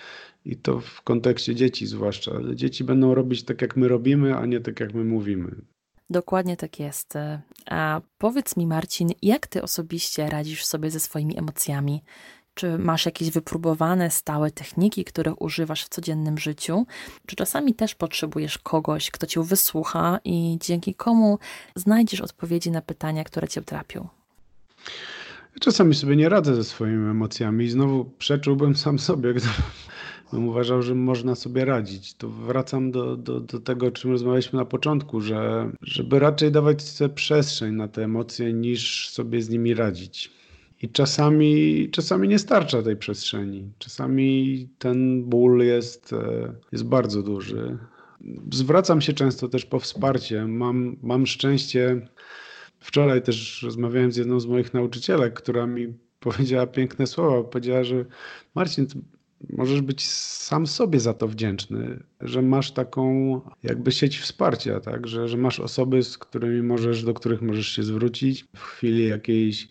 i 0.45 0.57
to 0.57 0.81
w 0.81 1.03
kontekście 1.03 1.55
dzieci 1.55 1.87
zwłaszcza. 1.87 2.33
Dzieci 2.55 2.85
będą 2.85 3.15
robić 3.15 3.43
tak, 3.45 3.63
jak 3.63 3.77
my 3.77 3.89
robimy, 3.89 4.37
a 4.37 4.47
nie 4.47 4.61
tak, 4.61 4.81
jak 4.81 4.95
my 4.95 5.05
mówimy. 5.05 5.55
Dokładnie 6.11 6.57
tak 6.57 6.81
jest. 6.81 7.15
A 7.67 8.01
powiedz 8.19 8.57
mi, 8.57 8.67
Marcin, 8.67 9.09
jak 9.23 9.47
ty 9.47 9.63
osobiście 9.63 10.31
radzisz 10.31 10.65
sobie 10.65 10.91
ze 10.91 11.01
swoimi 11.01 11.39
emocjami? 11.39 12.03
Czy 12.55 12.79
masz 12.79 13.07
jakieś 13.07 13.31
wypróbowane, 13.31 14.11
stałe 14.11 14.51
techniki, 14.51 15.05
których 15.05 15.43
używasz 15.43 15.85
w 15.85 15.89
codziennym 15.89 16.39
życiu? 16.39 16.87
Czy 17.27 17.37
czasami 17.37 17.75
też 17.75 17.95
potrzebujesz 17.95 18.59
kogoś, 18.59 19.11
kto 19.11 19.27
cię 19.27 19.43
wysłucha 19.45 20.19
i 20.25 20.59
dzięki 20.61 20.95
komu 20.95 21.39
znajdziesz 21.77 22.21
odpowiedzi 22.21 22.71
na 22.71 22.83
pytania, 22.83 23.25
które 23.25 23.49
cię 23.49 23.63
trapią? 23.63 24.09
Czasami 25.61 25.95
sobie 25.95 26.17
nie 26.17 26.29
radzę 26.29 26.55
ze 26.55 26.65
swoimi 26.65 27.11
emocjami 27.11 27.65
i 27.65 27.71
znowu 27.71 28.05
przeczyłbym 28.05 28.77
sam 28.77 28.99
sobie, 28.99 29.35
gdybym 29.35 29.53
bym 30.33 30.49
uważał, 30.49 30.83
że 30.83 30.95
można 30.95 31.35
sobie 31.35 31.65
radzić. 31.65 32.15
To 32.15 32.29
wracam 32.29 32.91
do, 32.91 33.17
do, 33.17 33.41
do 33.41 33.61
tego, 33.61 33.87
o 33.87 33.91
czym 33.91 34.11
rozmawialiśmy 34.11 34.59
na 34.59 34.65
początku, 34.65 35.21
że 35.21 35.71
żeby 35.83 36.19
raczej 36.19 36.53
dawać 36.53 36.83
sobie 36.83 37.15
przestrzeń 37.15 37.75
na 37.75 37.89
te 37.89 38.05
emocje, 38.05 38.53
niż 38.53 39.11
sobie 39.11 39.43
z 39.43 39.49
nimi 39.49 39.75
radzić. 39.75 40.31
I 40.83 40.89
czasami, 40.89 41.89
czasami 41.91 42.29
nie 42.29 42.39
starcza 42.39 42.83
tej 42.83 42.97
przestrzeni. 42.97 43.73
Czasami 43.79 44.69
ten 44.79 45.25
ból 45.25 45.61
jest, 45.61 46.13
e, 46.13 46.55
jest 46.73 46.85
bardzo 46.85 47.23
duży. 47.23 47.79
Zwracam 48.53 49.01
się 49.01 49.13
często 49.13 49.49
też 49.49 49.65
po 49.65 49.81
wsparcie. 49.81 50.47
Mam, 50.47 50.97
mam 51.03 51.27
szczęście. 51.27 52.09
Wczoraj 52.79 53.23
też 53.23 53.63
rozmawiałem 53.63 54.13
z 54.13 54.17
jedną 54.17 54.41
z 54.41 54.47
moich 54.47 54.75
nauczycielek, 54.75 55.35
która 55.35 55.67
mi 55.67 55.95
powiedziała 56.21 56.67
piękne 56.67 57.07
słowa. 57.07 57.49
Powiedziała, 57.49 57.85
że 57.85 58.05
Marcin, 58.55 58.87
możesz 59.49 59.81
być 59.81 60.09
sam 60.09 60.67
sobie 60.67 61.01
za 61.01 61.15
to 61.15 61.29
wdzięczny, 61.29 62.03
że 62.21 62.43
masz 62.43 62.73
taką 62.73 63.41
jakby 63.63 63.93
sieć 63.93 64.19
wsparcia, 64.19 64.81
tak? 64.81 65.07
że, 65.07 65.29
że 65.29 65.37
masz 65.37 65.61
osoby, 65.61 66.03
z 66.03 66.19
którymi 66.19 66.63
możesz, 66.63 67.05
do 67.05 67.15
których 67.15 67.43
możesz 67.43 67.69
się 67.69 67.83
zwrócić 67.83 68.45
w 68.57 68.61
chwili 68.61 69.09
jakiejś, 69.09 69.69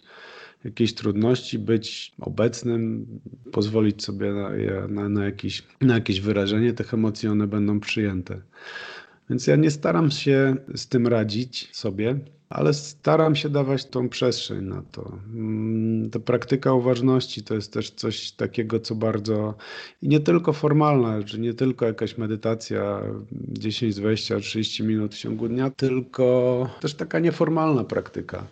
jakiejś 0.64 0.94
trudności, 0.94 1.60
być 1.60 2.12
obecnym, 2.20 3.08
pozwolić 3.52 4.04
sobie 4.04 4.34
na, 4.34 4.50
na, 4.88 5.10
na, 5.10 5.26
jakieś, 5.26 5.64
na 5.82 5.94
jakieś 5.94 6.22
wyrażenie 6.22 6.74
tych 6.74 6.94
emocji, 6.94 7.30
one 7.30 7.48
będą 7.48 7.80
przyjęte. 7.80 8.42
Więc 9.30 9.48
ja 9.48 9.56
nie 9.56 9.72
staram 9.72 10.12
się 10.12 10.56
z 10.76 10.88
tym 10.88 11.08
radzić 11.08 11.70
sobie, 11.72 12.20
ale 12.50 12.74
staram 12.74 13.36
się 13.36 13.50
dawać 13.50 13.86
tą 13.86 14.10
przestrzeń 14.10 14.66
na 14.66 14.82
to. 14.91 15.12
Mm, 15.34 16.10
ta 16.10 16.20
praktyka 16.20 16.74
uważności 16.74 17.43
to 17.43 17.56
jest 17.56 17.74
też 17.74 17.91
coś 17.91 18.32
takiego, 18.32 18.80
co 18.80 18.95
bardzo 18.95 19.56
nie 20.02 20.20
tylko 20.20 20.54
formalna, 20.54 21.24
czy 21.24 21.39
nie 21.39 21.54
tylko 21.54 21.86
jakaś 21.86 22.18
medytacja 22.18 23.02
10, 23.32 23.95
20, 23.95 24.39
30 24.39 24.84
minut 24.84 25.16
w 25.16 25.18
ciągu 25.18 25.47
dnia, 25.47 25.70
tylko 25.70 26.70
też 26.82 26.93
taka 26.93 27.20
nieformalna 27.20 27.84
praktyka. 27.84 28.47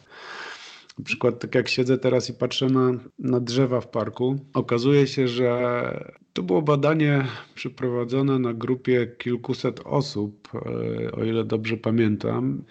Na 0.99 1.05
przykład, 1.05 1.39
tak 1.39 1.55
jak 1.55 1.67
siedzę 1.67 1.97
teraz 1.97 2.29
i 2.29 2.33
patrzę 2.33 2.65
na, 2.65 2.91
na 3.19 3.39
drzewa 3.39 3.81
w 3.81 3.87
parku, 3.87 4.39
okazuje 4.53 5.07
się, 5.07 5.27
że 5.27 6.15
to 6.33 6.43
było 6.43 6.61
badanie 6.61 7.25
przeprowadzone 7.55 8.39
na 8.39 8.53
grupie 8.53 9.07
kilkuset 9.17 9.79
osób, 9.85 10.49
e, 10.55 11.11
o 11.11 11.23
ile 11.23 11.43
dobrze 11.43 11.77
pamiętam 11.77 12.63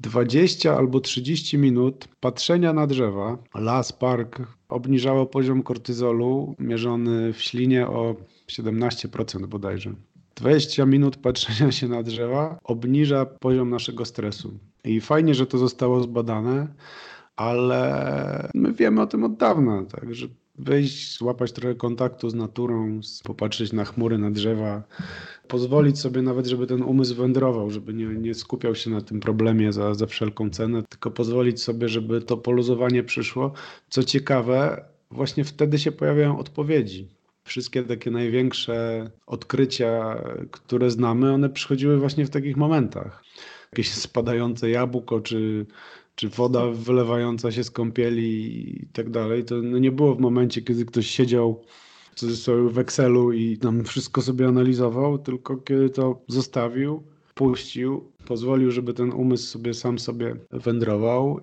20 0.00 0.76
albo 0.76 1.00
30 1.00 1.58
minut 1.58 2.08
patrzenia 2.20 2.72
na 2.72 2.86
drzewa, 2.86 3.38
las, 3.54 3.92
park, 3.92 4.42
obniżało 4.68 5.26
poziom 5.26 5.62
kortyzolu 5.62 6.54
mierzony 6.58 7.32
w 7.32 7.42
ślinie 7.42 7.86
o 7.86 8.16
17% 8.48 9.46
bodajże. 9.46 9.94
20 10.34 10.86
minut 10.86 11.16
patrzenia 11.16 11.72
się 11.72 11.88
na 11.88 12.02
drzewa 12.02 12.58
obniża 12.64 13.26
poziom 13.26 13.70
naszego 13.70 14.04
stresu. 14.04 14.58
I 14.84 15.00
fajnie, 15.00 15.34
że 15.34 15.46
to 15.46 15.58
zostało 15.58 16.00
zbadane, 16.00 16.66
ale 17.36 18.50
my 18.54 18.72
wiemy 18.72 19.02
o 19.02 19.06
tym 19.06 19.24
od 19.24 19.36
dawna, 19.36 19.84
tak, 19.84 20.14
że 20.14 20.28
wyjść, 20.58 21.18
złapać 21.18 21.52
trochę 21.52 21.74
kontaktu 21.74 22.30
z 22.30 22.34
naturą, 22.34 23.00
popatrzeć 23.24 23.72
na 23.72 23.84
chmury, 23.84 24.18
na 24.18 24.30
drzewa, 24.30 24.82
pozwolić 25.48 25.98
sobie 25.98 26.22
nawet, 26.22 26.46
żeby 26.46 26.66
ten 26.66 26.82
umysł 26.82 27.14
wędrował, 27.14 27.70
żeby 27.70 27.94
nie, 27.94 28.06
nie 28.06 28.34
skupiał 28.34 28.74
się 28.74 28.90
na 28.90 29.00
tym 29.00 29.20
problemie 29.20 29.72
za, 29.72 29.94
za 29.94 30.06
wszelką 30.06 30.50
cenę, 30.50 30.82
tylko 30.82 31.10
pozwolić 31.10 31.62
sobie, 31.62 31.88
żeby 31.88 32.20
to 32.20 32.36
poluzowanie 32.36 33.02
przyszło. 33.02 33.52
Co 33.88 34.04
ciekawe, 34.04 34.84
właśnie 35.10 35.44
wtedy 35.44 35.78
się 35.78 35.92
pojawiają 35.92 36.38
odpowiedzi. 36.38 37.08
Wszystkie 37.44 37.82
takie 37.82 38.10
największe 38.10 39.10
odkrycia, 39.26 40.22
które 40.50 40.90
znamy, 40.90 41.32
one 41.32 41.48
przychodziły 41.48 41.98
właśnie 41.98 42.26
w 42.26 42.30
takich 42.30 42.56
momentach. 42.56 43.24
Jakieś 43.72 43.92
spadające 43.92 44.70
jabłko, 44.70 45.20
czy 45.20 45.66
czy 46.16 46.28
woda 46.28 46.66
wylewająca 46.66 47.52
się 47.52 47.64
z 47.64 47.70
kąpieli 47.70 48.70
i 48.70 48.86
tak 48.86 49.10
dalej, 49.10 49.44
to 49.44 49.54
no 49.62 49.78
nie 49.78 49.92
było 49.92 50.14
w 50.14 50.20
momencie, 50.20 50.62
kiedy 50.62 50.84
ktoś 50.84 51.06
siedział 51.06 51.64
w 52.12 52.14
cudzysłowie 52.14 52.70
w 52.70 52.78
Excelu 52.78 53.32
i 53.32 53.58
tam 53.58 53.84
wszystko 53.84 54.22
sobie 54.22 54.46
analizował, 54.46 55.18
tylko 55.18 55.56
kiedy 55.56 55.90
to 55.90 56.22
zostawił, 56.28 57.02
puścił, 57.34 58.12
pozwolił, 58.26 58.70
żeby 58.70 58.94
ten 58.94 59.12
umysł 59.12 59.46
sobie 59.46 59.74
sam 59.74 59.98
sobie 59.98 60.36
wędrował 60.50 61.40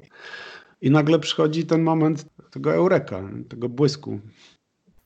i 0.81 0.91
nagle 0.91 1.19
przychodzi 1.19 1.65
ten 1.65 1.83
moment 1.83 2.25
tego 2.51 2.73
eureka, 2.73 3.29
tego 3.49 3.69
błysku. 3.69 4.19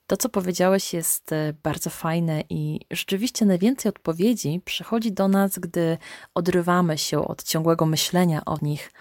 To, 0.07 0.17
co 0.17 0.29
powiedziałeś, 0.29 0.93
jest 0.93 1.31
e, 1.31 1.53
bardzo 1.63 1.89
fajne 1.89 2.43
i 2.49 2.79
rzeczywiście 2.91 3.45
najwięcej 3.45 3.89
odpowiedzi 3.89 4.61
przychodzi 4.65 5.11
do 5.11 5.27
nas, 5.27 5.59
gdy 5.59 5.97
odrywamy 6.33 6.97
się 6.97 7.27
od 7.27 7.43
ciągłego 7.43 7.85
myślenia 7.85 8.45
o 8.45 8.57
nich, 8.61 8.91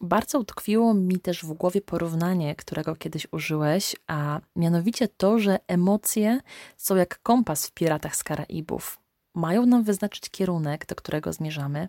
bardzo 0.00 0.38
utkwiło 0.38 0.94
mi 0.94 1.20
też 1.20 1.44
w 1.44 1.52
głowie 1.52 1.80
porównanie, 1.80 2.54
którego 2.54 2.96
kiedyś 2.96 3.26
użyłeś, 3.32 3.96
a 4.06 4.40
mianowicie 4.56 5.08
to, 5.08 5.38
że 5.38 5.58
emocje 5.66 6.40
są 6.76 6.96
jak 6.96 7.22
kompas 7.22 7.66
w 7.66 7.72
Piratach 7.72 8.16
z 8.16 8.24
Karaibów. 8.24 8.98
Mają 9.34 9.66
nam 9.66 9.84
wyznaczyć 9.84 10.30
kierunek, 10.30 10.86
do 10.86 10.94
którego 10.94 11.32
zmierzamy, 11.32 11.88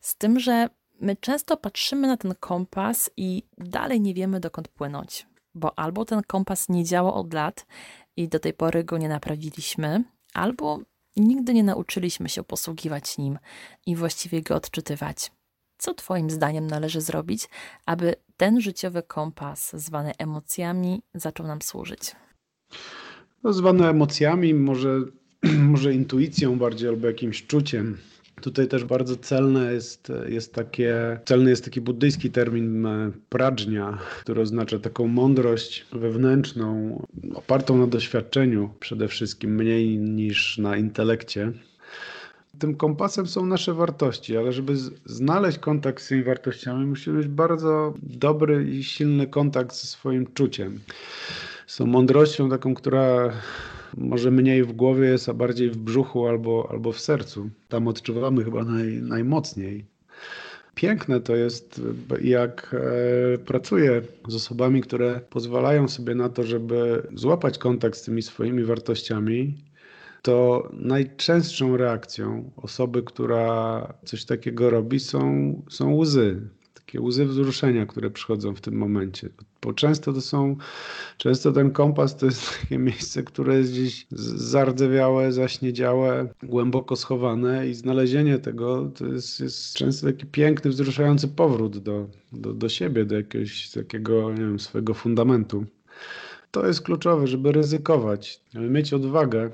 z 0.00 0.16
tym, 0.16 0.40
że 0.40 0.68
my 1.00 1.16
często 1.16 1.56
patrzymy 1.56 2.08
na 2.08 2.16
ten 2.16 2.34
kompas 2.40 3.10
i 3.16 3.42
dalej 3.58 4.00
nie 4.00 4.14
wiemy, 4.14 4.40
dokąd 4.40 4.68
płynąć, 4.68 5.26
bo 5.54 5.78
albo 5.78 6.04
ten 6.04 6.22
kompas 6.22 6.68
nie 6.68 6.84
działa 6.84 7.14
od 7.14 7.34
lat 7.34 7.66
i 8.16 8.28
do 8.28 8.38
tej 8.38 8.52
pory 8.52 8.84
go 8.84 8.98
nie 8.98 9.08
naprawiliśmy, 9.08 10.04
albo 10.34 10.80
nigdy 11.16 11.54
nie 11.54 11.64
nauczyliśmy 11.64 12.28
się 12.28 12.44
posługiwać 12.44 13.18
nim 13.18 13.38
i 13.86 13.96
właściwie 13.96 14.42
go 14.42 14.54
odczytywać. 14.54 15.30
Co 15.78 15.94
Twoim 15.94 16.30
zdaniem 16.30 16.66
należy 16.66 17.00
zrobić, 17.00 17.48
aby 17.86 18.14
ten 18.36 18.60
życiowy 18.60 19.02
kompas 19.02 19.76
zwany 19.76 20.12
emocjami 20.18 21.02
zaczął 21.14 21.46
nam 21.46 21.62
służyć? 21.62 22.16
No, 23.42 23.52
zwany 23.52 23.88
emocjami, 23.88 24.54
może, 24.54 25.00
może 25.72 25.94
intuicją 25.94 26.58
bardziej 26.58 26.88
albo 26.88 27.06
jakimś 27.06 27.46
czuciem. 27.46 27.98
Tutaj 28.40 28.68
też 28.68 28.84
bardzo 28.84 29.16
celne 29.16 29.72
jest, 29.72 30.12
jest 30.28 30.54
takie, 30.54 31.20
celny 31.24 31.50
jest 31.50 31.64
taki 31.64 31.80
buddyjski 31.80 32.30
termin 32.30 32.86
e, 32.86 33.10
pradżnia, 33.28 33.98
który 34.22 34.40
oznacza 34.40 34.78
taką 34.78 35.06
mądrość 35.06 35.86
wewnętrzną, 35.92 36.96
opartą 37.34 37.78
na 37.78 37.86
doświadczeniu 37.86 38.70
przede 38.80 39.08
wszystkim, 39.08 39.54
mniej 39.54 39.98
niż 39.98 40.58
na 40.58 40.76
intelekcie 40.76 41.52
tym 42.58 42.74
kompasem 42.74 43.26
są 43.26 43.46
nasze 43.46 43.74
wartości, 43.74 44.36
ale 44.36 44.52
żeby 44.52 44.76
znaleźć 45.04 45.58
kontakt 45.58 46.02
z 46.02 46.08
tymi 46.08 46.22
wartościami, 46.22 46.86
musimy 46.86 47.18
mieć 47.18 47.28
bardzo 47.28 47.94
dobry 48.02 48.70
i 48.70 48.84
silny 48.84 49.26
kontakt 49.26 49.74
ze 49.74 49.86
swoim 49.86 50.26
czuciem. 50.34 50.80
Z 51.66 51.80
mądrością 51.80 52.50
taką, 52.50 52.74
która 52.74 53.32
może 53.96 54.30
mniej 54.30 54.64
w 54.64 54.72
głowie 54.72 55.08
jest, 55.08 55.28
a 55.28 55.34
bardziej 55.34 55.70
w 55.70 55.76
brzuchu 55.76 56.26
albo, 56.26 56.68
albo 56.70 56.92
w 56.92 57.00
sercu. 57.00 57.50
Tam 57.68 57.88
odczuwamy 57.88 58.44
chyba 58.44 58.64
naj, 58.64 59.02
najmocniej. 59.02 59.84
Piękne 60.74 61.20
to 61.20 61.36
jest, 61.36 61.80
jak 62.22 62.74
e, 63.34 63.38
pracuję 63.38 64.02
z 64.28 64.34
osobami, 64.34 64.80
które 64.80 65.20
pozwalają 65.30 65.88
sobie 65.88 66.14
na 66.14 66.28
to, 66.28 66.42
żeby 66.42 67.02
złapać 67.14 67.58
kontakt 67.58 67.98
z 67.98 68.02
tymi 68.02 68.22
swoimi 68.22 68.64
wartościami 68.64 69.54
to 70.22 70.68
najczęstszą 70.72 71.76
reakcją 71.76 72.50
osoby, 72.56 73.02
która 73.02 73.94
coś 74.04 74.24
takiego 74.24 74.70
robi, 74.70 75.00
są, 75.00 75.54
są 75.70 75.94
łzy. 75.94 76.40
Takie 76.74 77.00
łzy 77.00 77.26
wzruszenia, 77.26 77.86
które 77.86 78.10
przychodzą 78.10 78.54
w 78.54 78.60
tym 78.60 78.74
momencie. 78.74 79.28
Bo 79.62 79.72
często 79.72 80.12
to 80.12 80.20
są, 80.20 80.56
często 81.16 81.52
ten 81.52 81.70
kompas 81.70 82.16
to 82.16 82.26
jest 82.26 82.50
takie 82.60 82.78
miejsce, 82.78 83.22
które 83.22 83.58
jest 83.58 83.72
gdzieś 83.72 84.06
zardzewiałe, 84.10 85.32
zaśniedziałe, 85.32 86.28
głęboko 86.42 86.96
schowane 86.96 87.68
i 87.68 87.74
znalezienie 87.74 88.38
tego 88.38 88.90
to 88.94 89.06
jest, 89.06 89.40
jest 89.40 89.74
często 89.74 90.06
taki 90.06 90.26
piękny, 90.26 90.70
wzruszający 90.70 91.28
powrót 91.28 91.78
do, 91.78 92.08
do, 92.32 92.52
do 92.52 92.68
siebie, 92.68 93.04
do 93.04 93.16
jakiegoś 93.16 93.70
takiego, 93.70 94.30
nie 94.30 94.40
wiem, 94.40 94.60
swojego 94.60 94.94
fundamentu. 94.94 95.64
To 96.50 96.66
jest 96.66 96.82
kluczowe, 96.82 97.26
żeby 97.26 97.52
ryzykować, 97.52 98.40
żeby 98.54 98.70
mieć 98.70 98.92
odwagę 98.92 99.50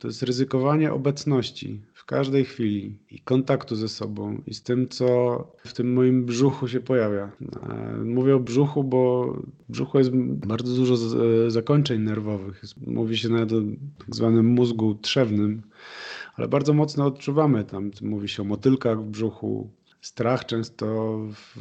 to 0.00 0.08
jest 0.08 0.22
ryzykowanie 0.22 0.92
obecności 0.92 1.80
w 1.94 2.04
każdej 2.04 2.44
chwili 2.44 2.98
i 3.10 3.18
kontaktu 3.20 3.76
ze 3.76 3.88
sobą 3.88 4.42
i 4.46 4.54
z 4.54 4.62
tym, 4.62 4.88
co 4.88 5.06
w 5.64 5.72
tym 5.72 5.92
moim 5.92 6.24
brzuchu 6.24 6.68
się 6.68 6.80
pojawia. 6.80 7.30
E, 7.62 8.04
mówię 8.04 8.36
o 8.36 8.40
brzuchu, 8.40 8.84
bo 8.84 9.32
w 9.68 9.72
brzuchu 9.72 9.98
jest 9.98 10.10
bardzo 10.46 10.74
dużo 10.74 10.94
e, 10.94 11.50
zakończeń 11.50 12.00
nerwowych. 12.00 12.62
Mówi 12.86 13.18
się 13.18 13.28
nawet 13.28 13.52
o 13.52 13.60
tak 13.98 14.14
zwanym 14.14 14.46
mózgu 14.46 14.94
trzewnym, 14.94 15.62
ale 16.36 16.48
bardzo 16.48 16.72
mocno 16.72 17.06
odczuwamy 17.06 17.64
tam. 17.64 17.90
Mówi 18.02 18.28
się 18.28 18.42
o 18.42 18.46
motylkach 18.46 19.00
w 19.00 19.10
brzuchu, 19.10 19.70
strach 20.00 20.46
często, 20.46 21.18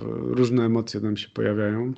różne 0.09 0.65
emocje 0.65 0.99
nam 0.99 1.17
się 1.17 1.29
pojawiają 1.29 1.93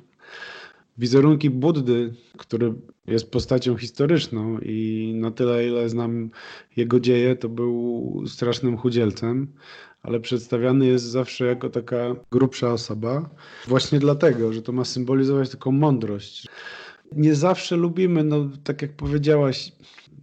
wizerunki 0.98 1.50
Buddy, 1.50 2.14
który 2.38 2.74
jest 3.06 3.30
postacią 3.30 3.76
historyczną 3.76 4.58
i 4.58 5.12
na 5.16 5.30
tyle, 5.30 5.68
ile 5.68 5.88
znam 5.88 6.30
jego 6.76 7.00
dzieje, 7.00 7.36
to 7.36 7.48
był 7.48 8.24
strasznym 8.26 8.76
chudzielcem, 8.76 9.52
ale 10.02 10.20
przedstawiany 10.20 10.86
jest 10.86 11.04
zawsze 11.04 11.46
jako 11.46 11.70
taka 11.70 12.14
grubsza 12.30 12.72
osoba, 12.72 13.30
właśnie 13.68 13.98
dlatego, 13.98 14.52
że 14.52 14.62
to 14.62 14.72
ma 14.72 14.84
symbolizować 14.84 15.50
taką 15.50 15.72
mądrość. 15.72 16.46
Nie 17.12 17.34
zawsze 17.34 17.76
lubimy, 17.76 18.24
no 18.24 18.48
tak 18.64 18.82
jak 18.82 18.92
powiedziałaś, 18.92 19.72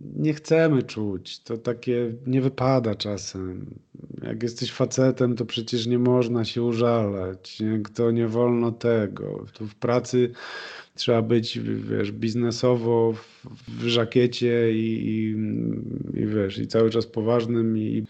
nie 0.02 0.34
chcemy 0.34 0.84
czuć. 0.84 1.40
To 1.40 1.58
takie 1.58 2.14
nie 2.28 2.42
wypada 2.42 2.96
czasem. 2.96 3.66
Jak 4.24 4.44
jesteś 4.44 4.72
facetem, 4.72 5.36
to 5.36 5.46
przecież 5.46 5.88
nie 5.88 6.00
można 6.00 6.46
się 6.46 6.64
użalać. 6.64 7.60
To 7.94 8.12
nie 8.12 8.28
wolno 8.28 8.72
tego. 8.72 9.46
Tu 9.54 9.68
w 9.68 9.76
pracy 9.76 10.32
trzeba 11.00 11.22
być, 11.22 11.60
wiesz, 11.60 12.12
biznesowo 12.12 13.14
w, 13.14 13.46
w 13.68 13.88
żakiecie 13.88 14.72
i, 14.72 15.08
i, 15.08 15.30
i, 16.22 16.26
wiesz, 16.26 16.58
i 16.58 16.68
cały 16.68 16.90
czas 16.90 17.06
poważnym 17.06 17.78
i, 17.78 18.06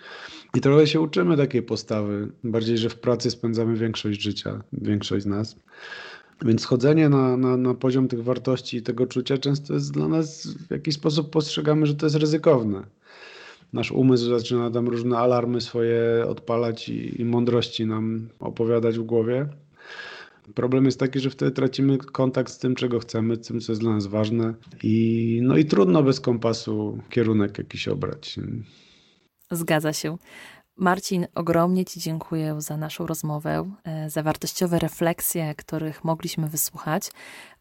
i 0.56 0.62
trochę 0.62 0.88
się 0.88 1.02
uczymy 1.02 1.38
takiej 1.38 1.64
postawy. 1.64 2.28
Bardziej, 2.44 2.78
że 2.78 2.90
w 2.90 3.00
pracy 3.00 3.32
spędzamy 3.32 3.76
większość 3.76 4.22
życia, 4.22 4.64
większość 4.74 5.24
z 5.24 5.28
nas. 5.28 5.56
Więc 6.46 6.66
chodzenie 6.66 7.10
na, 7.10 7.38
na, 7.38 7.58
na 7.58 7.74
poziom 7.74 8.08
tych 8.08 8.24
wartości 8.24 8.78
i 8.78 8.82
tego 8.82 9.08
czucia 9.08 9.38
często 9.38 9.74
jest 9.74 9.92
dla 9.92 10.08
nas 10.08 10.48
w 10.48 10.72
jakiś 10.72 10.96
sposób 10.96 11.30
postrzegamy, 11.30 11.86
że 11.86 11.96
to 11.96 12.06
jest 12.06 12.16
ryzykowne. 12.16 12.84
Nasz 13.74 13.92
umysł 13.92 14.26
zaczyna 14.26 14.72
tam 14.72 14.88
różne 14.88 15.18
alarmy 15.18 15.62
swoje 15.62 16.26
odpalać 16.28 16.90
i, 16.90 17.22
i 17.22 17.26
mądrości 17.26 17.86
nam 17.86 18.30
opowiadać 18.40 18.98
w 19.00 19.04
głowie. 19.04 19.48
Problem 20.56 20.86
jest 20.86 21.00
taki, 21.00 21.20
że 21.20 21.30
wtedy 21.30 21.52
tracimy 21.52 21.98
kontakt 21.98 22.52
z 22.52 22.58
tym, 22.58 22.76
czego 22.76 23.00
chcemy, 23.00 23.36
z 23.36 23.48
tym, 23.48 23.60
co 23.60 23.72
jest 23.72 23.82
dla 23.82 23.94
nas 23.94 24.08
ważne 24.08 24.54
i, 24.84 25.40
no 25.44 25.58
i 25.58 25.66
trudno 25.66 26.04
bez 26.04 26.20
kompasu 26.20 27.00
kierunek 27.10 27.58
jakiś 27.58 27.88
obrać. 27.88 28.40
Zgadza 29.52 29.94
się. 29.94 30.18
Marcin, 30.80 31.28
ogromnie 31.36 31.86
Ci 31.86 32.00
dziękuję 32.00 32.56
za 32.62 32.78
naszą 32.78 33.08
rozmowę, 33.08 33.72
e, 33.84 34.10
za 34.10 34.24
wartościowe 34.24 34.80
refleksje, 34.80 35.56
których 35.56 36.04
mogliśmy 36.04 36.48
wysłuchać 36.48 37.12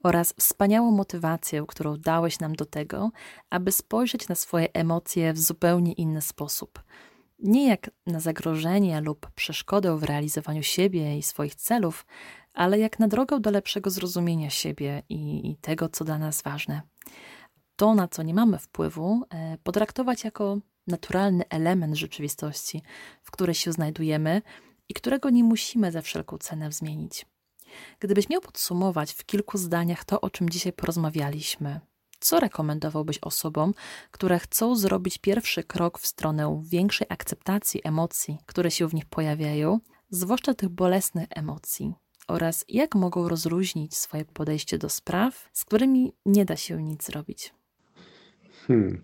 oraz 0.03 0.33
wspaniałą 0.33 0.91
motywację, 0.91 1.65
którą 1.69 1.97
dałeś 1.97 2.41
nam 2.41 2.55
do 2.55 2.65
tego, 2.65 3.11
aby 3.51 3.73
spojrzeć 3.73 4.29
na 4.29 4.35
swoje 4.35 4.73
emocje 4.73 5.33
w 5.33 5.39
zupełnie 5.39 5.93
inny 5.93 6.23
sposób. 6.23 6.83
Nie 7.39 7.69
jak 7.69 7.91
na 8.07 8.21
zagrożenie 8.21 9.01
lub 9.01 9.31
przeszkodę 9.35 9.99
w 9.99 10.03
realizowaniu 10.03 10.63
siebie 10.63 11.19
i 11.19 11.23
swoich 11.23 11.55
celów, 11.55 12.07
ale 12.53 12.79
jak 12.79 12.99
na 12.99 13.09
drogę 13.09 13.41
do 13.41 13.51
lepszego 13.51 13.91
zrozumienia 13.91 14.51
siebie 14.51 15.03
i, 15.09 15.51
i 15.51 15.57
tego, 15.57 15.89
co 15.89 16.05
dla 16.05 16.19
nas 16.19 16.43
ważne. 16.43 16.83
To, 17.77 17.95
na 17.95 18.09
co 18.09 18.23
nie 18.23 18.35
mamy 18.35 18.59
wpływu, 18.59 19.23
e, 19.31 19.59
potraktować 19.63 20.25
jako 20.25 20.59
naturalny 20.87 21.45
element 21.49 21.97
rzeczywistości, 21.97 22.83
w 23.23 23.31
której 23.31 23.55
się 23.55 23.73
znajdujemy 23.73 24.43
i 24.89 24.95
którego 24.95 25.31
nie 25.31 25.45
musimy 25.45 25.93
za 25.93 26.03
wszelką 26.03 26.39
cenę 26.39 26.73
zmienić. 26.73 27.27
Gdybyś 28.01 28.29
miał 28.29 28.41
podsumować 28.41 29.13
w 29.13 29.25
kilku 29.25 29.59
zdaniach 29.59 30.05
to, 30.05 30.21
o 30.21 30.31
czym 30.31 30.51
dzisiaj 30.51 30.73
porozmawialiśmy, 30.73 31.81
co 32.21 32.41
rekomendowałbyś 32.41 33.19
osobom, 33.19 33.75
które 34.11 34.39
chcą 34.39 34.77
zrobić 34.77 35.19
pierwszy 35.19 35.65
krok 35.65 35.99
w 35.99 36.07
stronę 36.07 36.63
większej 36.65 37.07
akceptacji 37.11 37.81
emocji, 37.85 38.39
które 38.47 38.71
się 38.71 38.89
w 38.89 38.95
nich 38.95 39.07
pojawiają, 39.07 39.81
zwłaszcza 40.11 40.55
tych 40.55 40.69
bolesnych 40.69 41.27
emocji, 41.31 41.95
oraz 42.29 42.65
jak 42.69 42.95
mogą 42.95 43.29
rozluźnić 43.29 43.97
swoje 43.97 44.25
podejście 44.25 44.79
do 44.79 44.89
spraw, 44.89 45.51
z 45.53 45.65
którymi 45.65 46.13
nie 46.27 46.45
da 46.45 46.57
się 46.57 46.83
nic 46.83 47.07
zrobić? 47.07 47.55
Hmm. 48.67 49.03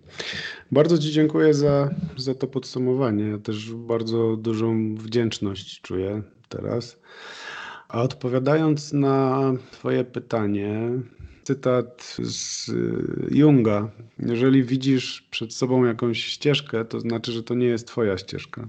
Bardzo 0.72 0.98
Ci 0.98 1.12
dziękuję 1.12 1.54
za, 1.54 1.90
za 2.16 2.34
to 2.34 2.46
podsumowanie. 2.46 3.24
Ja 3.24 3.38
też 3.38 3.72
bardzo 3.72 4.36
dużą 4.36 4.94
wdzięczność 4.94 5.80
czuję 5.80 6.22
teraz. 6.48 6.98
A 7.88 8.02
odpowiadając 8.02 8.92
na 8.92 9.52
Twoje 9.70 10.04
pytanie, 10.04 10.90
cytat 11.42 12.16
z 12.18 12.70
Junga. 13.30 13.90
Jeżeli 14.18 14.64
widzisz 14.64 15.28
przed 15.30 15.54
sobą 15.54 15.84
jakąś 15.84 16.24
ścieżkę, 16.24 16.84
to 16.84 17.00
znaczy, 17.00 17.32
że 17.32 17.42
to 17.42 17.54
nie 17.54 17.66
jest 17.66 17.88
Twoja 17.88 18.18
ścieżka. 18.18 18.68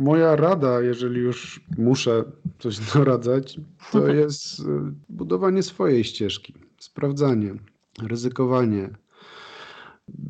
Moja 0.00 0.36
rada, 0.36 0.80
jeżeli 0.80 1.20
już 1.20 1.60
muszę 1.78 2.24
coś 2.58 2.78
doradzać, 2.94 3.60
to 3.92 4.08
jest 4.22 4.62
budowanie 5.08 5.62
swojej 5.62 6.04
ścieżki, 6.04 6.54
sprawdzanie, 6.78 7.54
ryzykowanie, 8.02 8.90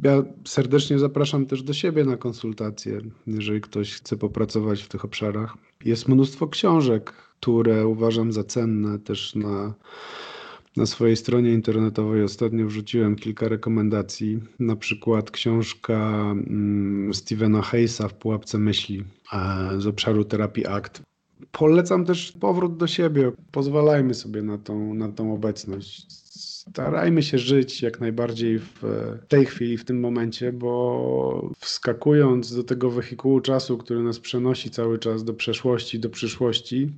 ja 0.03 0.23
serdecznie 0.45 0.99
zapraszam 0.99 1.47
też 1.47 1.63
do 1.63 1.73
siebie 1.73 2.05
na 2.05 2.17
konsultacje, 2.17 3.01
jeżeli 3.27 3.61
ktoś 3.61 3.95
chce 3.95 4.17
popracować 4.17 4.83
w 4.83 4.89
tych 4.89 5.05
obszarach. 5.05 5.55
Jest 5.85 6.09
mnóstwo 6.09 6.49
książek, 6.49 7.13
które 7.13 7.87
uważam 7.87 8.33
za 8.33 8.45
cenne 8.45 8.99
też 8.99 9.35
na, 9.35 9.75
na 10.77 10.87
swojej 10.87 11.17
stronie 11.17 11.53
internetowej. 11.53 12.23
Ostatnio 12.23 12.67
wrzuciłem 12.67 13.17
kilka 13.17 13.49
rekomendacji, 13.49 14.41
na 14.59 14.77
przykład 14.77 15.31
książka 15.31 16.31
mm, 16.31 17.15
Stevena 17.15 17.63
Hayesa 17.63 18.09
w 18.09 18.15
Pułapce 18.15 18.59
Myśli 18.59 19.05
z 19.79 19.87
obszaru 19.87 20.25
terapii 20.25 20.67
ACT. 20.67 21.03
Polecam 21.53 22.05
też 22.05 22.33
powrót 22.33 22.77
do 22.77 22.87
siebie. 22.87 23.33
Pozwalajmy 23.53 24.15
sobie 24.15 24.43
na 24.43 24.59
tą, 24.59 24.95
na 24.95 25.09
tą 25.09 25.35
obecność 25.35 26.07
starajmy 26.61 27.23
się 27.23 27.39
żyć 27.39 27.83
jak 27.83 28.01
najbardziej 28.01 28.59
w 28.59 28.83
tej 29.29 29.47
chwili, 29.47 29.79
w 29.79 29.85
tym 29.85 30.01
momencie, 30.01 30.53
bo 30.53 31.51
wskakując 31.59 32.55
do 32.55 32.65
tego 32.65 32.91
wehikułu 32.91 33.41
czasu, 33.41 33.79
który 33.79 34.03
nas 34.03 34.19
przenosi 34.19 34.71
cały 34.71 34.99
czas 34.99 35.25
do 35.25 35.35
przeszłości, 35.35 35.99
do 35.99 36.11
przyszłości, 36.11 36.91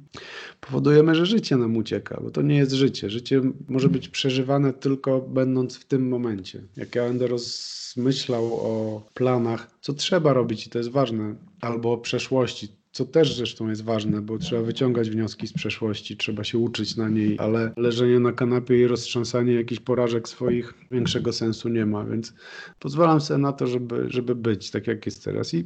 powodujemy, 0.61 1.15
że 1.15 1.27
życie 1.27 1.57
nam 1.57 1.77
ucieka, 1.77 2.21
bo 2.25 2.31
to 2.31 2.43
nie 2.43 2.57
jest 2.57 2.73
życie. 2.73 3.11
Życie 3.11 3.41
może 3.69 3.89
być 3.89 4.09
przeżywane 4.09 4.73
tylko 4.73 5.21
będąc 5.21 5.77
w 5.77 5.85
tym 5.85 6.09
momencie. 6.09 6.63
Jak 6.77 6.95
ja 6.95 7.05
będę 7.05 7.27
rozmyślał 7.27 8.55
o 8.55 9.03
planach, 9.15 9.71
co 9.81 9.93
trzeba 9.93 10.33
robić 10.33 10.67
i 10.67 10.71
to 10.71 10.79
jest 10.79 10.91
ważne, 10.91 11.35
albo 11.61 11.93
o 11.93 11.99
przeszłości, 11.99 12.69
co 12.93 13.05
też 13.05 13.37
zresztą 13.37 13.69
jest 13.69 13.85
ważne, 13.85 14.23
bo 14.23 14.39
trzeba 14.39 14.63
wyciągać 14.63 15.11
wnioski 15.11 15.47
z 15.47 15.53
przeszłości, 15.53 16.17
trzeba 16.17 16.45
się 16.45 16.59
uczyć 16.59 16.97
na 16.97 17.09
niej, 17.09 17.37
ale 17.39 17.73
leżenie 17.77 18.21
na 18.21 18.33
kanapie 18.33 18.81
i 18.81 18.87
roztrząsanie 18.87 19.53
jakichś 19.53 19.81
porażek 19.81 20.29
swoich 20.29 20.75
większego 20.91 21.33
sensu 21.33 21.69
nie 21.69 21.87
ma, 21.87 22.05
więc 22.05 22.35
pozwalam 22.79 23.21
sobie 23.21 23.39
na 23.39 23.53
to, 23.53 23.67
żeby, 23.67 24.05
żeby 24.09 24.35
być 24.35 24.71
tak 24.71 24.87
jak 24.87 25.07
jest 25.07 25.25
teraz 25.25 25.55
i, 25.55 25.59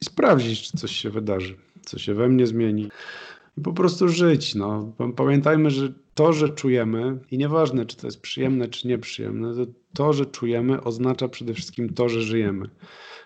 i 0.00 0.04
sprawdzić, 0.04 0.62
czy 0.62 0.78
coś 0.78 0.90
się 0.96 1.10
wydarzy, 1.10 1.56
co 1.82 1.98
się 1.98 2.14
we 2.14 2.28
mnie 2.28 2.46
zmieni. 2.46 2.88
I 3.58 3.60
po 3.60 3.72
prostu 3.72 4.08
żyć. 4.08 4.54
No. 4.54 4.92
Pamiętajmy, 5.16 5.70
że 5.70 5.92
to, 6.14 6.32
że 6.32 6.48
czujemy, 6.48 7.18
i 7.30 7.38
nieważne, 7.38 7.86
czy 7.86 7.96
to 7.96 8.06
jest 8.06 8.20
przyjemne, 8.20 8.68
czy 8.68 8.88
nieprzyjemne, 8.88 9.54
to, 9.54 9.66
to 9.94 10.12
że 10.12 10.26
czujemy, 10.26 10.82
oznacza 10.82 11.28
przede 11.28 11.54
wszystkim 11.54 11.94
to, 11.94 12.08
że 12.08 12.22
żyjemy. 12.22 12.68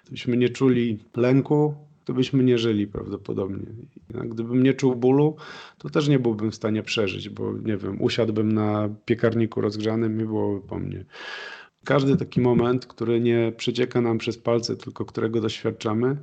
Gdybyśmy 0.03 0.37
nie 0.37 0.49
czuli 0.49 0.99
lęku, 1.17 1.88
to 2.09 2.15
byśmy 2.15 2.45
nie 2.45 2.59
żyli 2.59 2.87
prawdopodobnie. 2.87 3.67
Gdybym 4.09 4.63
nie 4.63 4.75
czuł 4.75 4.97
bólu, 4.97 5.37
to 5.79 5.91
też 5.91 6.09
nie 6.09 6.19
byłbym 6.19 6.51
w 6.51 6.55
stanie 6.55 6.83
przeżyć, 6.83 7.29
bo 7.29 7.53
nie 7.53 7.77
wiem, 7.77 8.03
usiadłbym 8.03 8.53
na 8.53 8.89
piekarniku 9.05 9.61
rozgrzanym 9.61 10.21
i 10.21 10.25
byłoby 10.25 10.69
po 10.69 10.79
mnie. 10.79 11.05
Każdy 11.85 12.17
taki 12.17 12.41
moment, 12.41 12.87
który 12.87 13.21
nie 13.21 13.53
przecieka 13.57 14.01
nam 14.01 14.19
przez 14.19 14.39
palce, 14.39 14.77
tylko 14.77 15.05
którego 15.05 15.41
doświadczamy, 15.41 16.17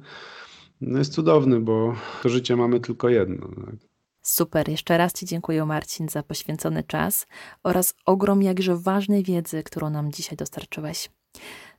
no 0.81 0.99
jest 0.99 1.13
cudowny, 1.13 1.59
bo 1.59 1.95
to 2.23 2.29
życie 2.29 2.55
mamy 2.55 2.79
tylko 2.79 3.09
jedno. 3.09 3.47
Tak? 3.47 3.75
Super, 4.21 4.69
jeszcze 4.69 4.97
raz 4.97 5.13
Ci 5.13 5.25
dziękuję 5.25 5.65
Marcin 5.65 6.09
za 6.09 6.23
poświęcony 6.23 6.83
czas 6.83 7.27
oraz 7.63 7.93
ogrom 8.05 8.41
jakże 8.41 8.77
ważnej 8.77 9.23
wiedzy, 9.23 9.63
którą 9.63 9.89
nam 9.89 10.11
dzisiaj 10.11 10.37
dostarczyłeś. 10.37 11.09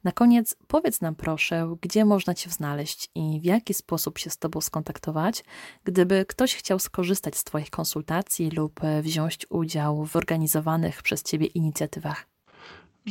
Na 0.07 0.13
koniec 0.13 0.57
powiedz 0.67 1.01
nam 1.01 1.15
proszę, 1.15 1.77
gdzie 1.81 2.05
można 2.05 2.35
Cię 2.35 2.51
znaleźć 2.51 3.11
i 3.15 3.41
w 3.41 3.45
jaki 3.45 3.75
sposób 3.75 4.19
się 4.19 4.31
z 4.31 4.39
Tobą 4.39 4.61
skontaktować, 4.61 5.45
gdyby 5.85 6.25
ktoś 6.29 6.55
chciał 6.55 6.79
skorzystać 6.79 7.37
z 7.37 7.45
Twoich 7.45 7.71
konsultacji 7.71 8.51
lub 8.51 8.85
e, 8.85 9.03
wziąć 9.03 9.47
udział 9.51 10.05
w 10.05 10.17
organizowanych 10.17 11.03
przez 11.03 11.23
Ciebie 11.23 11.47
inicjatywach. 11.47 12.27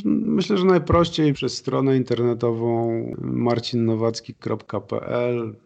Myślę, 0.04 0.58
że 0.58 0.64
najprościej 0.64 1.32
przez 1.32 1.56
stronę 1.56 1.96
internetową 1.96 3.02
marcinnowacki.pl 3.18 5.56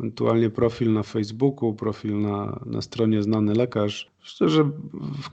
ewentualnie 0.00 0.50
profil 0.50 0.92
na 0.92 1.02
Facebooku, 1.02 1.74
profil 1.74 2.20
na, 2.20 2.60
na 2.66 2.82
stronie 2.82 3.22
Znany 3.22 3.54
Lekarz. 3.54 4.11
Że 4.40 4.70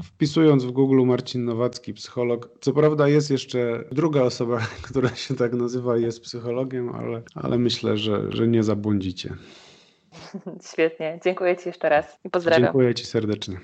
wpisując 0.03 0.65
w 0.65 0.71
Google 0.71 1.05
Marcin 1.05 1.45
Nowacki, 1.45 1.93
psycholog, 1.93 2.49
co 2.61 2.73
prawda 2.73 3.07
jest 3.07 3.31
jeszcze 3.31 3.83
druga 3.91 4.21
osoba, 4.21 4.59
która 4.87 5.15
się 5.15 5.35
tak 5.35 5.53
nazywa 5.53 5.97
i 5.97 6.01
jest 6.01 6.21
psychologiem, 6.21 6.89
ale, 6.95 7.21
ale 7.35 7.57
myślę, 7.57 7.97
że, 7.97 8.31
że 8.31 8.47
nie 8.47 8.63
zabłądzicie. 8.63 9.35
Świetnie, 10.71 11.19
dziękuję 11.23 11.57
Ci 11.57 11.69
jeszcze 11.69 11.89
raz 11.89 12.19
i 12.25 12.29
pozdrawiam. 12.29 12.63
Dziękuję 12.63 12.95
Ci 12.95 13.05
serdecznie. 13.05 13.59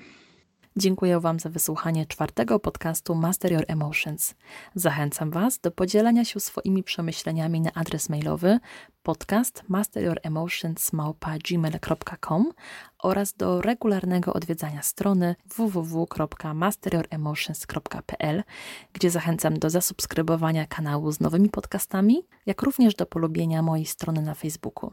Dziękuję 0.78 1.20
Wam 1.20 1.38
za 1.38 1.50
wysłuchanie 1.50 2.06
czwartego 2.06 2.58
podcastu 2.58 3.14
Master 3.14 3.52
Your 3.52 3.64
Emotions. 3.68 4.34
Zachęcam 4.74 5.30
Was 5.30 5.58
do 5.58 5.70
podzielenia 5.70 6.24
się 6.24 6.40
swoimi 6.40 6.82
przemyśleniami 6.82 7.60
na 7.60 7.70
adres 7.74 8.08
mailowy 8.08 8.58
podcast 9.02 9.62
masteryouremotions.gmail.com 9.68 12.52
oraz 12.98 13.34
do 13.34 13.60
regularnego 13.60 14.32
odwiedzania 14.32 14.82
strony 14.82 15.34
www.masteryouremotions.pl, 15.56 18.44
gdzie 18.92 19.10
zachęcam 19.10 19.58
do 19.58 19.70
zasubskrybowania 19.70 20.66
kanału 20.66 21.12
z 21.12 21.20
nowymi 21.20 21.48
podcastami, 21.48 22.22
jak 22.46 22.62
również 22.62 22.94
do 22.94 23.06
polubienia 23.06 23.62
mojej 23.62 23.86
strony 23.86 24.22
na 24.22 24.34
Facebooku. 24.34 24.92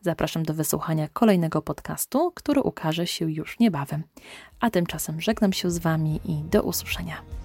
Zapraszam 0.00 0.42
do 0.42 0.54
wysłuchania 0.54 1.08
kolejnego 1.08 1.62
podcastu, 1.62 2.32
który 2.34 2.60
ukaże 2.60 3.06
się 3.06 3.30
już 3.30 3.58
niebawem. 3.58 4.02
A 4.60 4.70
tymczasem 4.70 5.20
żegnam 5.20 5.52
się 5.52 5.70
z 5.70 5.78
Wami 5.78 6.20
i 6.24 6.44
do 6.50 6.62
usłyszenia. 6.62 7.37